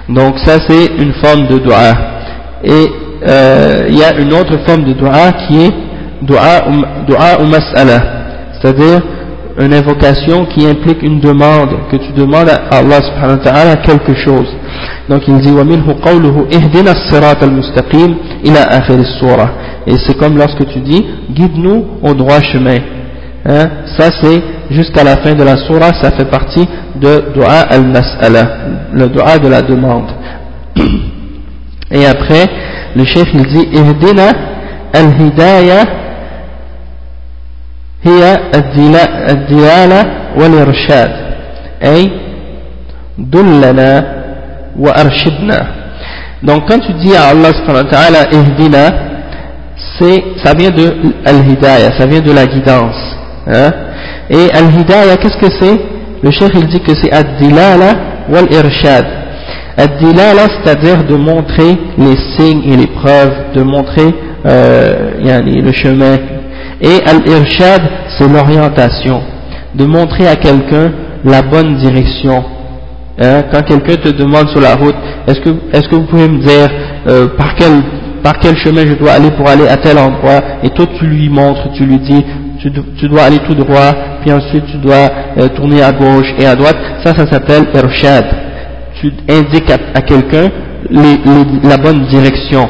Donc 0.09 0.37
ça 0.39 0.57
c'est 0.67 0.87
une 0.97 1.13
forme 1.13 1.47
de 1.47 1.57
dua. 1.59 1.93
Et 2.63 2.87
euh, 3.27 3.85
il 3.89 3.97
y 3.97 4.03
a 4.03 4.15
une 4.17 4.33
autre 4.33 4.57
forme 4.65 4.83
de 4.83 4.93
dua 4.93 5.31
qui 5.47 5.63
est 5.63 5.86
dua 6.22 7.40
ou 7.40 7.46
mas'ala, 7.46 8.00
c'est-à-dire 8.60 9.00
une 9.58 9.74
invocation 9.74 10.46
qui 10.46 10.66
implique 10.66 11.02
une 11.02 11.20
demande, 11.20 11.70
que 11.90 11.96
tu 11.96 12.12
demandes 12.12 12.48
à 12.48 12.78
Allah 12.78 13.02
subhanahu 13.02 13.38
wa 13.38 13.44
ta'ala 13.44 13.76
quelque 13.76 14.14
chose. 14.14 14.48
Donc 15.08 15.22
il 15.28 15.38
dit 15.40 15.50
وَمِنْهُ 15.50 15.94
قَوْلُهُ 16.02 16.46
اِهْدِنَا 16.52 16.92
الصِّرَاطَ 16.92 17.42
الْمُسْتَقِيمِ 17.42 18.14
إِلَى 18.46 18.60
آخِرِ 18.60 18.98
السُّورَةِ 18.98 19.48
Et 19.86 19.96
c'est 20.06 20.16
comme 20.16 20.38
lorsque 20.38 20.66
tu 20.68 20.80
dis 20.80 21.04
guide-nous 21.30 21.84
au 22.02 22.14
droit 22.14 22.40
chemin. 22.40 22.78
Hein? 23.44 23.68
Ça 23.98 24.10
c'est 24.22 24.42
jusqu'à 24.70 25.04
la 25.04 25.16
fin 25.16 25.34
de 25.34 25.42
la 25.42 25.56
surah, 25.58 25.92
ça 26.00 26.12
fait 26.12 26.30
partie 26.30 26.66
de 26.96 27.24
dua 27.34 27.60
al-mas'ala, 27.68 28.48
le 28.92 29.08
dua 29.08 29.38
de 29.38 29.48
la 29.48 29.62
demande. 29.62 30.10
Et 31.90 32.06
après, 32.06 32.46
le 32.96 33.04
chef 33.04 33.26
il 33.34 33.42
dit 33.42 33.68
Ihdina 33.72 34.30
al-hidayah 34.94 35.84
al-dilala 38.53 40.03
wal-irshad 40.37 41.11
ay 41.81 42.11
dullana 43.17 44.03
wa 44.77 44.91
arshidna 44.91 45.59
donc 46.43 46.67
quand 46.67 46.79
tu 46.79 46.93
dis 46.93 47.15
à 47.15 47.29
Allah 47.29 47.51
subhanahu 47.53 47.85
wa 47.85 47.91
ta'ala 47.91 48.19
Ihdina 48.31 48.93
c'est 49.99 50.23
ça 50.43 50.53
vient 50.57 50.69
de 50.71 50.93
al-hidayah 51.25 51.97
ça 51.97 52.05
vient 52.05 52.21
de 52.21 52.31
la 52.31 52.45
guidance 52.45 53.15
hein? 53.47 53.71
et 54.29 54.51
al-hidayah 54.53 55.17
qu'est-ce 55.17 55.37
que 55.37 55.51
c'est? 55.59 55.79
Le 56.23 56.31
chef 56.31 56.49
il 56.55 56.67
dit 56.67 56.79
que 56.81 56.93
c'est 56.95 57.11
ad-dilala 57.11 57.93
wal-irshad 58.29 59.05
Ad-dilala, 59.77 60.47
c'est-à-dire 60.49 61.03
de 61.03 61.15
montrer 61.15 61.77
les 61.99 62.17
signes 62.35 62.63
et 62.65 62.75
les 62.75 62.87
preuves, 62.87 63.51
de 63.53 63.61
montrer 63.61 64.11
euh, 64.47 65.11
le 65.21 65.71
chemin. 65.71 66.17
Et 66.81 67.01
al-irshad, 67.05 67.81
c'est 68.17 68.27
l'orientation, 68.27 69.21
de 69.75 69.85
montrer 69.85 70.27
à 70.27 70.35
quelqu'un 70.35 70.91
la 71.23 71.41
bonne 71.41 71.75
direction. 71.77 72.43
Hein, 73.19 73.43
quand 73.51 73.63
quelqu'un 73.63 73.95
te 73.95 74.09
demande 74.09 74.47
sur 74.49 74.61
la 74.61 74.75
route, 74.75 74.95
est-ce 75.27 75.39
que, 75.41 75.49
est 75.73 75.87
que 75.87 75.95
vous 75.95 76.05
pouvez 76.05 76.27
me 76.27 76.39
dire 76.39 76.69
euh, 77.07 77.27
par, 77.35 77.55
quel, 77.55 77.71
par 78.23 78.37
quel 78.39 78.55
chemin 78.57 78.85
je 78.85 78.93
dois 78.93 79.13
aller 79.13 79.31
pour 79.31 79.49
aller 79.49 79.67
à 79.67 79.77
tel 79.77 79.97
endroit? 79.97 80.41
Et 80.63 80.69
toi 80.69 80.85
tu 80.99 81.05
lui 81.05 81.29
montres, 81.29 81.71
tu 81.73 81.85
lui 81.85 81.97
dis, 81.97 82.23
tu, 82.59 83.07
dois 83.07 83.23
aller 83.23 83.39
tout 83.39 83.55
droit, 83.55 83.93
puis 84.21 84.31
ensuite 84.31 84.65
tu 84.67 84.77
dois 84.77 85.09
euh, 85.39 85.47
tourner 85.49 85.81
à 85.81 85.91
gauche 85.91 86.27
et 86.37 86.45
à 86.45 86.55
droite. 86.55 86.77
Ça, 87.03 87.15
ça 87.15 87.25
s'appelle 87.25 87.65
irshad 87.73 88.25
tu 88.99 89.11
indiques 89.29 89.71
à, 89.93 90.01
quelqu'un 90.01 90.49
la 90.89 91.77
bonne 91.77 92.05
direction. 92.07 92.67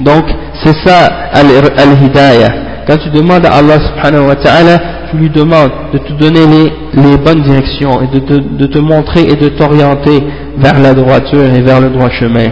Donc, 0.00 0.24
c'est 0.62 0.76
ça 0.84 1.06
al-hidayah. 1.32 2.52
Quand 2.86 2.98
tu 2.98 3.10
demandes 3.10 3.46
à 3.46 3.54
Allah 3.54 3.78
subhanahu 3.80 4.26
wa 4.28 4.36
ta'ala, 4.36 4.78
tu 5.10 5.16
lui 5.16 5.30
demandes 5.30 5.70
de 5.92 5.98
te 5.98 6.12
donner 6.12 6.70
les, 6.94 7.16
bonnes 7.16 7.42
directions 7.42 8.02
et 8.02 8.08
de 8.08 8.66
te, 8.66 8.78
montrer 8.78 9.22
et 9.22 9.36
de 9.36 9.48
t'orienter 9.48 10.22
vers 10.58 10.78
la 10.78 10.92
droiture 10.92 11.44
et 11.44 11.62
vers 11.62 11.80
le 11.80 11.90
droit 11.90 12.10
chemin. 12.10 12.48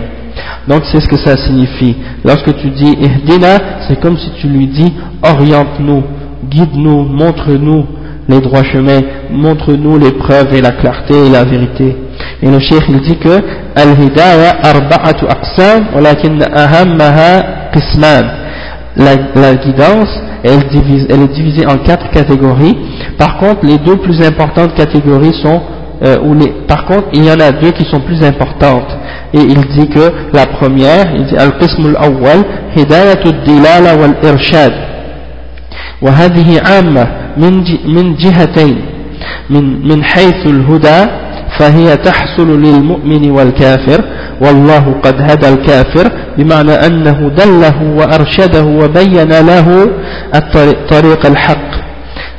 Donc 0.68 0.82
c'est 0.90 1.00
ce 1.00 1.08
que 1.08 1.18
ça 1.18 1.36
signifie. 1.36 1.96
Lorsque 2.24 2.56
tu 2.56 2.70
dis 2.70 2.96
ihdina, 3.00 3.58
c'est 3.86 4.00
comme 4.00 4.16
si 4.16 4.30
tu 4.40 4.46
lui 4.48 4.68
dis 4.68 4.92
oriente-nous, 5.22 6.02
guide-nous, 6.48 7.02
montre-nous 7.02 7.84
les 8.28 8.40
droits 8.40 8.62
chemins, 8.62 9.00
montre-nous 9.30 9.98
les 9.98 10.12
preuves 10.12 10.54
et 10.54 10.62
la 10.62 10.70
clarté 10.70 11.14
et 11.26 11.30
la 11.30 11.44
vérité. 11.44 11.96
Et 12.40 12.50
le 12.50 12.58
cheikh 12.58 12.84
il 12.88 13.00
dit 13.00 13.18
que 13.18 13.40
Al-Hidayah 13.76 14.56
arba'atu 14.62 15.26
aqsam 15.28 15.86
walakin 15.94 16.38
ahammaha 16.54 17.70
qisman 17.72 18.41
La, 18.95 19.15
la 19.35 19.53
guidance, 19.55 20.09
elle, 20.43 20.63
divise, 20.69 21.05
elle 21.09 21.21
est 21.21 21.33
divisée 21.33 21.67
en 21.67 21.77
quatre 21.77 22.09
catégories. 22.09 22.75
Par 23.17 23.37
contre, 23.37 23.63
les 23.63 23.77
deux 23.77 23.97
plus 23.97 24.21
importantes 24.25 24.73
catégories 24.73 25.35
sont 25.43 25.61
euh, 26.03 26.17
ou 26.23 26.33
les, 26.35 26.49
par 26.67 26.85
contre, 26.85 27.07
il 27.13 27.25
y 27.25 27.31
en 27.31 27.39
a 27.39 27.51
deux 27.51 27.71
qui 27.71 27.83
sont 27.85 27.99
plus 27.99 28.23
importantes. 28.23 28.95
Et 29.33 29.39
il 29.39 29.59
dit 29.75 29.87
que 29.89 30.11
la 30.33 30.45
première, 30.45 31.13
il 31.15 31.25
dit 31.25 31.35
Al-Qism 31.37 31.95
al-Awwal, 31.95 32.43
Hidayatu 32.75 33.27
al-Dilala 33.29 33.95
wal-Irshad. 33.95 34.73
وهذه 36.01 36.61
عامة 36.61 37.07
من 37.37 37.63
من 37.87 38.15
جهتين 38.15 38.77
من 39.49 39.87
من 39.87 40.03
حيث 40.03 40.45
الهدى 40.45 41.05
فهي 41.62 41.96
تحصل 41.96 42.62
للمؤمن 42.62 43.30
والكافر 43.30 44.04
والله 44.40 44.94
قد 45.02 45.14
هدى 45.20 45.48
الكافر 45.48 46.12
بمعنى 46.38 46.72
أنه 46.72 47.28
دله 47.28 47.82
وأرشده 47.96 48.64
وبين 48.64 49.28
له 49.28 49.90
الطريق 50.34 51.26
الحق. 51.26 51.72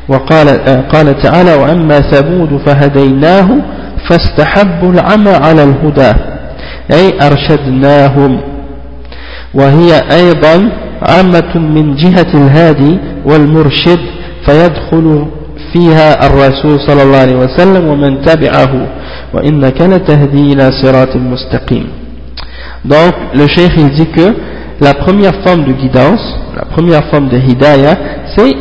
وقال 0.10 0.48
قال 0.92 1.22
تعالى 1.22 1.54
وأما 1.56 2.00
ثمود 2.00 2.62
فهديناه 2.66 3.50
فاستحبوا 4.10 4.92
العمى 4.94 5.32
على 5.32 5.64
الهدى 5.64 6.14
أي 6.94 7.28
أرشدناهم. 7.28 8.42
وهي 9.54 10.02
أيضا 10.12 10.70
عامة 11.02 11.58
من 11.58 11.96
جهة 11.96 12.32
الهادي 12.34 12.98
والمرشد 13.26 14.00
فيدخل 14.46 15.26
فيها 15.74 16.28
الرسول 16.28 16.80
صلى 16.88 17.04
الله 17.04 17.18
عليه 17.18 17.36
وسلم 17.36 17.88
ومن 17.88 18.22
تبعه. 18.26 18.88
Donc, 22.86 23.14
le 23.34 23.48
cheikh 23.48 23.76
dit 23.96 24.08
que 24.08 24.36
la 24.80 24.94
première 24.94 25.36
forme 25.44 25.64
de 25.66 25.72
guidance, 25.74 26.22
la 26.56 26.66
première 26.66 27.06
forme 27.06 27.30
de 27.30 27.38
hidayah, 27.38 27.98
c'est 28.36 28.54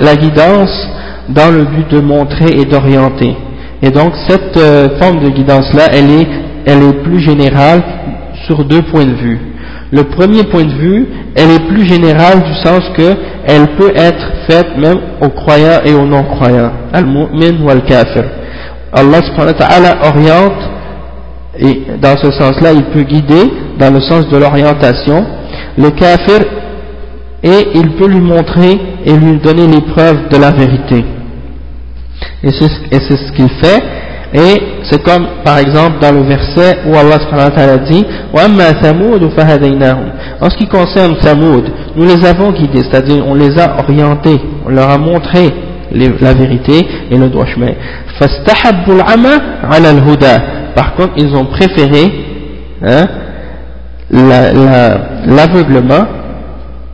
la 0.00 0.16
guidance 0.16 0.88
dans 1.28 1.50
le 1.50 1.64
but 1.64 1.90
de 1.90 2.00
montrer 2.00 2.50
et 2.60 2.64
d'orienter. 2.64 3.34
Et 3.82 3.90
donc, 3.90 4.12
cette 4.28 4.56
euh, 4.56 4.98
forme 5.00 5.20
de 5.20 5.30
guidance-là, 5.30 5.88
elle 5.92 6.10
est, 6.10 7.02
plus 7.02 7.18
générale 7.20 7.82
sur 8.46 8.64
deux 8.64 8.82
points 8.82 9.04
de 9.04 9.14
vue. 9.14 9.38
Le 9.90 10.04
premier 10.04 10.44
point 10.44 10.64
de 10.64 10.72
vue, 10.72 11.06
elle 11.34 11.50
est 11.50 11.66
plus 11.68 11.86
générale 11.86 12.42
du 12.42 12.54
sens 12.62 12.82
que 12.96 13.14
elle 13.46 13.68
peut 13.76 13.92
être 13.94 14.26
faite 14.48 14.76
même 14.78 14.98
aux 15.20 15.28
croyants 15.28 15.80
et 15.84 15.92
aux 15.92 16.06
non-croyants, 16.06 16.72
al-mu'min 16.92 17.62
ou 17.62 17.68
al-kafir. 17.68 18.24
Allah 18.94 19.22
subhanahu 19.22 19.54
wa 19.58 19.66
ta'ala 19.66 19.96
oriente, 20.08 20.70
et 21.58 21.82
dans 22.00 22.16
ce 22.16 22.30
sens-là, 22.30 22.72
il 22.72 22.84
peut 22.84 23.02
guider, 23.02 23.50
dans 23.78 23.92
le 23.92 24.00
sens 24.00 24.28
de 24.28 24.36
l'orientation, 24.36 25.24
le 25.76 25.90
kafir, 25.90 26.44
et 27.42 27.68
il 27.74 27.90
peut 27.96 28.06
lui 28.08 28.20
montrer 28.20 28.80
et 29.04 29.12
lui 29.12 29.38
donner 29.38 29.66
les 29.66 29.80
preuves 29.80 30.28
de 30.30 30.36
la 30.36 30.50
vérité. 30.50 31.04
Et 32.42 32.50
c'est 32.50 33.16
ce 33.16 33.32
qu'il 33.32 33.50
fait, 33.50 33.82
et 34.32 34.62
c'est 34.84 35.02
comme, 35.02 35.26
par 35.44 35.58
exemple, 35.58 35.98
dans 36.00 36.12
le 36.12 36.22
verset 36.22 36.78
où 36.86 36.94
Allah 36.96 37.20
subhanahu 37.20 37.50
wa 37.50 37.56
ta'ala 37.56 37.78
dit 37.78 38.04
En 40.40 40.50
ce 40.50 40.56
qui 40.56 40.66
concerne 40.66 41.16
Thamoud, 41.18 41.64
nous 41.96 42.04
les 42.04 42.24
avons 42.24 42.50
guidés, 42.52 42.82
c'est-à-dire 42.82 43.24
on 43.26 43.34
les 43.34 43.58
a 43.58 43.76
orientés, 43.78 44.40
on 44.66 44.70
leur 44.70 44.90
a 44.90 44.98
montré 44.98 45.52
la 45.94 46.34
vérité 46.34 46.86
et 47.10 47.16
le 47.16 47.28
droit 47.28 47.46
chemin. 47.46 47.72
Par 50.74 50.94
contre, 50.94 51.12
ils 51.16 51.34
ont 51.34 51.46
préféré 51.46 52.12
hein, 52.82 53.06
l'aveuglement 55.26 56.06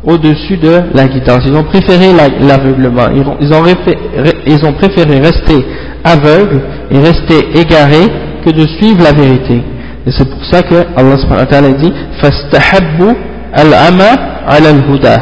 au-dessus 0.05 0.57
de 0.57 0.81
la 0.95 1.07
guidance. 1.07 1.43
Ils 1.47 1.55
ont 1.55 1.65
préféré 1.65 2.13
l'aveuglement. 2.41 3.09
Ils, 3.41 4.65
ont, 4.65 4.73
préféré 4.73 5.19
rester 5.21 5.65
aveugle 6.05 6.61
et 6.91 6.99
rester 6.99 7.49
égaré 7.55 8.07
que 8.45 8.51
de 8.51 8.67
suivre 8.67 9.03
la 9.03 9.13
vérité. 9.13 9.63
Et 10.07 10.11
c'est 10.11 10.29
pour 10.29 10.45
ça 10.45 10.63
que 10.63 10.75
Allah 10.97 11.19
subhanahu 11.19 11.41
wa 11.41 11.47
ta'ala 11.47 11.73
dit 11.73 11.93
Fastahabbu 12.21 13.15
al-ama 13.53 14.45
al-huda. 14.47 15.19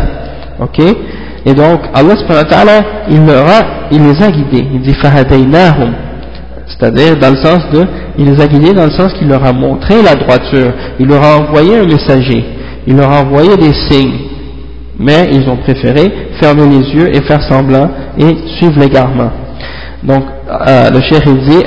Ok? 0.60 0.80
Et 1.48 1.54
donc 1.54 1.80
Allah 1.94 2.14
subhanahu 2.18 2.84
il, 3.10 3.22
il 3.90 4.02
les 4.02 4.22
a 4.22 4.30
guidés. 4.30 4.66
Il 4.74 4.82
dit 4.82 4.92
Fahadaynahum. 4.92 5.94
C'est-à-dire 6.66 7.16
dans 7.16 7.30
le 7.30 7.36
sens 7.36 7.60
de 7.72 7.86
il 8.18 8.30
les 8.30 8.42
a 8.42 8.46
guidés 8.46 8.74
dans 8.74 8.84
le 8.84 8.90
sens 8.90 9.14
qu'il 9.14 9.28
leur 9.28 9.42
a 9.42 9.52
montré 9.54 10.02
la 10.02 10.14
droiture. 10.14 10.72
Il 11.00 11.06
leur 11.06 11.22
a 11.24 11.38
envoyé 11.38 11.78
un 11.78 11.86
messager. 11.86 12.44
Il 12.86 12.96
leur 12.96 13.10
a 13.10 13.22
envoyé 13.22 13.56
des 13.56 13.72
signes. 13.88 14.18
Mais 14.98 15.30
ils 15.32 15.48
ont 15.48 15.56
préféré 15.56 16.12
fermer 16.38 16.68
les 16.68 16.92
yeux 16.92 17.16
et 17.16 17.22
faire 17.22 17.42
semblant 17.48 17.88
et 18.18 18.36
suivre 18.58 18.78
l'égarement. 18.78 19.30
Donc, 20.02 20.24
euh, 20.68 20.90
le 20.90 21.00
cheikh 21.00 21.22
il 21.26 21.38
dit, 21.48 21.62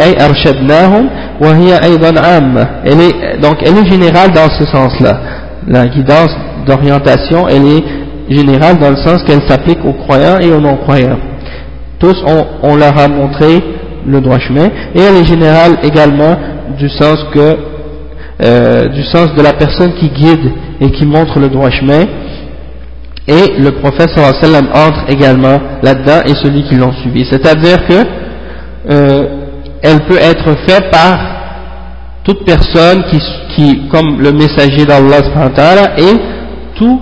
hiya 1.42 1.78
aydan 1.84 2.18
amma. 2.18 2.68
Elle 2.86 3.02
est, 3.02 3.42
donc, 3.42 3.58
elle 3.66 3.78
est 3.78 3.90
générale 3.90 4.32
dans 4.32 4.50
ce 4.50 4.66
sens-là. 4.66 5.22
La 5.68 5.88
guidance 5.88 6.36
d'orientation, 6.66 7.48
elle 7.48 7.66
est 7.66 7.84
générale 8.32 8.78
dans 8.80 8.90
le 8.90 8.98
sens 8.98 9.24
qu'elle 9.24 9.42
s'applique 9.48 9.84
aux 9.86 9.94
croyants 9.94 10.40
et 10.40 10.52
aux 10.52 10.60
non-croyants. 10.60 11.20
Tous, 12.00 12.24
on, 12.64 12.76
leur 12.76 12.98
a 12.98 13.08
montré 13.08 13.62
le 14.06 14.22
droit 14.22 14.40
chemin, 14.40 14.66
et 14.96 15.00
elle 15.02 15.18
est 15.18 15.26
générale 15.26 15.78
également 15.84 16.36
du 16.78 16.90
sens 16.90 17.24
que, 17.34 17.56
euh, 18.44 18.88
du 18.88 19.04
sens 19.04 19.36
de 19.36 19.42
la 19.44 19.54
personne 19.54 19.94
qui 19.94 20.10
guide 20.10 20.52
et 20.80 20.90
qui 20.92 21.06
montre 21.06 21.40
le 21.40 21.50
droit 21.50 21.70
chemin, 21.70 22.06
et 23.28 23.60
le 23.60 23.72
prophète 23.72 24.10
sallam 24.10 24.68
entre 24.74 25.06
également 25.10 25.60
là-dedans 25.84 26.22
et 26.26 26.34
celui 26.34 26.64
qui 26.64 26.76
l'ont 26.76 26.94
suivi. 26.94 27.24
C'est-à-dire 27.30 27.86
que 27.86 28.04
euh, 28.90 29.28
elle 29.84 30.02
peut 30.02 30.18
être 30.18 30.56
faite 30.68 30.90
par 30.92 31.20
toute 32.24 32.44
personne 32.46 33.04
qui, 33.12 33.20
qui 33.56 33.88
comme 33.90 34.20
le 34.20 34.32
messager 34.32 34.86
d'Allah 34.86 35.20
et 35.98 36.16
tous 36.76 37.00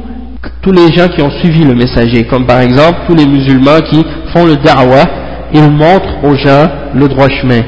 tous 0.61 0.71
les 0.71 0.91
gens 0.93 1.07
qui 1.07 1.21
ont 1.21 1.31
suivi 1.31 1.63
le 1.63 1.75
messager, 1.75 2.23
comme 2.25 2.45
par 2.45 2.61
exemple 2.61 2.99
tous 3.07 3.15
les 3.15 3.25
musulmans 3.25 3.81
qui 3.89 4.05
font 4.33 4.45
le 4.45 4.55
da'wah 4.55 5.05
ils 5.53 5.69
montrent 5.71 6.23
aux 6.23 6.35
gens 6.35 6.67
le 6.93 7.07
droit 7.07 7.27
chemin. 7.29 7.61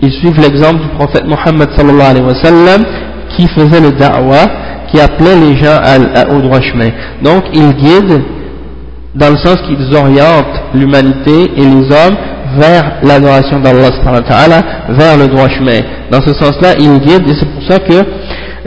Ils 0.00 0.12
suivent 0.12 0.40
l'exemple 0.40 0.82
du 0.82 0.88
prophète 0.88 1.24
Mohammed 1.26 1.70
sallallahu 1.74 2.10
alayhi 2.10 2.26
wa 2.26 2.34
sallam 2.42 2.84
qui 3.30 3.48
faisait 3.48 3.80
le 3.80 3.92
da'wah, 3.92 4.46
qui 4.90 5.00
appelait 5.00 5.36
les 5.36 5.56
gens 5.56 5.78
au 6.30 6.40
droit 6.40 6.60
chemin. 6.60 6.88
Donc 7.22 7.44
ils 7.54 7.72
guident 7.72 8.22
dans 9.14 9.30
le 9.30 9.36
sens 9.36 9.56
qu'ils 9.66 9.94
orientent 9.96 10.60
l'humanité 10.74 11.50
et 11.56 11.64
les 11.64 11.84
hommes 11.84 12.16
vers 12.58 12.98
l'adoration 13.02 13.60
d'Allah 13.60 13.88
vers 14.88 15.16
le 15.16 15.26
droit 15.28 15.48
chemin. 15.48 15.80
Dans 16.10 16.20
ce 16.20 16.34
sens-là, 16.34 16.74
ils 16.78 16.98
guident 17.00 17.28
et 17.28 17.34
c'est 17.34 17.48
pour 17.48 17.62
ça 17.68 17.78
que 17.78 18.04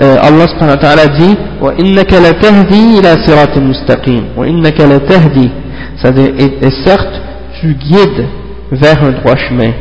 euh, 0.01 0.17
Allah 0.23 0.49
subhanahu 0.49 0.77
wa 0.77 0.83
ta'ala 0.83 1.07
dit 1.19 1.37
وَإِنَّكَ 1.61 2.13
لَتَهْدِي 2.13 2.99
إِلَى 2.99 3.17
صِرَاطٍ 3.27 3.59
مُسْتَقِيمٍ 3.59 4.25
وَإِنَّكَ 4.37 4.81
لَتَهْدِي 4.81 5.51
c'est-à-dire 5.97 6.31
et, 6.39 6.71
certes 6.85 7.21
tu 7.61 7.75
guides 7.75 8.27
vers 8.73 9.03
un 9.05 9.11
droit 9.11 9.37
chemin 9.37 9.73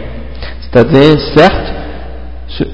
c'est-à-dire 0.62 1.18
certes 1.36 1.74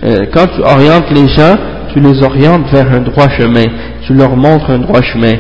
euh, 0.04 0.26
quand 0.34 0.48
tu 0.48 0.62
orientes 0.62 1.10
les 1.12 1.28
gens 1.28 1.56
tu 1.94 2.00
les 2.00 2.24
orientes 2.24 2.68
vers 2.72 2.92
un 2.92 3.02
droit 3.02 3.30
chemin 3.30 3.66
tu 4.06 4.14
leur 4.14 4.36
montres 4.36 4.70
un 4.72 4.80
droit 4.80 5.02
chemin 5.02 5.34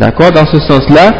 d'accord 0.00 0.32
dans 0.32 0.46
ce 0.46 0.58
sens-là 0.60 1.10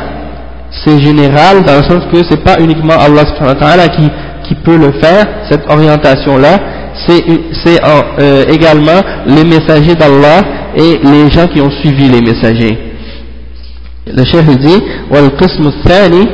c'est 0.84 0.98
général 1.00 1.62
dans 1.64 1.76
le 1.76 1.82
sens 1.82 2.02
que 2.10 2.18
c'est 2.28 2.42
pas 2.42 2.58
uniquement 2.58 2.94
Allah 2.94 3.26
subhanahu 3.26 3.54
wa 3.54 3.60
ta'ala 3.60 3.88
qui, 3.88 4.10
qui 4.44 4.54
peut 4.56 4.76
le 4.78 4.92
faire 5.00 5.26
cette 5.50 5.70
orientation 5.70 6.38
là 6.38 6.56
C'est 7.05 7.79
euh, 7.83 8.45
également 8.49 9.01
les 9.27 9.43
messagers 9.43 9.95
d'Allah 9.95 10.41
et 10.75 10.99
les 11.03 11.29
gens 11.29 11.47
qui 11.47 11.61
ont 11.61 11.71
suivi 11.81 12.09
les 12.09 12.21
messagers. 12.21 12.77
Le 14.07 14.23
chef 14.25 14.45
dit 14.57 14.81
والقسم 15.11 15.67
الثاني 15.67 16.27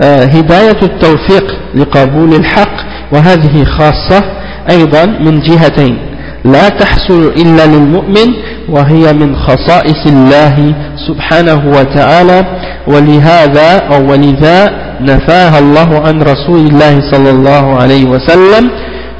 هداية 0.00 0.78
التوفيق 0.82 1.54
لقبول 1.74 2.34
الحق 2.34 2.76
وهذه 3.12 3.64
خاصة 3.64 4.24
أيضا 4.70 5.06
من 5.06 5.40
جهتين 5.40 5.98
لا 6.44 6.68
تحصل 6.68 7.32
إلا 7.36 7.66
للمؤمن 7.66 8.34
وهي 8.68 9.12
من 9.12 9.36
خصائص 9.36 10.06
الله 10.06 10.74
سبحانه 11.08 11.62
وتعالى 11.78 12.44
ولهذا 12.86 13.78
أو 13.78 14.10
ولذا 14.10 14.70
نفاها 15.00 15.58
الله 15.58 16.00
عن 16.06 16.22
رسول 16.22 16.66
الله 16.66 17.00
صلى 17.12 17.30
الله 17.30 17.74
عليه 17.74 18.04
وسلم 18.04 18.70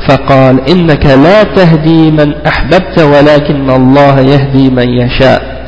فقال 0.08 0.70
إنك 0.70 1.06
لا 1.06 1.44
تهدي 1.44 2.12
من 2.12 2.34
أحببت 2.48 3.00
ولكن 3.00 3.70
الله 3.70 4.20
يهدي 4.20 4.70
من 4.70 4.90
يشاء 4.90 5.60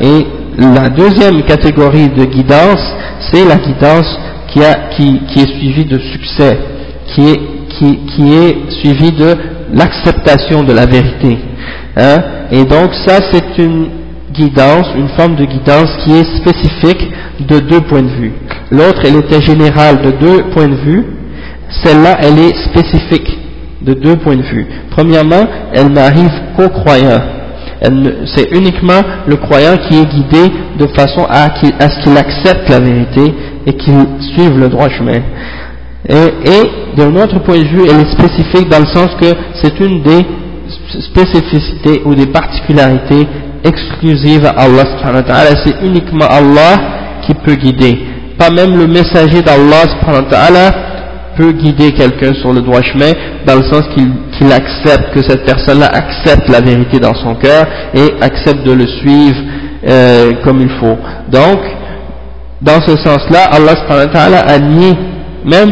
et 0.00 0.26
la 0.58 0.88
deuxième 0.88 1.42
catégorie 1.42 2.08
de 2.08 2.24
guidance 2.24 2.82
c'est 3.30 3.44
la 3.44 3.56
guidance 3.56 4.18
qui, 4.48 4.64
a, 4.64 4.74
qui, 4.96 5.20
qui 5.28 5.40
est 5.40 5.58
suivie 5.58 5.84
de 5.84 5.98
succès 5.98 6.58
qui 7.08 7.28
est, 7.28 7.40
qui, 7.70 7.98
qui 8.06 8.34
est 8.34 8.70
suivie 8.80 9.12
de 9.12 9.34
l'acceptation 9.72 10.62
de 10.62 10.72
la 10.72 10.86
vérité 10.86 11.38
hein? 11.96 12.16
et 12.50 12.64
donc 12.64 12.94
ça 12.94 13.18
c'est 13.32 13.58
une 13.62 13.88
guidance, 14.32 14.86
une 14.96 15.08
forme 15.08 15.36
de 15.36 15.44
guidance 15.44 15.90
qui 16.04 16.12
est 16.12 16.36
spécifique 16.38 17.10
de 17.40 17.58
deux 17.58 17.80
points 17.82 18.02
de 18.02 18.08
vue 18.08 18.32
l'autre 18.70 19.02
elle 19.04 19.16
était 19.16 19.42
générale 19.42 20.00
de 20.02 20.10
deux 20.12 20.44
points 20.54 20.68
de 20.68 20.74
vue 20.76 21.04
celle-là, 21.69 22.17
elle 22.21 22.39
est 22.39 22.55
spécifique 22.65 23.37
de 23.81 23.93
deux 23.93 24.15
points 24.17 24.35
de 24.35 24.41
vue. 24.41 24.65
Premièrement, 24.91 25.45
elle 25.73 25.89
n'arrive 25.89 26.31
qu'aux 26.55 26.69
croyants. 26.69 27.21
C'est 28.25 28.51
uniquement 28.51 29.01
le 29.25 29.37
croyant 29.37 29.77
qui 29.77 29.97
est 29.97 30.05
guidé 30.05 30.51
de 30.77 30.87
façon 30.87 31.25
à, 31.29 31.49
ce 31.49 32.03
qu'il 32.03 32.17
accepte 32.17 32.69
la 32.69 32.79
vérité 32.79 33.33
et 33.65 33.73
qu'il 33.73 33.95
suive 34.33 34.59
le 34.59 34.67
droit 34.67 34.89
chemin. 34.89 35.21
Et, 36.09 36.97
d'un 36.97 37.15
autre 37.15 37.39
point 37.39 37.59
de 37.59 37.67
vue, 37.67 37.83
elle 37.89 38.01
est 38.01 38.11
spécifique 38.11 38.67
dans 38.69 38.79
le 38.79 38.85
sens 38.87 39.09
que 39.21 39.33
c'est 39.61 39.79
une 39.79 40.01
des 40.01 40.25
spécificités 41.01 42.01
ou 42.03 42.15
des 42.15 42.27
particularités 42.27 43.27
exclusives 43.63 44.45
à 44.45 44.61
Allah 44.61 44.85
C'est 45.63 45.85
uniquement 45.85 46.25
Allah 46.29 47.21
qui 47.21 47.33
peut 47.33 47.55
guider. 47.55 47.97
Pas 48.37 48.49
même 48.49 48.77
le 48.77 48.87
messager 48.87 49.41
d'Allah 49.41 49.85
peut 51.39 51.53
guider 51.53 51.93
quelqu'un 51.93 52.33
sur 52.33 52.51
le 52.51 52.61
droit 52.61 52.81
chemin 52.81 53.13
dans 53.47 53.55
le 53.55 53.63
sens 53.63 53.83
qu'il 53.95 54.51
accepte, 54.51 55.13
que 55.13 55.21
cette 55.21 55.45
personne-là 55.45 55.87
accepte 55.87 56.49
la 56.49 56.59
vérité 56.59 56.99
dans 56.99 57.15
son 57.15 57.35
cœur 57.35 57.65
et 57.93 58.21
accepte 58.21 58.65
de 58.65 58.73
le 58.73 58.85
suivre 58.85 59.37
euh, 59.87 60.33
comme 60.43 60.59
il 60.59 60.69
faut. 60.69 60.97
Donc, 61.31 61.59
dans 62.61 62.81
ce 62.81 62.97
sens-là, 62.97 63.45
Allah 63.53 64.39
a 64.45 64.59
nié 64.59 64.93
même 65.45 65.71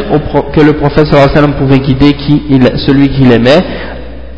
que 0.55 0.61
le 0.61 0.73
prophète 0.73 1.07
sallam 1.07 1.55
pouvait 1.55 1.79
guider 1.79 2.13
qui, 2.13 2.41
celui 2.85 3.09
qu'il 3.09 3.29
aimait 3.33 3.63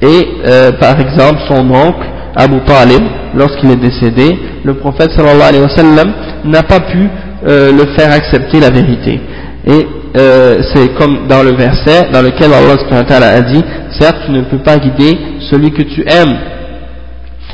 et 0.02 0.28
euh, 0.48 0.72
par 0.72 1.00
exemple 1.00 1.40
son 1.48 1.70
oncle 1.70 2.08
Abu 2.36 2.60
Talib 2.66 3.04
lorsqu'il 3.36 3.70
est 3.70 3.76
décédé 3.76 4.40
le 4.64 4.74
prophète 4.74 5.12
sallam 5.12 6.14
n'a 6.46 6.64
pas 6.64 6.80
pu 6.80 7.08
euh, 7.48 7.72
le 7.72 7.86
faire 7.96 8.12
accepter 8.12 8.60
la 8.60 8.72
vérité 8.72 9.22
et 9.68 9.86
euh, 10.18 10.62
c'est 10.74 10.94
comme 10.96 11.28
dans 11.28 11.44
le 11.44 11.56
verset 11.56 12.10
dans 12.12 12.22
lequel 12.22 12.52
Allah 12.54 13.28
a 13.28 13.42
dit 13.42 13.64
certes 13.92 14.18
tu 14.26 14.32
ne 14.32 14.42
peux 14.42 14.58
pas 14.60 14.78
guider 14.78 15.18
celui 15.52 15.72
que 15.72 15.84
tu 15.84 16.02
aimes 16.02 16.36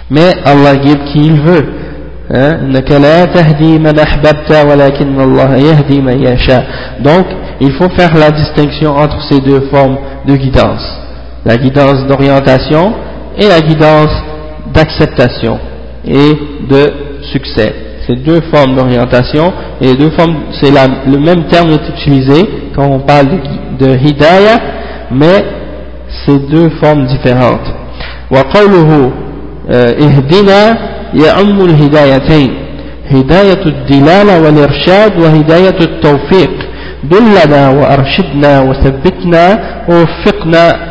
mais 0.09 0.31
Allah 0.45 0.75
guide 0.77 1.03
qui 1.05 1.19
il 1.25 1.41
veut 1.41 1.65
hein? 2.33 2.59
donc 6.99 7.25
il 7.61 7.71
faut 7.73 7.89
faire 7.89 8.15
la 8.15 8.31
distinction 8.31 8.95
entre 8.95 9.21
ces 9.29 9.39
deux 9.39 9.61
formes 9.71 9.97
de 10.27 10.35
guidance. 10.35 10.85
La 11.45 11.57
guidance 11.57 12.05
d'orientation 12.07 12.93
et 13.37 13.47
la 13.47 13.61
guidance 13.61 14.11
d'acceptation 14.73 15.59
et 16.05 16.33
de 16.69 16.93
succès 17.31 17.73
c'est 18.06 18.16
deux 18.16 18.40
formes 18.52 18.74
d'orientation 18.76 19.52
et 19.80 19.94
deux 19.94 20.10
formes, 20.10 20.36
c'est 20.60 20.70
le 20.70 21.18
même 21.18 21.44
terme 21.48 21.70
est 21.70 21.88
utilisé 21.88 22.48
quand 22.74 22.86
on 22.86 23.00
parle 23.00 23.26
de, 23.78 23.86
de 23.86 23.96
hidayah, 23.96 24.58
mais 25.10 25.44
c'est 26.24 26.38
deux 26.48 26.70
formes 26.82 27.06
différentes. 27.06 27.68
وقوله 28.30 29.10
اهدنا 29.70 30.78
يعم 31.14 31.60
الهدايتين 31.60 32.50
هداية 33.10 33.62
الدلالة 33.66 34.40
والإرشاد 34.42 35.18
وهداية 35.20 35.78
التوفيق 35.80 36.50
دلنا 37.04 37.68
وأرشدنا 37.70 38.60
وثبتنا 38.60 39.44
ووفقنا 39.88 40.90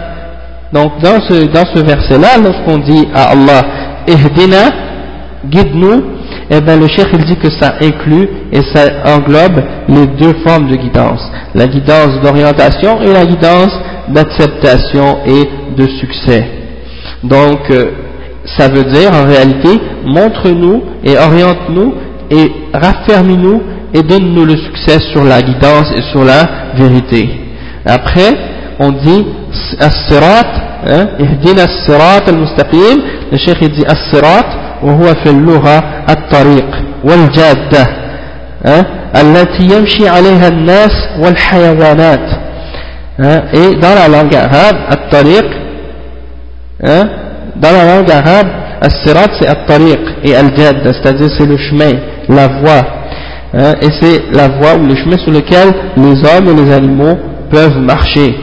donc 0.74 0.92
dans 1.02 1.20
ce, 1.28 1.46
dans 1.48 1.66
ce 1.74 1.80
verset 1.84 2.18
là 2.20 2.38
lorsqu'on 2.44 2.78
dit 2.78 3.08
à 3.16 3.30
Allah 3.32 3.62
ihdina 4.08 4.70
guide-nous 5.46 6.04
eh 6.51 6.61
bien 6.61 6.77
le 6.77 6.87
cheikh 6.89 7.09
il 7.13 7.25
dit 7.25 7.37
que 7.37 7.51
ça 7.51 7.75
inclut 7.81 8.29
et 8.53 8.61
ça 8.75 8.85
englobe 9.07 9.63
les 9.89 10.07
deux 10.19 10.35
formes 10.45 10.69
de 10.69 10.77
guidance, 10.77 11.23
la 11.55 11.67
guidance 11.67 12.21
d'orientation 12.23 13.01
et 13.03 13.13
la 13.13 13.25
guidance 13.25 13.73
d'acceptation 14.09 15.19
et 15.27 15.49
de 15.77 15.87
succès. 15.87 16.47
Donc 17.23 17.71
euh, 17.71 17.93
ça 18.45 18.69
veut 18.69 18.85
dire 18.85 19.11
en 19.13 19.25
réalité, 19.25 19.81
montre-nous 20.05 20.83
et 21.03 21.17
oriente-nous 21.17 21.95
et 22.31 22.53
raffermis-nous 22.75 23.63
et 23.95 24.03
donne-nous 24.03 24.45
le 24.45 24.57
succès 24.57 24.99
sur 25.13 25.25
la 25.25 25.41
guidance 25.41 25.91
et 25.97 26.03
sur 26.11 26.25
la 26.25 26.45
vérité. 26.77 27.29
Après, 27.87 28.35
on 28.79 28.91
dit 28.91 29.27
as-sirat, 29.79 30.83
hein, 30.87 31.07
as-sirat 31.57 32.23
al-mustaqim, 32.27 33.01
le 33.31 33.39
cheikh 33.39 33.63
dit 33.73 33.85
as-sirat, 33.87 34.64
وهو 34.85 35.05
في 35.25 35.31
اللغة 35.31 35.79
الطريق 36.11 36.67
والجادة 37.05 37.87
التي 39.23 39.63
يمشي 39.77 40.09
عليها 40.09 40.49
الناس 40.49 40.93
والحيوانات 41.19 42.29
et 43.55 43.75
dans 43.81 43.95
la 43.95 44.09
langue 44.09 44.35
arabe 44.35 44.77
الطريق 44.93 45.45
dans 47.63 47.73
la 47.79 47.85
langue 47.97 48.11
arabe 48.11 48.49
الصراط 48.85 49.31
c'est 49.41 49.51
الطريق 49.51 50.01
et 50.25 50.35
الجادة 50.41 50.93
c'est-à-dire 50.93 51.29
c'est 51.39 51.47
le 51.47 51.57
chemin 51.57 51.93
la 52.29 52.49
voie 52.49 52.85
et 53.83 53.89
c'est 54.01 54.23
la 54.33 54.49
voie 54.49 54.75
ou 54.75 54.87
le 54.87 54.97
chemin 54.97 55.17
sur 55.19 55.31
lequel 55.33 55.69
les 55.97 56.17
hommes 56.29 56.49
et 56.49 56.55
les 56.65 56.73
animaux 56.73 57.17
peuvent 57.51 57.79
marcher 57.79 58.35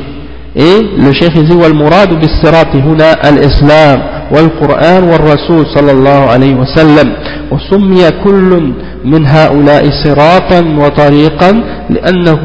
et 0.56 0.82
le 0.98 1.14
chef 1.14 1.34
dit 1.34 1.56
والمراد 1.56 2.20
بالصراط 2.20 2.76
هنا 2.76 3.30
الإسلام 3.30 4.02
والقرآن 4.32 5.04
والرسول 5.04 5.66
صلى 5.76 5.92
الله 5.92 6.30
عليه 6.30 6.56
وسلم 6.56 7.14
وسمي 7.52 8.12
كل 8.24 8.74
من 9.06 9.28
هؤلاء 9.28 9.90
صراطا 10.04 10.60
وطريقا 10.80 11.52
لأنه 11.90 12.42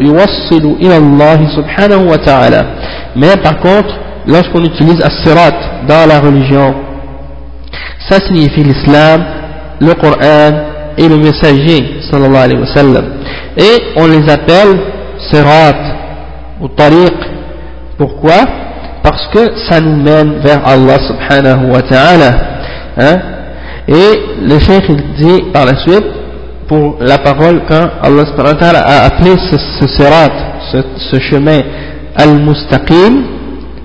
يوصل 0.00 0.76
إلى 0.82 0.96
الله 0.96 1.38
سبحانه 1.56 1.96
وتعالى 1.96 2.62
mais 3.16 3.36
par 3.36 3.60
contre 3.60 3.94
lorsqu'on 4.26 4.64
utilise 4.64 5.00
as-sirat 5.02 5.86
dans 5.88 6.06
la 6.08 6.18
religion 6.20 6.74
ça 8.08 8.18
signifie 8.26 8.64
l'islam 8.64 9.24
le 9.80 9.94
Coran 9.94 10.52
et 10.98 11.08
le 11.08 11.16
messager 11.18 12.00
sallallahu 12.10 12.44
alayhi 12.44 12.60
wa 12.60 12.74
sallam 12.74 13.04
et 13.56 13.76
on 13.96 14.06
les 14.06 14.28
appelle 14.28 14.74
sirat 15.30 15.94
ou 16.60 16.68
tariq. 16.68 17.33
Pourquoi 17.97 18.45
Parce 19.03 19.27
que 19.27 19.57
ça 19.69 19.79
nous 19.81 19.95
mène 19.95 20.39
vers 20.39 20.65
Allah 20.65 20.97
subhanahu 21.07 21.71
wa 21.71 21.81
ta'ala. 21.81 22.31
Hein 22.97 23.17
Et 23.87 24.43
le 24.47 24.59
cheikh 24.59 24.83
il 24.89 25.03
dit 25.17 25.43
par 25.53 25.65
la 25.65 25.75
suite, 25.77 26.05
pour 26.67 26.97
la 27.01 27.17
parole 27.17 27.61
quand 27.67 27.89
Allah 28.03 28.25
subhanahu 28.25 28.53
wa 28.53 28.59
ta'ala 28.59 28.79
a 28.81 29.05
appelé 29.05 29.31
ce, 29.51 29.57
ce 29.57 29.87
sirat, 29.87 30.29
ce, 30.71 30.77
ce 30.97 31.19
chemin 31.19 31.59
al-mustaqim, 32.15 33.23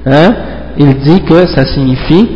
hein, 0.07 0.35
il 0.79 0.95
dit 0.99 1.23
que 1.23 1.47
ça 1.47 1.65
signifie 1.67 2.29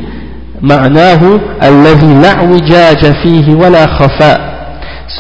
معناه 0.63 1.21
الذي 1.63 2.15
لا 2.23 2.33
اعوجاج 2.33 3.13
فيه 3.23 3.55
ولا 3.55 3.87
خفاء 3.87 4.49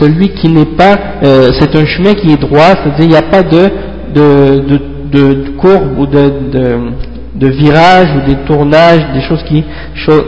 celui 0.00 0.30
qui 0.30 0.48
n'est 0.48 0.76
pas, 0.76 0.96
euh, 1.24 1.50
c'est 1.58 1.74
un 1.74 1.86
chemin 1.86 2.14
qui 2.14 2.32
est 2.32 2.36
droit, 2.36 2.74
c'est-à-dire 2.74 3.04
il 3.04 3.08
n'y 3.08 3.16
a 3.16 3.22
pas 3.22 3.42
de, 3.42 3.70
de, 4.14 4.58
de, 4.68 4.80
de, 5.12 5.50
courbe 5.58 5.98
ou 5.98 6.06
de, 6.06 6.32
de, 6.52 6.78
de 7.34 7.48
virage 7.48 8.08
ou 8.16 8.28
des 8.28 8.36
tournages, 8.46 9.06
des 9.14 9.20
choses, 9.20 9.42
qui, 9.44 9.64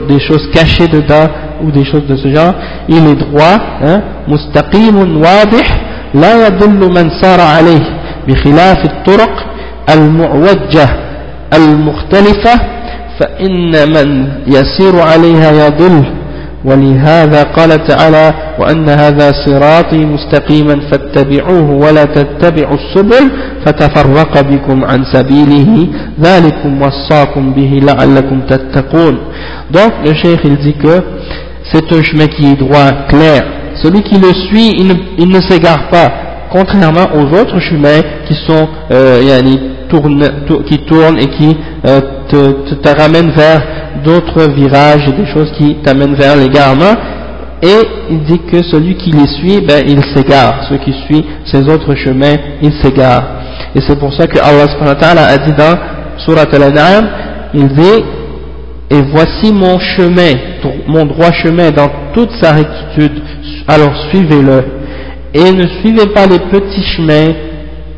des 0.08 0.20
choses 0.20 0.48
cachées 0.52 0.88
dedans 0.88 1.28
ou 1.62 1.70
des 1.70 1.84
choses 1.84 2.06
de 2.06 2.16
ce 2.16 2.28
genre. 2.28 2.54
Il 2.88 3.06
est 3.06 3.16
droit, 3.16 3.58
hein, 3.82 4.02
مستقيم 4.28 4.96
واضح 5.16 5.66
لا 6.14 6.46
يضل 6.46 6.90
من 6.90 7.10
سار 7.22 7.40
عليه 7.40 7.82
بخلاف 8.28 8.84
الطرق 8.84 9.46
المعوجة 9.94 10.88
المختلفة 11.54 12.60
فإن 13.20 13.92
من 13.92 14.28
يسير 14.46 15.00
عليها 15.00 15.66
يضل 15.66 16.04
ولهذا 16.65 17.43
قال 17.43 17.87
تعالى 17.87 18.33
وأن 18.59 18.89
هذا 18.89 19.31
صراطي 19.45 20.05
مستقيما 20.05 20.79
فاتبعوه 20.91 21.71
ولا 21.71 22.03
تتبعوا 22.03 22.77
السبل 22.77 23.31
فتفرق 23.65 24.41
بكم 24.41 24.85
عن 24.85 25.03
سبيله 25.13 25.87
ذلكم 26.21 26.81
وصاكم 26.81 27.53
به 27.53 27.79
لعلكم 27.83 28.41
تتقون 28.49 29.17
donc 29.71 29.91
le 30.05 30.13
cheikh 30.13 30.39
il 30.43 30.57
dit 30.57 30.73
que 30.73 31.01
c'est 31.71 31.91
un 31.91 32.03
chemin 32.03 32.27
qui 32.27 32.45
est 32.51 32.55
droit, 32.55 32.91
clair 33.09 33.43
celui 33.83 34.01
qui 34.01 34.17
le 34.19 34.31
suit 34.33 34.71
il 34.79 34.87
ne, 34.87 34.93
il 35.17 35.29
ne 35.29 35.41
s'égare 35.41 35.89
pas 35.89 36.11
contrairement 36.51 37.07
aux 37.15 37.27
autres 37.39 37.59
chemins 37.59 38.01
qui 38.27 38.35
sont 38.47 38.67
euh, 38.91 39.21
yani, 39.27 39.59
tourne, 39.89 40.23
qui 40.67 40.77
tournent 40.79 41.19
et 41.19 41.27
qui 41.27 41.57
euh, 41.85 42.01
te, 42.29 42.51
te, 42.69 42.75
te 42.75 43.01
ramènent 43.01 43.31
vers 43.31 43.61
d'autres 44.03 44.51
virages 44.51 45.07
et 45.07 45.13
des 45.13 45.25
choses 45.27 45.51
qui 45.57 45.75
t'amènent 45.83 46.15
vers 46.15 46.35
l'égarement 46.35 46.95
et 47.61 47.87
il 48.11 48.23
dit 48.23 48.39
que 48.39 48.61
celui 48.63 48.95
qui 48.95 49.11
les 49.11 49.27
suit, 49.27 49.61
ben, 49.61 49.83
il 49.87 50.03
s'égare. 50.13 50.65
Celui 50.67 50.79
qui 50.81 50.93
suit 51.05 51.25
ces 51.45 51.67
autres 51.67 51.95
chemins, 51.95 52.35
il 52.61 52.73
s'égare. 52.73 53.23
Et 53.73 53.81
c'est 53.81 53.97
pour 53.97 54.13
ça 54.13 54.27
que 54.27 54.37
Allah 54.37 55.25
a 55.25 55.37
dit 55.37 55.53
dans 55.53 55.75
Surat 56.17 56.45
Al-An'am, 56.51 57.09
il 57.53 57.67
dit, 57.69 58.03
et 58.91 59.01
voici 59.11 59.51
mon 59.51 59.79
chemin, 59.79 60.33
mon 60.87 61.05
droit 61.05 61.31
chemin 61.31 61.71
dans 61.71 61.89
toute 62.13 62.31
sa 62.41 62.53
rectitude, 62.53 63.21
alors 63.67 63.95
suivez-le. 64.09 64.63
Et 65.33 65.51
ne 65.51 65.67
suivez 65.81 66.07
pas 66.13 66.27
les 66.27 66.39
petits 66.39 66.83
chemins 66.83 67.33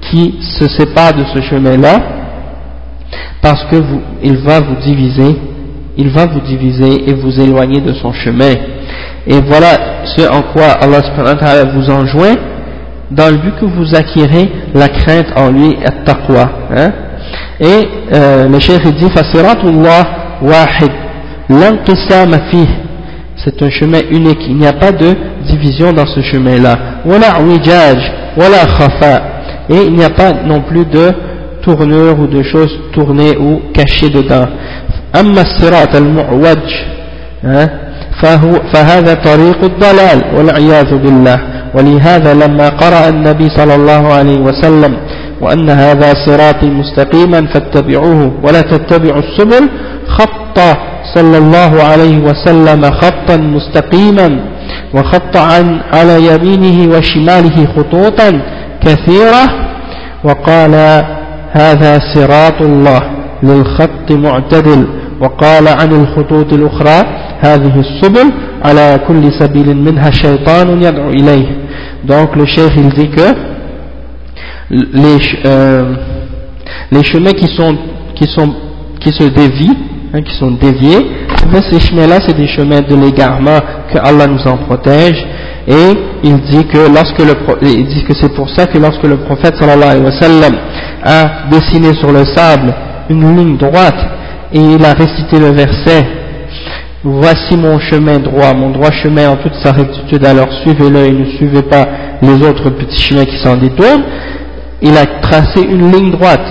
qui 0.02 0.36
se 0.39 0.68
séparent 0.70 1.14
de 1.14 1.26
ce 1.36 1.41
chemin-là, 1.41 2.00
parce 3.41 3.66
que 3.66 3.76
vous, 3.76 4.02
il 4.24 4.38
va 4.38 4.62
vous 4.62 4.76
diviser 4.76 5.36
il 5.98 6.10
va 6.10 6.26
vous 6.26 6.41
diviser 6.41 7.10
et 7.10 7.14
vous 7.14 7.39
éloigner 7.41 7.82
de 7.82 7.93
son 7.93 8.14
chemin. 8.14 8.54
Et 9.26 9.39
voilà 9.41 10.06
ce 10.06 10.22
en 10.30 10.41
quoi 10.54 10.68
Allah 10.80 11.02
vous 11.74 11.89
enjoint 11.89 12.36
dans 13.12 13.30
le 13.30 13.38
but 13.38 13.54
que 13.60 13.66
vous 13.66 13.95
acquérez 13.95 14.50
la 14.74 14.88
crainte 14.89 15.28
en 15.36 15.50
lui 15.50 15.72
et 15.72 16.06
taqwa. 16.06 16.50
Hein? 16.76 16.91
Et 17.60 17.88
euh, 18.14 18.48
le 18.48 18.60
cheikh 18.60 18.84
dit 18.95 19.10
Fasiratullah 19.10 20.04
wahid, 20.41 20.91
l'anqisama 21.50 22.39
fih. 22.52 22.68
C'est 23.38 23.62
un 23.62 23.70
chemin 23.70 24.00
unique, 24.12 24.45
il 24.48 24.58
n'y 24.58 24.68
a 24.68 24.74
pas 24.74 24.91
de 24.91 25.14
division 25.48 25.93
dans 25.93 26.06
ce 26.06 26.22
chemin-là. 26.22 26.78
Wala 27.06 27.39
wijaj, 27.41 27.98
wala 28.36 28.66
khafa. 28.66 29.22
Et 29.70 29.86
il 29.88 29.93
n'y 29.93 30.04
a 30.04 30.10
pas 30.10 30.34
non 30.45 30.62
plus 30.62 30.86
de 30.86 31.12
tournure 31.62 32.20
ou 32.20 32.28
de 32.28 32.41
choses 32.43 32.80
tournées 32.93 33.38
ou 33.38 33.62
cachées 33.74 34.10
dedans. 34.10 34.48
أما 35.20 35.41
الصراط 35.41 35.95
المعوج 35.95 36.68
فهو 38.22 38.51
فهذا 38.74 39.13
طريق 39.13 39.63
الضلال 39.63 40.38
والعياذ 40.38 40.97
بالله. 40.97 41.39
ولهذا 41.76 42.34
لما 42.34 42.70
قرأ 42.70 43.09
النبي 43.09 43.49
صلى 43.49 43.76
الله 43.76 44.13
عليه 44.13 44.39
وسلم 44.39 44.97
وأن 45.41 45.70
هذا 45.70 46.13
صراطي 46.26 46.70
مستقيما 46.70 47.47
فاتبعوه 47.53 48.32
ولا 48.43 48.61
تتبعوا 48.61 49.22
السبل 49.22 49.70
خط 50.07 50.59
صلى 51.15 51.38
الله 51.38 51.84
عليه 51.84 52.18
وسلم 52.18 52.91
خطا 52.91 53.38
مستقيما 53.38 54.39
وخط 54.93 55.38
عن 55.38 55.80
على 55.93 56.26
يمينه 56.26 56.97
وشماله 56.97 57.68
خطوطا 57.78 58.41
كثيرة. 58.82 59.43
وقال 60.24 60.74
هذا 61.51 61.99
صراط 62.13 62.61
الله 62.61 63.01
للخط 63.43 64.11
معتدل. 64.11 64.88
وقال 65.20 65.68
عن 65.68 65.93
الخطوط 65.93 66.53
الأخرى 66.53 66.99
هذه 67.41 67.80
السبل 67.80 68.33
على 68.64 69.01
كل 69.09 69.33
سبيل 69.41 69.76
منها 69.76 70.11
شيطان 70.11 70.83
يدعو 70.83 71.11
إليه 71.11 71.47
donc 72.05 72.35
le 72.37 72.47
chef 72.47 72.70
il 72.76 72.89
dit 72.89 73.11
que 73.11 73.28
les, 74.70 75.18
euh, 75.47 75.95
les 76.91 77.05
chemins 77.05 77.33
qui 77.33 77.47
sont 77.57 77.76
qui 78.14 78.26
sont 78.26 78.53
qui 79.01 79.12
se 79.12 79.24
dévient 79.24 79.76
hein, 80.12 80.22
qui 80.22 80.35
sont 80.35 80.53
déviés 80.53 81.07
mais 81.53 81.61
ces 81.70 81.80
chemins 81.80 82.07
là 82.07 82.18
c'est 82.26 82.37
des 82.37 82.47
chemins 82.49 82.80
de 82.80 82.95
l'égarement 82.97 83.59
que 83.93 83.99
Allah 83.99 84.26
nous 84.26 84.45
en 84.47 84.57
protège 84.57 85.24
et 85.68 85.89
il 86.24 86.41
dit 86.41 86.66
que 86.66 86.78
lorsque 86.93 87.18
le 87.20 87.35
il 87.62 87.87
dit 87.87 88.05
que 88.05 88.14
c'est 88.14 88.35
pour 88.35 88.49
ça 88.51 88.66
que 88.66 88.78
lorsque 88.78 89.05
le 89.05 89.18
prophète 89.18 89.55
sallallahu 89.57 89.91
alayhi 89.91 90.05
wa 90.05 90.20
sallam 90.20 90.55
a 91.05 91.49
dessiné 91.51 91.93
sur 91.95 92.11
le 92.12 92.24
sable 92.24 92.74
une 93.11 93.37
ligne 93.37 93.57
droite 93.57 94.03
et 94.54 94.60
il 94.60 94.84
a 94.86 94.93
récité 94.93 95.39
le 95.39 95.52
verset. 95.52 96.06
Voici 97.04 97.56
mon 97.56 97.80
chemin 97.80 98.18
droit, 98.20 98.54
mon 98.54 98.72
droit 98.72 98.91
chemin 98.91 99.30
en 99.30 99.36
toute 99.38 99.54
sa 99.64 99.72
rectitude, 99.72 100.26
alors 100.26 100.52
suivez-le 100.64 101.06
et 101.06 101.12
ne 101.12 101.26
suivez 101.38 101.62
pas 101.62 101.86
les 102.22 102.41
autres 102.43 102.70
petits 102.72 103.00
chemins 103.00 103.26
qui 103.26 103.38
s'en 103.38 103.56
détournent. 103.56 104.04
Il 104.82 104.98
a 104.98 105.06
tracé 105.22 105.62
une 105.62 105.91
ligne 105.91 106.12
droite. 106.12 106.48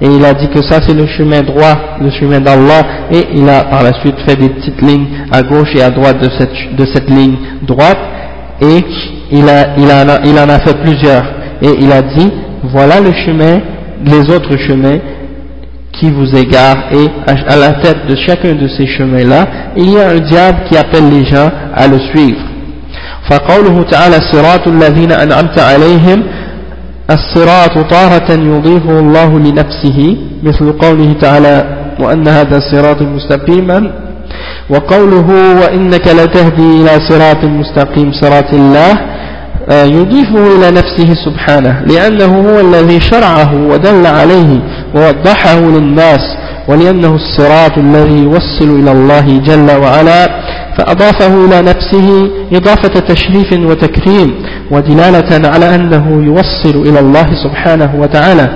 Et 0.00 0.06
il 0.06 0.24
a 0.24 0.34
dit 0.34 0.48
que 0.48 0.60
ça 0.60 0.80
c'est 0.82 0.94
le 0.94 1.06
chemin 1.06 1.42
droit, 1.42 1.96
le 2.00 2.10
chemin 2.10 2.40
d'Allah. 2.40 2.82
Et 3.12 3.28
il 3.34 3.48
a 3.48 3.64
par 3.64 3.82
la 3.82 3.92
suite 4.00 4.18
fait 4.26 4.36
des 4.36 4.48
petites 4.48 4.80
lignes 4.82 5.06
à 5.30 5.42
gauche 5.42 5.74
et 5.76 5.82
à 5.82 5.90
droite 5.90 6.18
de 6.20 6.84
cette, 6.86 7.08
ligne 7.08 7.36
droite. 7.62 7.98
Et 8.60 8.84
il 9.30 9.44
en 9.44 10.48
a 10.48 10.58
fait 10.60 10.76
plusieurs. 10.82 11.24
Et 11.62 11.70
il 11.78 11.92
a 11.92 12.02
dit 12.02 12.30
voilà 12.64 13.00
le 13.00 13.12
chemin, 13.12 13.60
les 14.04 14.30
autres 14.30 14.56
chemins 14.56 14.98
qui 15.93 16.09
vous 16.11 16.35
égare 16.35 16.77
et 16.93 17.07
à 17.27 17.55
la 17.55 17.73
tête 17.73 18.05
de 18.07 18.15
chacun 18.15 18.53
de 18.53 18.67
ces 18.67 18.87
chemins-là, 18.87 19.47
il 19.75 19.89
y 19.91 19.99
a 19.99 20.09
un 20.09 20.19
diable 20.19 20.59
qui 20.69 20.77
appelle 20.77 21.09
les 21.09 21.25
gens 21.25 21.49
à 21.75 21.87
le 21.87 21.99
suivre. 21.99 22.49
فقوله 23.29 23.83
تعالى 23.83 24.17
الصراط 24.17 24.67
الذين 24.67 25.11
أنعمت 25.11 25.59
عليهم 25.59 26.23
الصراط 27.09 27.77
طارة 27.77 28.31
يضيفه 28.31 28.99
الله 28.99 29.39
لنفسه 29.39 30.17
مثل 30.43 30.71
قوله 30.71 31.13
تعالى 31.21 31.77
وأن 31.99 32.27
هذا 32.27 32.57
الصراط 32.57 33.01
مستقيما 33.01 33.91
وقوله 34.69 35.27
وإنك 35.61 36.07
لتهدي 36.07 36.81
إلى 36.81 36.99
صراط 37.09 37.43
مستقيم 37.43 38.11
صراط 38.11 38.53
الله 38.53 38.91
آه، 38.91 39.12
يضيفه 39.70 40.56
إلى 40.56 40.70
نفسه 40.70 41.14
سبحانه 41.24 41.80
لأنه 41.86 42.50
هو 42.50 42.60
الذي 42.60 43.00
شرعه 43.00 43.54
ودل 43.54 44.06
عليه 44.06 44.60
ووضحه 44.94 45.60
للناس 45.60 46.36
ولأنه 46.68 47.14
الصراط 47.14 47.78
الذي 47.78 48.18
يوصل 48.22 48.80
إلى 48.80 48.92
الله 48.92 49.38
جل 49.38 49.70
وعلا 49.82 50.26
فأضافه 50.78 51.44
إلى 51.44 51.62
نفسه 51.62 52.30
إضافة 52.52 53.00
تشريف 53.00 53.52
وتكريم 53.52 54.34
ودلالة 54.70 55.48
على 55.48 55.74
أنه 55.74 56.24
يوصل 56.24 56.88
إلى 56.88 57.00
الله 57.00 57.26
سبحانه 57.44 57.90
وتعالى. 57.98 58.48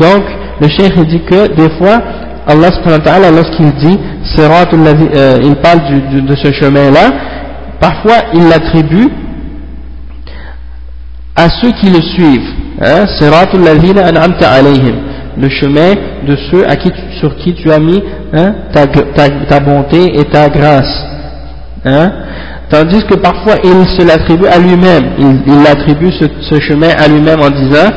Donc 0.00 0.22
le 0.60 0.68
cheikh 0.68 0.94
dit 1.06 1.20
que 1.20 1.46
des 1.54 1.70
fois 1.78 2.00
Allah 2.48 2.70
subhanahu 2.70 2.98
wa 2.98 3.04
ta'ala 3.04 3.30
lorsqu'il 3.30 3.72
dit 3.72 3.98
الذي 4.72 5.08
euh, 5.16 5.38
il 5.42 5.56
parle 5.56 5.80
du, 5.88 6.00
du, 6.00 6.22
de 6.22 6.36
ce 6.36 6.52
chemin 6.52 6.90
là 6.90 7.12
parfois 7.80 8.14
il 8.34 8.48
l'attribue 8.48 9.08
à 11.36 11.48
ceux 11.60 11.72
qui 11.72 11.90
le 11.90 12.00
suivent. 12.00 12.52
Hein, 12.80 13.06
le 15.38 15.48
chemin 15.48 15.94
de 16.26 16.36
ceux 16.50 16.68
à 16.68 16.76
qui 16.76 16.90
sur 17.20 17.36
qui 17.36 17.54
tu 17.54 17.70
as 17.70 17.78
mis 17.78 18.02
hein, 18.32 18.54
ta, 18.72 18.86
ta, 18.86 19.28
ta, 19.28 19.60
bonté 19.60 20.18
et 20.18 20.24
ta 20.24 20.48
grâce. 20.48 21.04
Hein. 21.84 22.10
Tandis 22.70 23.04
que 23.04 23.14
parfois 23.14 23.54
il 23.62 23.86
se 23.88 24.06
l'attribue 24.06 24.46
à 24.46 24.58
lui-même, 24.58 25.12
il, 25.18 25.42
il 25.46 25.66
attribue 25.66 26.10
ce, 26.12 26.24
ce, 26.40 26.60
chemin 26.60 26.88
à 26.98 27.06
lui-même 27.06 27.40
en 27.40 27.50
disant 27.50 27.90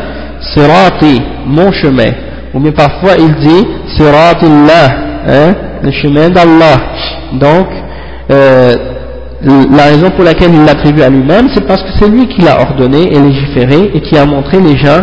sirati, 0.53 1.21
mon 1.45 1.71
chemin. 1.71 2.11
Ou 2.53 2.59
bien 2.59 2.71
parfois 2.71 3.13
il 3.17 3.33
dit 3.35 3.67
siratillah, 3.95 4.87
hein, 5.27 5.55
le 5.81 5.91
chemin 5.91 6.29
d'Allah. 6.29 6.77
Donc, 7.33 7.67
euh, 8.31 8.75
la 9.41 9.83
raison 9.85 10.09
pour 10.11 10.25
laquelle 10.25 10.53
il 10.53 10.65
l'attribue 10.65 11.01
à 11.01 11.09
lui-même, 11.09 11.47
c'est 11.53 11.65
parce 11.65 11.81
que 11.83 11.89
c'est 11.97 12.09
lui 12.09 12.27
qui 12.27 12.41
l'a 12.41 12.59
ordonné 12.59 13.13
et 13.13 13.19
légiféré 13.19 13.91
et 13.93 14.01
qui 14.01 14.17
a 14.17 14.25
montré 14.25 14.59
les 14.59 14.77
gens, 14.77 14.99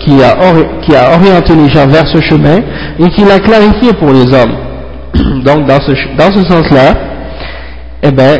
qui 0.00 0.12
a, 0.22 1.14
orienté 1.14 1.54
les 1.54 1.68
gens 1.68 1.86
vers 1.86 2.06
ce 2.08 2.20
chemin 2.20 2.58
et 2.98 3.08
qui 3.10 3.24
l'a 3.24 3.38
clarifié 3.38 3.92
pour 3.92 4.12
les 4.12 4.32
hommes. 4.32 4.56
Donc 5.44 5.66
dans 5.66 5.80
ce, 5.80 5.92
dans 6.18 6.32
ce 6.32 6.42
sens-là, 6.48 6.94
eh 8.02 8.10
ben, 8.10 8.38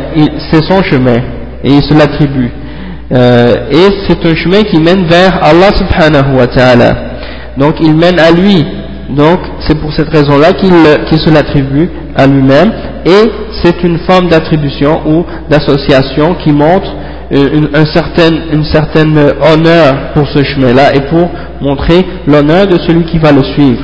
c'est 0.51 0.63
son 0.65 0.83
chemin 0.83 1.17
et 1.63 1.69
il 1.69 1.81
se 1.81 1.93
l'attribue. 1.93 2.51
Euh, 3.13 3.53
et 3.71 3.87
c'est 4.07 4.25
un 4.25 4.35
chemin 4.35 4.63
qui 4.63 4.79
mène 4.79 5.05
vers 5.05 5.39
Allah 5.41 5.69
subhanahu 5.77 6.37
wa 6.37 6.47
ta'ala. 6.47 6.93
Donc 7.57 7.75
il 7.79 7.95
mène 7.95 8.19
à 8.19 8.31
lui. 8.31 8.65
Donc 9.10 9.40
c'est 9.60 9.78
pour 9.78 9.92
cette 9.92 10.08
raison-là 10.08 10.52
qu'il 10.52 11.18
se 11.18 11.30
l'attribue 11.30 11.88
à 12.16 12.26
lui-même 12.26 12.72
et 13.04 13.30
c'est 13.62 13.82
une 13.84 13.98
forme 13.98 14.28
d'attribution 14.28 15.00
ou 15.06 15.24
d'association 15.50 16.34
qui 16.36 16.52
montre 16.52 16.90
euh, 17.32 17.48
une, 17.52 17.68
un 17.74 17.84
certain, 17.84 18.30
une 18.52 18.64
certaine 18.64 19.18
honneur 19.18 20.12
pour 20.14 20.26
ce 20.28 20.42
chemin-là 20.42 20.94
et 20.94 21.00
pour 21.02 21.28
montrer 21.60 22.04
l'honneur 22.26 22.66
de 22.66 22.78
celui 22.86 23.04
qui 23.04 23.18
va 23.18 23.32
le 23.32 23.42
suivre. 23.42 23.82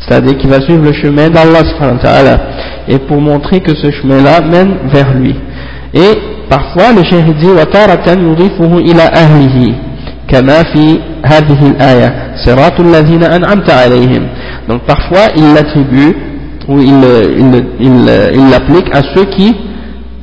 C'est-à-dire 0.00 0.38
qui 0.38 0.46
va 0.46 0.60
suivre 0.60 0.84
le 0.84 0.92
chemin 0.92 1.28
d'Allah 1.28 1.60
subhanahu 1.60 1.96
wa 1.96 2.02
ta'ala 2.02 2.40
et 2.88 2.98
pour 2.98 3.20
montrer 3.20 3.60
que 3.60 3.74
ce 3.76 3.90
chemin-là 3.90 4.40
mène 4.40 4.74
vers 4.92 5.12
lui. 5.14 5.34
Et 5.92 6.18
parfois 6.48 6.92
le 6.96 7.02
cheikh 7.04 7.36
dit 7.38 7.46
وَتَارَةً 7.46 8.10
يُضِيفُهُ 8.10 8.78
إِلَى 8.78 9.02
أَهْلِهِ 9.02 9.88
كما 10.28 10.62
في 10.62 10.98
هذه 11.26 11.66
الآية 11.70 12.34
صراط 12.44 12.80
الذين 12.80 13.22
أنعمت 13.24 13.70
عليهم 13.70 14.28
donc 14.68 14.82
parfois 14.82 15.28
il 15.36 15.54
l'attribue 15.54 16.16
ou 16.68 16.80
il 16.80 17.00
l'applique 18.50 18.86
il, 18.86 18.92
il, 18.92 18.96
à 18.96 19.02
ceux 19.14 19.24
qui 19.24 19.54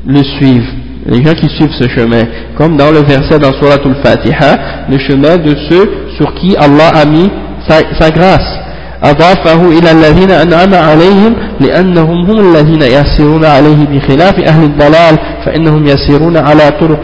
le 0.06 0.24
suivent 0.24 0.72
les 1.08 1.24
gens 1.24 1.34
qui 1.34 1.48
suivent 1.50 1.74
ce 1.80 1.88
chemin 1.88 2.24
comme 2.58 2.78
dans 2.78 2.92
le 2.92 3.00
verset 3.00 3.40
dans 3.40 3.54
Surah 3.54 3.76
Al-Fatiha 3.84 4.58
le 4.90 4.98
chemin 4.98 5.38
de 5.38 5.56
ceux 5.70 5.90
sur 6.18 6.34
qui 6.36 6.56
Allah 6.58 6.90
a 6.96 7.06
mis 7.06 7.30
sa, 7.68 7.76
sa 8.00 8.12
grâce 8.12 8.66
أضافه 9.04 9.80
إلى 9.80 9.92
الذين 9.92 10.32
أنعم 10.32 10.74
عليهم 10.74 11.36
لأنهم 11.60 12.26
هم 12.26 12.40
الذين 12.40 12.82
يسيرون 12.82 13.46
عليه 13.46 13.86
بخلاف 13.92 14.40
أهل 14.40 14.64
الضلال 14.64 15.18
فإنهم 15.46 15.86
يسيرون 15.86 16.38
على 16.38 16.72
طرق, 16.80 17.04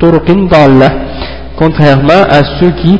طرق 0.00 0.30
ضالة 0.30 0.90
contrairement 1.56 2.22
à 2.30 2.42
ceux 2.58 2.70
qui 2.70 2.98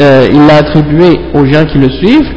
euh, 0.00 0.28
il 0.30 0.46
l'a 0.46 0.56
attribué 0.56 1.20
aux 1.34 1.44
gens 1.44 1.64
qui 1.64 1.78
le 1.78 1.90
suivent 1.90 2.30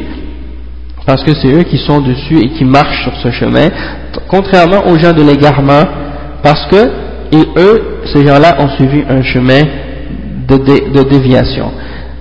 parce 1.07 1.23
que 1.23 1.33
c'est 1.33 1.47
eux 1.47 1.63
qui 1.63 1.77
sont 1.77 2.01
dessus 2.01 2.37
et 2.37 2.49
qui 2.49 2.65
marchent 2.65 3.03
sur 3.03 3.15
ce 3.23 3.31
chemin, 3.31 3.69
contrairement 4.27 4.85
aux 4.87 4.99
gens 4.99 5.13
de 5.13 5.23
l'égarement, 5.23 5.83
parce 6.43 6.67
que 6.67 6.91
et 7.31 7.43
eux, 7.57 7.81
ces 8.13 8.25
gens-là, 8.25 8.57
ont 8.59 8.69
suivi 8.69 9.03
un 9.09 9.21
chemin 9.21 9.61
de, 10.47 11.03
déviation. 11.03 11.71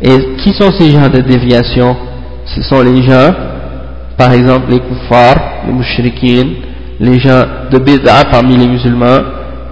Et 0.03 0.37
qui 0.39 0.53
sont 0.53 0.73
ces 0.73 0.91
gens 0.91 1.09
de 1.09 1.21
déviation? 1.21 1.97
Ce 2.45 2.63
sont 2.63 2.81
les 2.83 3.03
gens, 3.03 3.33
par 4.17 4.33
exemple 4.33 4.71
les 4.71 4.81
koufars, 4.81 5.37
les 5.67 5.73
mouchriquines, 5.73 6.55
les 7.01 7.19
gens 7.19 7.43
de 7.71 7.79
Bid'a 7.79 8.25
parmi 8.31 8.57
les 8.57 8.67
musulmans, 8.67 9.19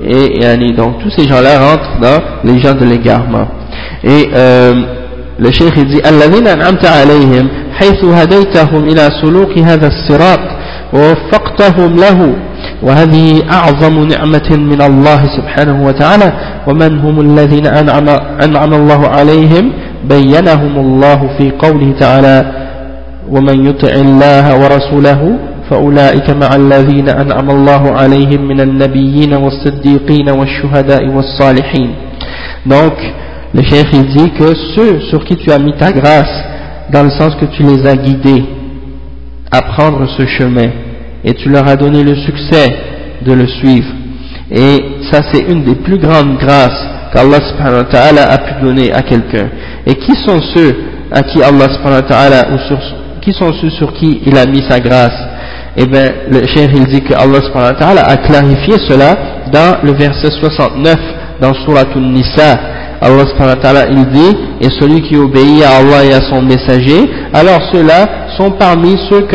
et, 0.05 0.45
et 0.45 0.73
donc 0.73 0.99
tous 1.01 1.11
ces 1.11 1.27
gens-là 1.27 1.59
rentrent 1.59 2.01
dans 2.01 2.21
les 2.45 2.59
gens 2.61 2.75
de 2.75 2.85
l'égarement. 2.85 3.47
Et 4.03 4.29
euh, 4.35 4.75
le 5.39 5.51
cheikh 5.51 5.75
dit,«» 5.87 6.01
حيث 7.79 8.05
هديتهم 8.05 8.85
إلى 8.85 9.09
سلوك 9.23 9.59
هذا 9.59 9.87
الصراط 9.87 10.41
ووفقتهم 10.93 11.97
له. 11.97 12.35
وهذه 12.83 13.43
أعظم 13.53 14.09
نعمة 14.09 14.51
من 14.51 14.83
الله 14.83 15.23
سبحانه 15.37 15.87
وتعالى. 15.87 16.33
ومن 16.69 16.99
هم 16.99 17.21
الذين 17.21 17.67
أنعم, 17.67 18.09
أنعم 18.45 18.75
الله 18.75 19.09
عليهم؟ 19.09 19.73
بينهم 20.09 20.77
الله 20.77 21.31
في 21.39 21.51
قوله 21.51 21.95
تعالى 22.01 22.53
ومن 23.31 23.67
يطع 23.67 23.89
الله 23.89 24.45
ورسوله 24.61 25.39
فأولئك 25.71 26.31
مع 26.31 26.51
الذين 26.57 27.09
أنعم 27.09 27.51
الله 27.51 27.93
عليهم 27.93 28.49
من 28.49 28.61
النبيين 28.61 29.35
والصديقين 29.35 30.29
والشهداء 30.31 31.09
والصالحين. 31.09 31.91
Donc 32.67 32.93
le 33.55 33.63
chef 33.63 33.87
il 33.93 34.07
dit 34.17 34.31
que 34.39 34.55
ceux 34.77 35.01
sur 35.11 35.25
qui 35.25 35.37
tu 35.37 35.51
as 35.51 35.59
mis 35.59 35.73
ta 35.73 35.93
grâce 35.93 36.37
dans 36.91 37.03
le 37.03 37.11
sens 37.11 37.35
que 37.37 37.47
tu 37.47 37.63
les 37.63 37.87
as 37.87 37.97
guidés 37.97 38.45
à 39.51 39.63
prendre 39.63 40.07
ce 40.17 40.27
chemin 40.27 40.71
et 41.25 41.35
tu 41.35 41.49
leur 41.49 41.67
as 41.67 41.77
donné 41.77 42.03
le 42.03 42.15
succès 42.17 42.75
de 43.25 43.33
le 43.33 43.47
suivre. 43.47 43.89
Et 44.51 44.85
ça 45.11 45.21
c'est 45.33 45.43
une 45.51 45.65
des 45.65 45.77
plus 45.77 45.99
grandes 45.99 46.37
grâces 46.39 46.85
qu'Allah 47.13 47.41
subhanahu 47.49 47.79
wa 47.79 47.85
ta'ala 47.85 48.31
a 48.31 48.39
pu 48.39 48.65
donner 48.65 48.93
à 48.93 49.03
quelqu'un. 49.03 49.49
Et 49.87 49.95
qui 49.95 50.13
sont 50.27 50.41
ceux 50.55 50.75
à 51.11 51.23
qui 51.23 51.43
Allah 51.43 51.69
subhanahu 51.75 52.03
wa 52.03 52.09
ta'ala 52.09 52.49
ou 52.53 52.59
sur 52.69 52.79
qui 53.23 53.33
ceux 53.33 53.71
sur 53.71 53.93
qui 53.95 54.21
il 54.27 54.37
a 54.37 54.45
mis 54.45 54.63
sa 54.69 54.81
grâce? 54.81 55.17
Eh 55.77 55.87
bien, 55.87 56.05
le 56.31 56.47
cheikh 56.47 56.71
il 56.75 56.85
dit 56.85 57.01
que 57.01 57.15
Allah 57.15 58.05
a 58.07 58.17
clarifié 58.19 58.75
cela 58.89 59.17
dans 59.51 59.79
le 59.83 59.93
verset 59.93 60.31
69 60.31 60.97
dans 61.41 61.55
Surah 61.55 61.85
An-Nisa. 61.97 62.59
Allah 63.04 63.86
il 63.92 64.06
dit, 64.10 64.38
et 64.62 64.70
celui 64.80 65.02
qui 65.02 65.16
obéit 65.16 65.64
à 65.64 65.78
Allah 65.78 66.06
et 66.06 66.14
à 66.14 66.22
son 66.22 66.42
messager, 66.42 67.10
alors 67.34 67.60
ceux-là 67.72 68.30
sont 68.38 68.52
parmi 68.52 68.96
ceux 69.10 69.28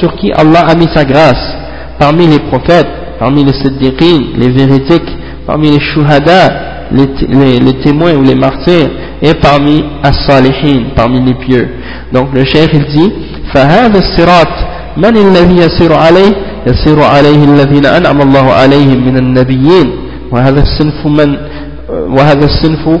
sur 0.00 0.16
qui 0.16 0.32
Allah 0.32 0.66
a 0.68 0.74
mis 0.74 0.88
sa 0.94 1.04
grâce, 1.04 1.56
parmi 1.98 2.26
les 2.26 2.38
prophètes, 2.38 2.88
parmi 3.18 3.44
les 3.44 3.52
siddiqins, 3.52 4.20
les 4.36 4.48
véridiques, 4.48 5.16
parmi 5.46 5.70
les 5.70 5.80
shuhada, 5.80 6.88
les, 6.92 7.58
les, 7.60 7.72
témoins 7.82 8.14
ou 8.14 8.22
les 8.22 8.34
martyrs, 8.34 8.90
et 9.22 9.34
parmi 9.34 9.84
as-salihin, 10.02 10.90
parmi 10.96 11.20
les 11.20 11.34
pieux. 11.34 11.68
Donc 12.12 12.28
le 12.34 12.44
cheikh 12.44 12.70
il 12.74 12.84
dit, 12.86 13.12
فهذا 13.54 13.98
الصراط 13.98 14.48
من 14.96 15.16
الذي 15.16 15.56
يسير 15.56 15.92
عليه 15.92 16.32
يسير 16.66 17.02
عليه 17.02 17.44
الذين 17.44 17.86
أنعم 17.86 18.22
الله 18.22 18.52
عليهم 18.52 19.06
من 19.06 19.16
النبيين 19.18 19.90
وهذا 20.30 20.60
الصنف 20.60 21.06
من 21.06 21.36
وهذا 22.18 22.44
الصنف 22.44 23.00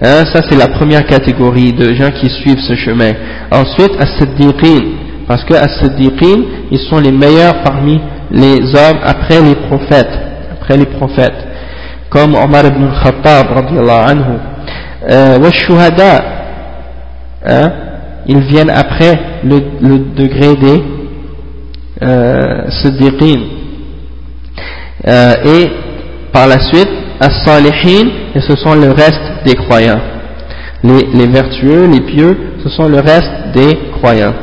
Hein, 0.00 0.24
ça, 0.32 0.42
c'est 0.48 0.56
la 0.56 0.68
première 0.68 1.04
catégorie 1.06 1.72
de 1.72 1.92
gens 1.92 2.10
qui 2.10 2.30
suivent 2.30 2.60
ce 2.60 2.76
chemin. 2.76 3.12
Ensuite, 3.50 3.92
as-siddiqin. 3.98 4.80
Parce 5.26 5.44
que 5.44 5.54
as-siddiqin, 5.54 6.42
ils 6.70 6.78
sont 6.78 7.00
les 7.00 7.10
meilleurs 7.10 7.62
parmi 7.64 8.00
les 8.30 8.58
hommes 8.74 9.00
après 9.04 9.40
les 9.40 9.56
prophètes. 9.56 10.18
Après 10.52 10.76
les 10.76 10.86
prophètes. 10.86 11.46
Comme 12.10 12.34
Omar 12.36 12.64
ibn 12.66 12.84
al-Khattab, 12.84 13.50
radiallahu 13.50 14.10
anhu. 14.10 14.38
Euh, 15.10 15.38
hein, 17.44 17.72
ils 18.26 18.40
viennent 18.40 18.70
après 18.70 19.18
le, 19.42 19.58
le 19.80 19.98
degré 20.14 20.54
des 20.54 20.82
euh, 22.02 22.70
siddiqin 22.82 23.40
euh, 25.06 25.34
et 25.44 25.70
par 26.32 26.46
la 26.46 26.60
suite 26.60 26.88
as-salihin 27.19 28.07
et 28.35 28.41
ce 28.41 28.55
sont 28.55 28.75
le 28.75 28.91
reste 28.91 29.27
des 29.45 29.55
croyants 29.55 30.01
les, 30.83 31.07
les 31.13 31.27
vertueux, 31.27 31.87
les 31.91 32.01
pieux 32.01 32.37
ce 32.63 32.69
sont 32.69 32.87
le 32.87 32.99
reste 32.99 33.31
des 33.53 33.77
croyants 33.99 34.33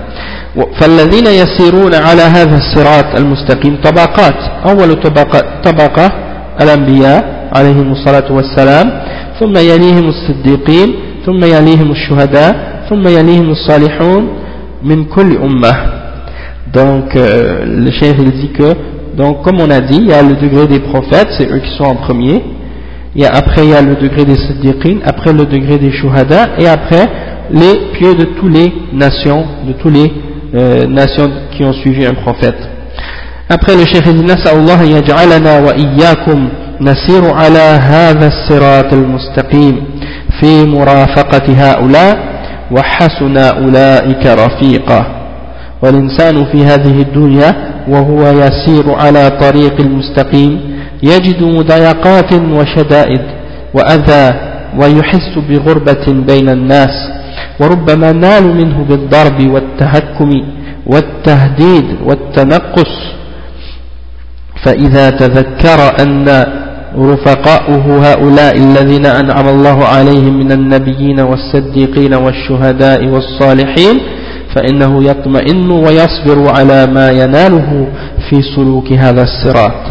فالذين 0.80 1.26
يسيرون 1.26 1.94
على 1.94 2.22
هذا 2.22 2.56
الصراط 2.56 3.18
المستقيم 3.18 3.76
طبقات 3.84 4.34
أول 4.68 4.94
طبقة, 4.94 5.40
طبقة 5.64 6.12
الأنبياء 6.62 7.48
عليهم 7.54 7.92
الصلاة 7.92 8.32
والسلام 8.32 8.86
ثم 9.40 9.56
يليهم 9.56 10.08
الصديقين 10.08 10.94
ثم 11.26 11.44
يليهم 11.44 11.90
الشهداء 11.90 12.82
ثم 12.90 13.08
يليهم 13.08 13.50
الصالحون 13.50 14.28
من 14.82 15.04
كل 15.04 15.36
أمة 15.36 15.74
Donc, 16.72 17.16
euh, 17.16 17.64
le 17.66 17.90
chef 17.90 18.14
il 18.20 18.30
dit 18.30 18.50
que, 18.52 18.74
donc, 19.16 19.42
comme 19.42 19.60
on 19.60 19.68
a 19.70 19.80
dit, 19.80 19.96
il 19.96 20.06
y 20.06 20.12
a 20.12 20.22
le 20.22 20.34
degré 20.36 20.68
des 20.68 20.78
prophètes, 20.78 21.26
c'est 21.36 21.50
eux 21.50 21.58
qui 21.58 21.76
sont 21.76 21.82
en 21.82 21.96
premier. 21.96 22.44
Il 23.16 23.22
y 23.22 23.24
a, 23.24 23.30
après, 23.34 23.64
il 23.64 23.70
y 23.70 23.74
a 23.74 23.82
le 23.82 23.96
degré 23.96 24.24
des 24.24 24.36
siddiqines, 24.36 25.00
après 25.04 25.32
le 25.32 25.44
degré 25.44 25.78
des 25.78 25.90
shuhada, 25.90 26.50
et 26.58 26.68
après, 26.68 27.08
les 27.50 27.90
pieux 27.98 28.14
de 28.14 28.24
toutes 28.38 28.52
les 28.52 28.72
nations, 28.92 29.44
de 29.66 29.72
tous 29.72 29.90
les 29.90 30.12
euh, 30.54 30.86
nations 30.86 31.28
qui 31.52 31.64
ont 31.64 31.72
suivi 31.72 32.06
un 32.06 32.14
prophète. 32.14 32.58
Après 33.48 33.74
le 33.74 33.84
Cheikh 33.84 34.04
dit 34.04 34.22
نسأل 34.22 34.58
الله 34.58 34.82
يجعلنا 34.82 35.58
وإياكم 35.58 36.48
نسير 36.80 37.34
على 37.34 37.78
هذا 37.82 38.26
الصراط 38.26 38.92
المستقيم 38.92 39.84
في 40.40 40.64
مرافقة 40.64 41.46
هؤلاء 41.48 42.18
وحسن 42.70 43.36
أولئك 43.36 44.26
رفيقا 44.26 45.06
والإنسان 45.82 46.44
في 46.44 46.64
هذه 46.64 47.02
الدنيا 47.02 47.54
وهو 47.88 48.22
يسير 48.22 48.94
على 48.94 49.30
طريق 49.40 49.80
المستقيم 49.80 50.60
يجد 51.03 51.43
مضايقات 51.43 52.33
وشدائد 52.33 53.21
وأذى 53.73 54.33
ويحس 54.81 55.39
بغربة 55.49 56.05
بين 56.07 56.49
الناس 56.49 57.11
وربما 57.59 58.11
نال 58.11 58.55
منه 58.55 58.85
بالضرب 58.89 59.49
والتهكم 59.53 60.31
والتهديد 60.85 61.85
والتنقص. 62.03 62.93
فإذا 64.63 65.09
تذكر 65.09 66.01
أن 66.03 66.45
رفقاؤه 66.97 68.11
هؤلاء 68.11 68.57
الذين 68.57 69.05
أنعم 69.05 69.47
الله 69.49 69.85
عليهم 69.85 70.39
من 70.39 70.51
النبيين 70.51 71.19
والصديقين 71.19 72.13
والشهداء 72.13 73.05
والصالحين 73.07 73.99
فإنه 74.55 75.03
يطمئن 75.03 75.71
ويصبر 75.71 76.49
على 76.57 76.87
ما 76.87 77.09
يناله 77.11 77.87
في 78.29 78.41
سلوك 78.55 78.91
هذا 78.91 79.21
الصراط. 79.23 79.81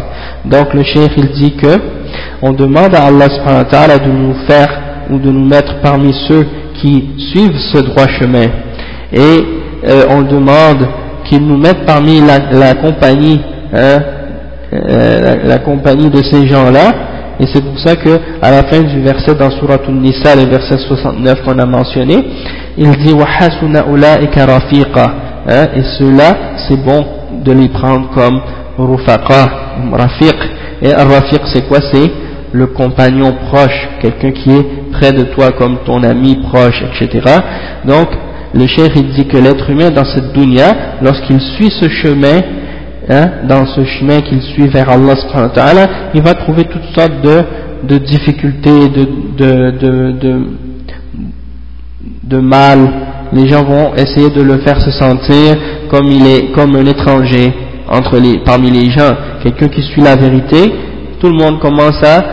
Donc 0.49 0.73
le 0.73 0.83
cheikh 0.83 1.11
il 1.17 1.31
dit 1.31 1.55
que 1.55 1.79
on 2.41 2.53
demande 2.53 2.93
à 2.93 3.05
Allah 3.05 3.29
subhanahu 3.29 3.63
wa 3.63 3.65
ta'ala 3.65 3.99
de 3.99 4.11
nous 4.11 4.33
faire 4.47 4.69
ou 5.09 5.17
de 5.17 5.31
nous 5.31 5.45
mettre 5.45 5.81
parmi 5.81 6.13
ceux 6.27 6.45
qui 6.75 7.09
suivent 7.17 7.57
ce 7.73 7.79
droit 7.79 8.07
chemin. 8.19 8.47
Et 9.11 9.43
euh, 9.87 10.03
on 10.09 10.21
demande 10.21 10.87
qu'il 11.25 11.45
nous 11.45 11.57
mette 11.57 11.85
parmi 11.85 12.21
la, 12.21 12.75
compagnie 12.75 13.41
hein, 13.73 13.99
euh, 14.73 15.35
la, 15.45 15.57
compagnie 15.59 16.09
de 16.09 16.23
ces 16.23 16.47
gens-là. 16.47 16.93
Et 17.39 17.45
c'est 17.53 17.63
pour 17.63 17.79
ça 17.79 17.95
que 17.95 18.19
à 18.41 18.51
la 18.51 18.63
fin 18.63 18.81
du 18.81 19.01
verset 19.01 19.35
dans 19.35 19.51
Surah 19.51 19.77
An-Nisa 19.87 20.35
le 20.35 20.49
verset 20.49 20.77
69 20.77 21.43
qu'on 21.43 21.59
a 21.59 21.65
mentionné 21.65 22.25
il 22.77 22.91
dit 22.91 23.13
hein, 23.13 23.25
et 25.75 25.81
ceux-là 25.97 26.37
c'est 26.67 26.81
bon 26.81 27.05
de 27.43 27.51
les 27.51 27.67
prendre 27.69 28.09
comme 28.13 28.41
rufaqa 28.77 29.49
rafiq 29.91 30.34
et 30.81 30.93
rafiq 30.93 31.41
c'est 31.53 31.67
quoi? 31.67 31.79
C'est 31.91 32.11
le 32.51 32.67
compagnon 32.67 33.33
proche 33.49 33.89
quelqu'un 34.01 34.31
qui 34.31 34.51
est 34.51 34.65
près 34.91 35.11
de 35.11 35.23
toi 35.23 35.51
comme 35.51 35.77
ton 35.85 36.03
ami 36.03 36.37
proche 36.49 36.83
etc 37.01 37.21
donc 37.85 38.07
le 38.53 38.65
cheikh 38.67 38.93
il 38.95 39.09
dit 39.13 39.27
que 39.27 39.37
l'être 39.37 39.69
humain 39.69 39.89
dans 39.89 40.05
cette 40.05 40.31
dunya 40.33 40.73
lorsqu'il 41.01 41.41
suit 41.41 41.71
ce 41.81 41.89
chemin 41.89 42.41
hein, 43.09 43.29
dans 43.47 43.65
ce 43.65 43.83
chemin 43.83 44.21
qu'il 44.21 44.41
suit 44.41 44.67
vers 44.67 44.89
Allah 44.89 45.15
subhanahu 45.15 45.87
il 46.13 46.21
va 46.21 46.33
trouver 46.33 46.63
toutes 46.63 46.95
sortes 46.95 47.21
de, 47.21 47.43
de 47.83 47.97
difficultés 47.97 48.87
de, 48.89 49.07
de, 49.37 49.71
de, 49.71 50.11
de 50.11 50.41
de 52.23 52.39
mal, 52.39 52.79
les 53.33 53.47
gens 53.47 53.63
vont 53.63 53.93
essayer 53.95 54.29
de 54.29 54.41
le 54.41 54.57
faire 54.59 54.79
se 54.81 54.91
sentir 54.91 55.55
comme 55.89 56.05
il 56.07 56.25
est 56.25 56.51
comme 56.53 56.75
un 56.75 56.85
étranger 56.85 57.53
entre 57.89 58.17
les, 58.17 58.39
parmi 58.39 58.71
les 58.71 58.89
gens, 58.89 59.11
quelqu'un 59.43 59.67
qui 59.67 59.81
suit 59.81 60.01
la 60.01 60.15
vérité, 60.15 60.73
tout 61.19 61.27
le 61.27 61.37
monde 61.37 61.59
commence 61.59 62.01
à 62.03 62.23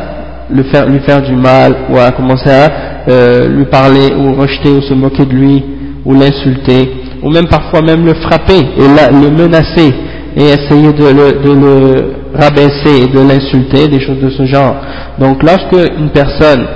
le 0.50 0.62
faire, 0.64 0.86
lui 0.86 1.00
faire 1.00 1.22
du 1.22 1.34
mal 1.34 1.74
ou 1.90 1.98
à 1.98 2.10
commencer 2.10 2.50
à 2.50 2.70
euh, 3.08 3.48
lui 3.48 3.64
parler 3.66 4.12
ou 4.14 4.34
rejeter 4.34 4.70
ou 4.70 4.82
se 4.82 4.94
moquer 4.94 5.24
de 5.24 5.32
lui 5.32 5.64
ou 6.04 6.14
l'insulter 6.14 6.92
ou 7.22 7.30
même 7.30 7.46
parfois 7.46 7.80
même 7.80 8.04
le 8.04 8.14
frapper 8.14 8.58
et 8.58 9.22
le 9.22 9.30
menacer 9.30 9.94
et 10.36 10.44
essayer 10.44 10.92
de 10.92 11.04
le, 11.04 11.32
de 11.44 11.52
le 11.52 12.14
rabaisser 12.34 13.04
et 13.04 13.06
de 13.06 13.20
l'insulter, 13.20 13.88
des 13.88 14.00
choses 14.00 14.20
de 14.20 14.30
ce 14.30 14.46
genre. 14.46 14.76
Donc 15.18 15.42
lorsque 15.42 15.90
une 15.98 16.10
personne 16.10 16.66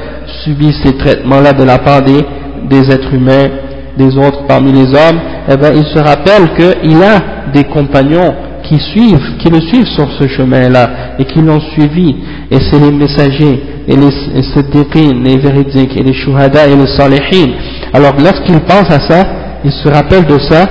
subit 0.45 0.75
ces 0.85 0.97
traitements-là 0.97 1.53
de 1.53 1.65
la 1.65 1.79
part 1.79 2.03
des 2.03 2.25
des 2.69 2.91
êtres 2.91 3.15
humains, 3.15 3.49
des 3.97 4.17
autres 4.17 4.47
parmi 4.47 4.73
les 4.73 4.89
hommes, 4.89 5.21
eh 5.51 5.57
bien, 5.57 5.71
il 5.73 5.85
se 5.85 5.99
rappelle 5.99 6.51
qu'il 6.57 7.03
a 7.03 7.51
des 7.53 7.65
compagnons 7.65 8.35
qui 8.69 8.79
suivent, 8.79 9.37
qui 9.39 9.49
le 9.49 9.61
suivent 9.61 9.87
sur 9.87 10.11
ce 10.19 10.27
chemin-là 10.27 11.17
et 11.19 11.25
qui 11.25 11.41
l'ont 11.41 11.61
suivi. 11.61 12.17
Et 12.51 12.59
c'est 12.61 12.79
les 12.79 12.93
messagers, 12.93 13.63
et 13.89 13.97
les 13.97 14.43
siddiqines, 14.43 15.23
les 15.23 15.39
véridiques, 15.39 15.97
et 15.97 16.03
les 16.03 16.13
shuhada 16.13 16.67
et 16.67 16.77
les 16.77 16.87
salihin. 16.87 17.53
Alors 17.93 18.15
lorsqu'il 18.19 18.61
pense 18.61 18.91
à 18.91 19.01
ça, 19.01 19.25
il 19.65 19.71
se 19.71 19.89
rappelle 19.89 20.27
de 20.27 20.39
ça, 20.39 20.67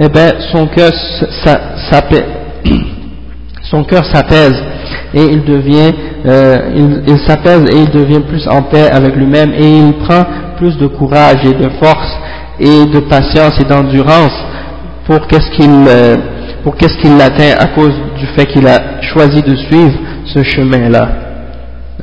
eh 0.00 0.08
bien, 0.08 0.32
son 0.50 0.66
cœur 3.84 4.04
s'apaise 4.04 4.62
et 5.14 5.22
il 5.22 5.44
devient, 5.44 5.92
euh, 6.26 6.56
il, 6.74 7.02
il 7.08 7.18
s'apaise 7.26 7.64
et 7.70 7.76
il 7.76 7.90
devient 7.90 8.20
plus 8.20 8.46
en 8.48 8.62
paix 8.62 8.90
avec 8.90 9.14
lui-même 9.16 9.52
et 9.54 9.78
il 9.78 9.94
prend 9.94 10.24
plus 10.56 10.76
de 10.76 10.86
courage 10.86 11.44
et 11.44 11.54
de 11.54 11.68
force 11.82 12.18
et 12.58 12.86
de 12.86 13.00
patience 13.00 13.60
et 13.60 13.64
d'endurance 13.64 14.36
pour 15.06 15.26
qu'est-ce 15.26 15.50
qu'il 15.50 15.70
euh, 15.88 16.16
pour 16.65 16.75
qu'est-ce 16.75 16.97
qu'il 16.97 17.19
atteint 17.21 17.55
à 17.59 17.67
cause 17.67 17.93
du 18.17 18.25
fait 18.35 18.45
qu'il 18.45 18.67
a 18.67 19.01
choisi 19.01 19.41
de 19.41 19.55
suivre 19.55 19.93
ce 20.25 20.43
chemin-là. 20.43 21.09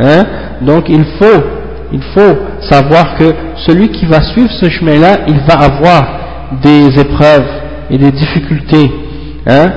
Hein? 0.01 0.25
Donc 0.63 0.89
il 0.89 1.05
faut 1.19 1.43
il 1.93 2.03
faut 2.15 2.37
savoir 2.69 3.17
que 3.17 3.33
celui 3.67 3.89
qui 3.89 4.05
va 4.05 4.23
suivre 4.23 4.51
ce 4.51 4.69
chemin-là, 4.69 5.21
il 5.27 5.41
va 5.49 5.55
avoir 5.55 6.07
des 6.63 7.01
épreuves 7.01 7.47
et 7.91 7.97
des 7.97 8.13
difficultés. 8.13 8.91
Hein? 9.47 9.73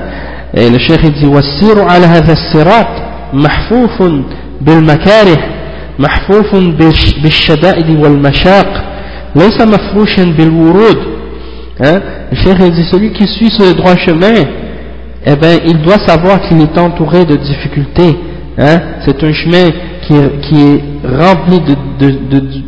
Et 0.54 0.68
le 0.68 0.78
cheikh 0.78 1.00
dit 1.14 1.26
وَالسِّيرُ 1.26 1.78
عَلَى 1.88 2.06
هَذَا 2.06 2.32
الصِّرَاطِ 2.32 2.88
مَحْفُوفٌ 3.32 4.02
بِالْمَكَارِهِ 4.60 5.52
محفوف 5.98 6.54
بالشدائد 7.22 7.90
والمشاق 7.90 8.84
ليس 9.36 9.60
مفروشا 9.60 10.24
بالورود 10.24 10.98
hein? 11.80 12.00
le 12.30 12.36
cheikh 12.36 12.72
dit 12.72 12.84
celui 12.90 13.12
qui 13.12 13.26
suit 13.26 13.50
ce 13.50 13.74
droit 13.74 13.96
chemin 13.96 14.34
eh 15.29 15.35
ben, 15.35 15.59
il 15.65 15.81
doit 15.81 15.99
savoir 16.07 16.41
qu'il 16.41 16.61
est 16.61 16.77
entouré 16.77 17.25
de 17.25 17.35
difficultés 17.35 18.17
hein? 18.57 18.79
c'est 19.05 19.23
un 19.23 19.33
chemin 19.33 19.69
qui 20.01 20.13
est, 20.15 20.81
rempli 21.05 21.59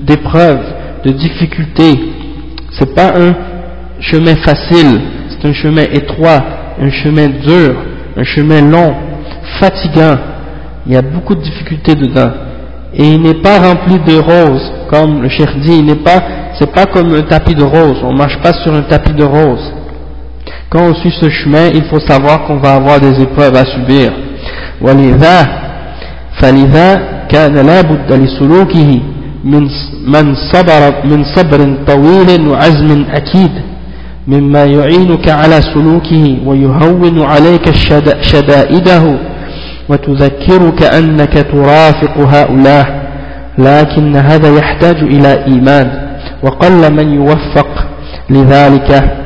d'épreuves 0.04 0.66
de, 1.04 1.10
de, 1.10 1.14
de 1.14 1.18
difficultés. 1.18 2.00
C'est 2.72 2.94
pas 2.94 3.14
un 3.16 3.34
chemin 4.00 4.36
facile 4.38 5.02
c'est 5.30 5.48
un 5.48 5.54
chemin 5.54 5.84
étroit 5.84 6.44
un 6.82 6.90
chemin 6.90 7.28
dur 7.28 7.76
un 8.18 8.24
chemin 8.24 8.62
long 8.62 8.94
fatigant. 9.60 10.18
Il 10.86 10.94
y 10.94 10.98
a 10.98 11.02
beaucoup 11.02 11.36
de 11.36 11.42
difficultés 11.42 11.96
dedans. 11.96 12.32
Et 12.94 13.06
il 13.06 13.22
n'est 13.22 13.42
pas 13.42 13.60
rempli 13.60 14.00
de 14.00 14.18
roses, 14.18 14.72
comme 14.90 15.22
le 15.22 15.30
cheikh 15.30 15.60
dit, 15.60 15.78
il 15.80 15.86
n'est 15.86 16.04
pas, 16.04 16.22
pas 16.74 16.86
comme 16.88 17.14
un 17.14 17.22
tapis 17.22 17.54
de 17.54 17.64
roses, 17.64 18.02
on 18.04 18.14
marche 18.14 18.40
pas 18.42 18.54
sur 18.54 18.74
un 18.74 18.82
tapis 18.82 19.14
de 19.14 19.24
roses. 19.24 19.74
Quand 20.70 20.84
on 20.84 20.94
suit 20.96 21.14
ce 21.20 21.30
chemin, 21.30 21.68
il 21.74 21.84
faut 21.86 22.00
savoir 22.00 22.46
qu'on 22.46 22.58
va 22.58 22.74
avoir 22.76 23.00
des 23.00 23.22
épreuves 23.22 23.56
à 23.56 23.66
subir. 23.66 24.12
ولذا 24.82 25.48
فلذا 26.42 27.02
كان 27.30 27.56
لسلوكه 28.12 29.02
من 29.44 29.68
من 30.08 30.36
صبر 30.36 30.94
من 31.04 31.24
صبر 31.36 31.78
طويل 31.88 32.48
وعزم 32.48 33.06
أكيد 33.14 33.52
مما 34.28 34.64
يعينك 34.66 35.30
على 35.30 35.62
سلوكه 35.62 36.38
ويهون 36.46 37.22
عليك 37.22 37.72
شدائده 38.22 39.18
وتذكرك 39.90 40.84
أنك 40.84 41.34
ترافق 41.52 42.18
هؤلاء 42.18 43.10
لكن 43.58 44.16
هذا 44.16 44.56
يحتاج 44.58 44.96
إلى 44.96 45.46
إيمان 45.46 45.92
وقل 46.44 46.94
من 46.94 47.14
يوفق 47.14 47.86
لذلك 48.30 49.20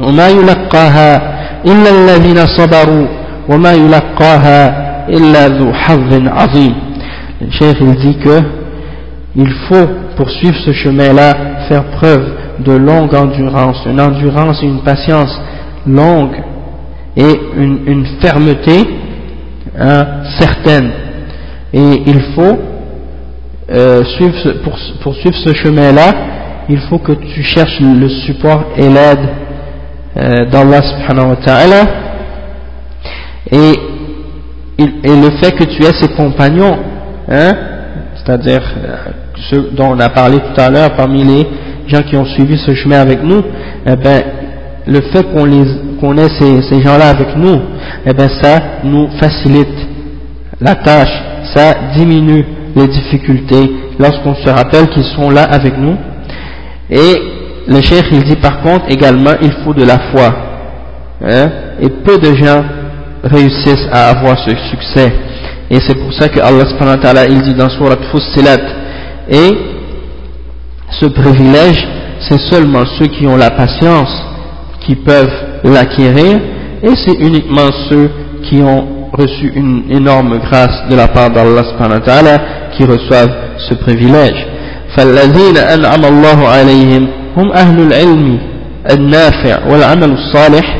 وما 0.00 0.28
يلقاها 0.28 1.36
إلا 1.64 1.90
الذين 1.90 2.46
صبروا 2.46 3.06
وما 3.48 3.72
يلقاها 3.72 4.86
إلا 5.08 5.48
ذو 5.48 5.72
حظ 5.72 6.12
عظيم 6.26 6.74
الشيخ 7.42 7.76
il 7.80 7.94
dit 7.96 8.16
que 8.18 8.40
il 9.36 9.50
faut 9.68 9.88
poursuivre 10.16 10.56
ce 10.64 10.72
chemin-là 10.72 11.34
faire 11.68 11.84
preuve 11.84 12.26
de 12.58 12.72
longue 12.72 13.14
endurance 13.14 13.84
une 13.86 14.00
endurance 14.00 14.62
et 14.62 14.66
une 14.66 14.82
patience 14.82 15.40
longue 15.86 16.36
et 17.16 17.40
une, 17.56 17.80
une 17.86 18.06
fermeté 18.20 18.86
hein, 19.78 20.06
certaine. 20.38 20.90
Et 21.72 22.02
il 22.06 22.20
faut 22.34 22.58
euh, 23.70 24.04
suivre 24.04 24.34
ce, 24.42 24.48
pour, 24.60 24.78
pour, 25.02 25.14
suivre 25.16 25.36
ce 25.36 25.54
chemin-là, 25.54 26.12
il 26.68 26.78
faut 26.88 26.98
que 26.98 27.12
tu 27.12 27.42
cherches 27.42 27.80
le 27.80 28.08
support 28.08 28.64
et 28.76 28.88
l'aide 28.88 29.18
euh, 29.18 29.49
d'Allah 30.15 30.81
subhanahu 30.81 31.29
wa 31.29 31.35
ta'ala. 31.37 31.83
Et, 33.51 33.73
et, 34.77 35.15
le 35.15 35.29
fait 35.41 35.51
que 35.51 35.63
tu 35.65 35.83
aies 35.83 35.93
ces 35.99 36.09
compagnons, 36.15 36.77
hein, 37.29 37.51
c'est-à-dire 38.15 38.61
euh, 38.61 38.95
ceux 39.49 39.69
dont 39.73 39.89
on 39.95 39.99
a 39.99 40.09
parlé 40.09 40.37
tout 40.37 40.61
à 40.61 40.69
l'heure 40.69 40.95
parmi 40.95 41.23
les 41.23 41.47
gens 41.87 42.01
qui 42.01 42.15
ont 42.15 42.25
suivi 42.25 42.57
ce 42.57 42.73
chemin 42.73 42.99
avec 42.99 43.23
nous, 43.23 43.41
eh 43.85 43.95
ben, 43.95 44.23
le 44.87 45.01
fait 45.01 45.23
qu'on 45.23 46.17
ait 46.17 46.29
ces, 46.39 46.61
ces 46.63 46.81
gens-là 46.81 47.09
avec 47.09 47.35
nous, 47.35 47.59
eh 48.05 48.13
bien 48.13 48.29
ça 48.41 48.59
nous 48.83 49.09
facilite 49.19 49.87
la 50.59 50.75
tâche, 50.75 51.21
ça 51.53 51.73
diminue 51.95 52.45
les 52.75 52.87
difficultés 52.87 53.71
lorsqu'on 53.99 54.35
se 54.35 54.49
rappelle 54.49 54.87
qu'ils 54.89 55.03
sont 55.15 55.29
là 55.29 55.43
avec 55.43 55.77
nous. 55.77 55.95
Et 56.89 57.40
le 57.68 57.80
cheikh 57.80 58.06
il 58.12 58.22
dit 58.22 58.36
par 58.36 58.60
contre 58.62 58.84
également 58.88 59.32
il 59.42 59.52
faut 59.64 59.74
de 59.74 59.84
la 59.84 59.98
foi. 60.10 60.34
Hein, 61.22 61.50
et 61.80 61.88
peu 61.88 62.18
de 62.18 62.34
gens 62.34 62.62
réussissent 63.24 63.88
à 63.92 64.10
avoir 64.10 64.38
ce 64.38 64.50
succès. 64.70 65.12
Et 65.70 65.78
c'est 65.80 65.94
pour 65.94 66.12
ça 66.12 66.28
que 66.28 66.38
Allah 66.40 66.64
subhanahu 66.66 66.96
wa 66.96 67.02
ta'ala 67.02 67.26
il 67.26 67.42
dit 67.42 67.54
dans 67.54 67.68
Surat 67.68 67.96
Fussilat 68.10 68.58
et 69.28 69.50
ce 71.00 71.06
privilège 71.06 71.86
c'est 72.20 72.40
seulement 72.50 72.84
ceux 72.98 73.06
qui 73.06 73.26
ont 73.26 73.36
la 73.36 73.50
patience 73.50 74.14
qui 74.80 74.94
peuvent 74.94 75.32
l'acquérir 75.64 76.38
et 76.82 76.94
c'est 77.04 77.18
uniquement 77.18 77.70
ceux 77.90 78.10
qui 78.44 78.62
ont 78.62 79.08
reçu 79.12 79.52
une 79.56 79.90
énorme 79.90 80.38
grâce 80.38 80.88
de 80.88 80.94
la 80.94 81.08
part 81.08 81.30
d'Allah 81.30 81.64
subhanahu 81.64 82.00
wa 82.00 82.06
ta'ala 82.06 82.38
qui 82.76 82.84
reçoivent 82.84 83.34
ce 83.68 83.74
privilège. 83.74 84.46
فالذين 84.96 85.56
أنعم 85.56 86.04
الله 86.04 86.48
عليهم 86.48 87.08
هم 87.36 87.52
أهل 87.52 87.80
العلم 87.80 88.38
النافع 88.90 89.66
والعمل 89.70 90.10
الصالح 90.12 90.76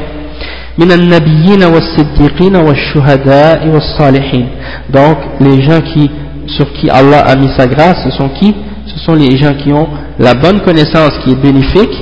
من 0.79 0.93
النبيين 0.93 1.65
والصديقين 1.65 2.57
والشهداء 2.57 3.69
والصالحين 3.69 4.47
donc 4.93 5.17
les 5.41 5.63
gens 5.63 5.81
qui 5.81 6.11
sur 6.47 6.73
qui 6.75 6.89
Allah 6.91 7.21
a 7.27 7.35
mis 7.37 7.49
sa 7.57 7.67
grâce 7.67 8.05
ce 8.05 8.11
sont 8.11 8.29
qui 8.29 8.55
ce 8.87 8.99
sont 9.05 9.15
les 9.15 9.37
gens 9.37 9.55
qui 9.55 9.73
ont 9.73 9.89
la 10.19 10.35
bonne 10.35 10.61
connaissance 10.61 11.13
qui 11.25 11.31
est 11.31 11.43
bénéfique 11.43 11.97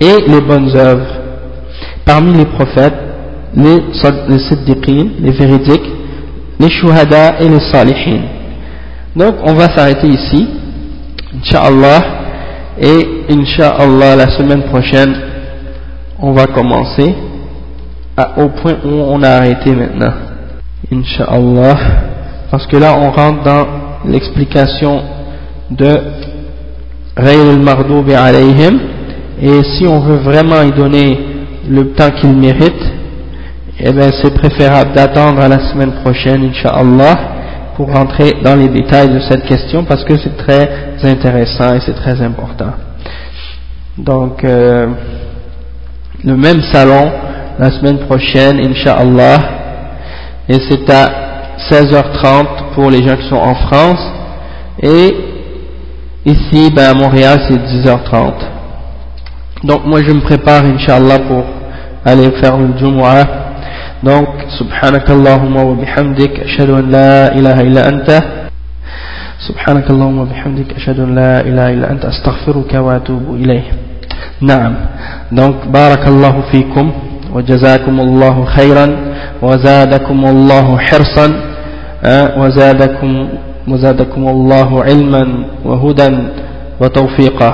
et 0.00 0.16
les 0.28 0.40
bonnes 0.40 0.70
œuvres 0.76 1.12
parmi 2.04 2.32
les 2.34 2.44
prophètes 2.44 2.94
les, 3.56 3.78
les 4.28 4.38
siddiqin, 4.38 5.06
les 5.20 5.30
véridiques 5.32 5.90
les 6.60 6.70
shuhada 6.70 7.40
et 7.40 7.48
les 7.48 7.60
salihin 7.72 8.20
donc 9.16 9.34
on 9.44 9.54
va 9.54 9.74
s'arrêter 9.74 10.06
ici 10.08 10.46
Inch'Allah 11.40 12.00
et 12.79 13.25
Inch'Allah 13.29 14.15
la 14.15 14.29
semaine 14.29 14.63
prochaine 14.63 15.15
on 16.19 16.31
va 16.31 16.47
commencer 16.47 17.13
au 18.37 18.49
point 18.49 18.75
où 18.85 18.89
on 18.89 19.21
a 19.23 19.29
arrêté 19.29 19.71
maintenant. 19.71 20.13
Inch'Allah. 20.91 21.75
Parce 22.51 22.67
que 22.67 22.77
là 22.77 22.95
on 22.97 23.11
rentre 23.11 23.43
dans 23.43 23.67
l'explication 24.05 25.01
de 25.71 25.97
Ghayr 27.17 28.17
al 28.17 28.17
alayhim. 28.17 28.79
Et 29.41 29.63
si 29.63 29.87
on 29.87 29.99
veut 29.99 30.17
vraiment 30.17 30.61
y 30.61 30.71
donner 30.71 31.19
le 31.67 31.91
temps 31.93 32.11
qu'il 32.11 32.33
mérite 32.33 32.93
eh 33.79 33.91
bien 33.91 34.09
c'est 34.21 34.33
préférable 34.33 34.93
d'attendre 34.93 35.41
à 35.41 35.47
la 35.47 35.59
semaine 35.71 35.93
prochaine 36.03 36.43
Inch'Allah 36.43 37.32
pour 37.75 37.91
rentrer 37.91 38.33
dans 38.43 38.55
les 38.55 38.69
détails 38.69 39.09
de 39.09 39.19
cette 39.19 39.45
question 39.45 39.83
parce 39.83 40.03
que 40.03 40.17
c'est 40.17 40.37
très 40.37 40.69
intéressant 41.03 41.75
et 41.75 41.79
c'est 41.85 41.95
très 41.95 42.21
important. 42.21 42.73
Donc, 43.97 44.43
euh, 44.43 44.87
le 46.23 46.35
même 46.35 46.61
salon 46.71 47.11
la 47.59 47.71
semaine 47.71 47.99
prochaine, 47.99 48.59
Inch'Allah, 48.59 49.39
et 50.49 50.57
c'est 50.69 50.89
à 50.89 51.09
16h30 51.69 52.73
pour 52.73 52.89
les 52.89 53.03
gens 53.03 53.15
qui 53.15 53.29
sont 53.29 53.35
en 53.35 53.55
France, 53.55 54.01
et 54.81 55.15
ici, 56.25 56.71
ben, 56.75 56.91
à 56.91 56.93
Montréal, 56.93 57.39
c'est 57.47 57.57
10h30. 57.57 58.33
Donc, 59.63 59.85
moi, 59.85 60.01
je 60.01 60.11
me 60.11 60.21
prépare, 60.21 60.65
Inch'Allah, 60.65 61.19
pour 61.19 61.43
aller 62.05 62.31
faire 62.41 62.57
le 62.57 62.77
Jumu'ah 62.77 63.42
donc 64.03 64.29
سبحانك 64.59 65.07
اللهم 65.11 65.55
وبحمدك 65.55 66.39
أشهد 66.39 66.69
أن 66.69 66.85
لا 66.91 67.35
إله 67.37 67.57
إلا 67.61 67.81
أنت 67.89 68.09
سبحانك 69.47 69.89
اللهم 69.89 70.17
وبحمدك 70.19 70.69
أشهد 70.75 70.99
أن 70.99 71.15
لا 71.15 71.41
إله 71.41 71.67
إلا 71.75 71.91
أنت 71.91 72.03
أستغفرك 72.05 72.73
وأتوب 72.73 73.23
إليه 73.35 73.63
نعم 74.41 74.73
donc 75.31 75.67
بارك 75.67 76.07
الله 76.07 76.35
فيكم 76.51 76.91
وجزاكم 77.33 77.99
الله 77.99 78.45
خيرا 78.45 78.87
وزادكم 79.41 80.19
الله 80.25 80.77
حرصا 80.77 81.27
وزادكم 82.37 83.11
وزادكم 83.67 84.27
الله 84.27 84.83
علما 84.83 85.23
وهدى 85.65 86.09
وتوفيقا 86.81 87.51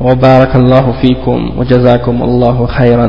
وبارك 0.00 0.56
الله 0.56 0.84
فيكم 1.02 1.38
وجزاكم 1.58 2.22
الله 2.22 2.66
خيرا 2.66 3.08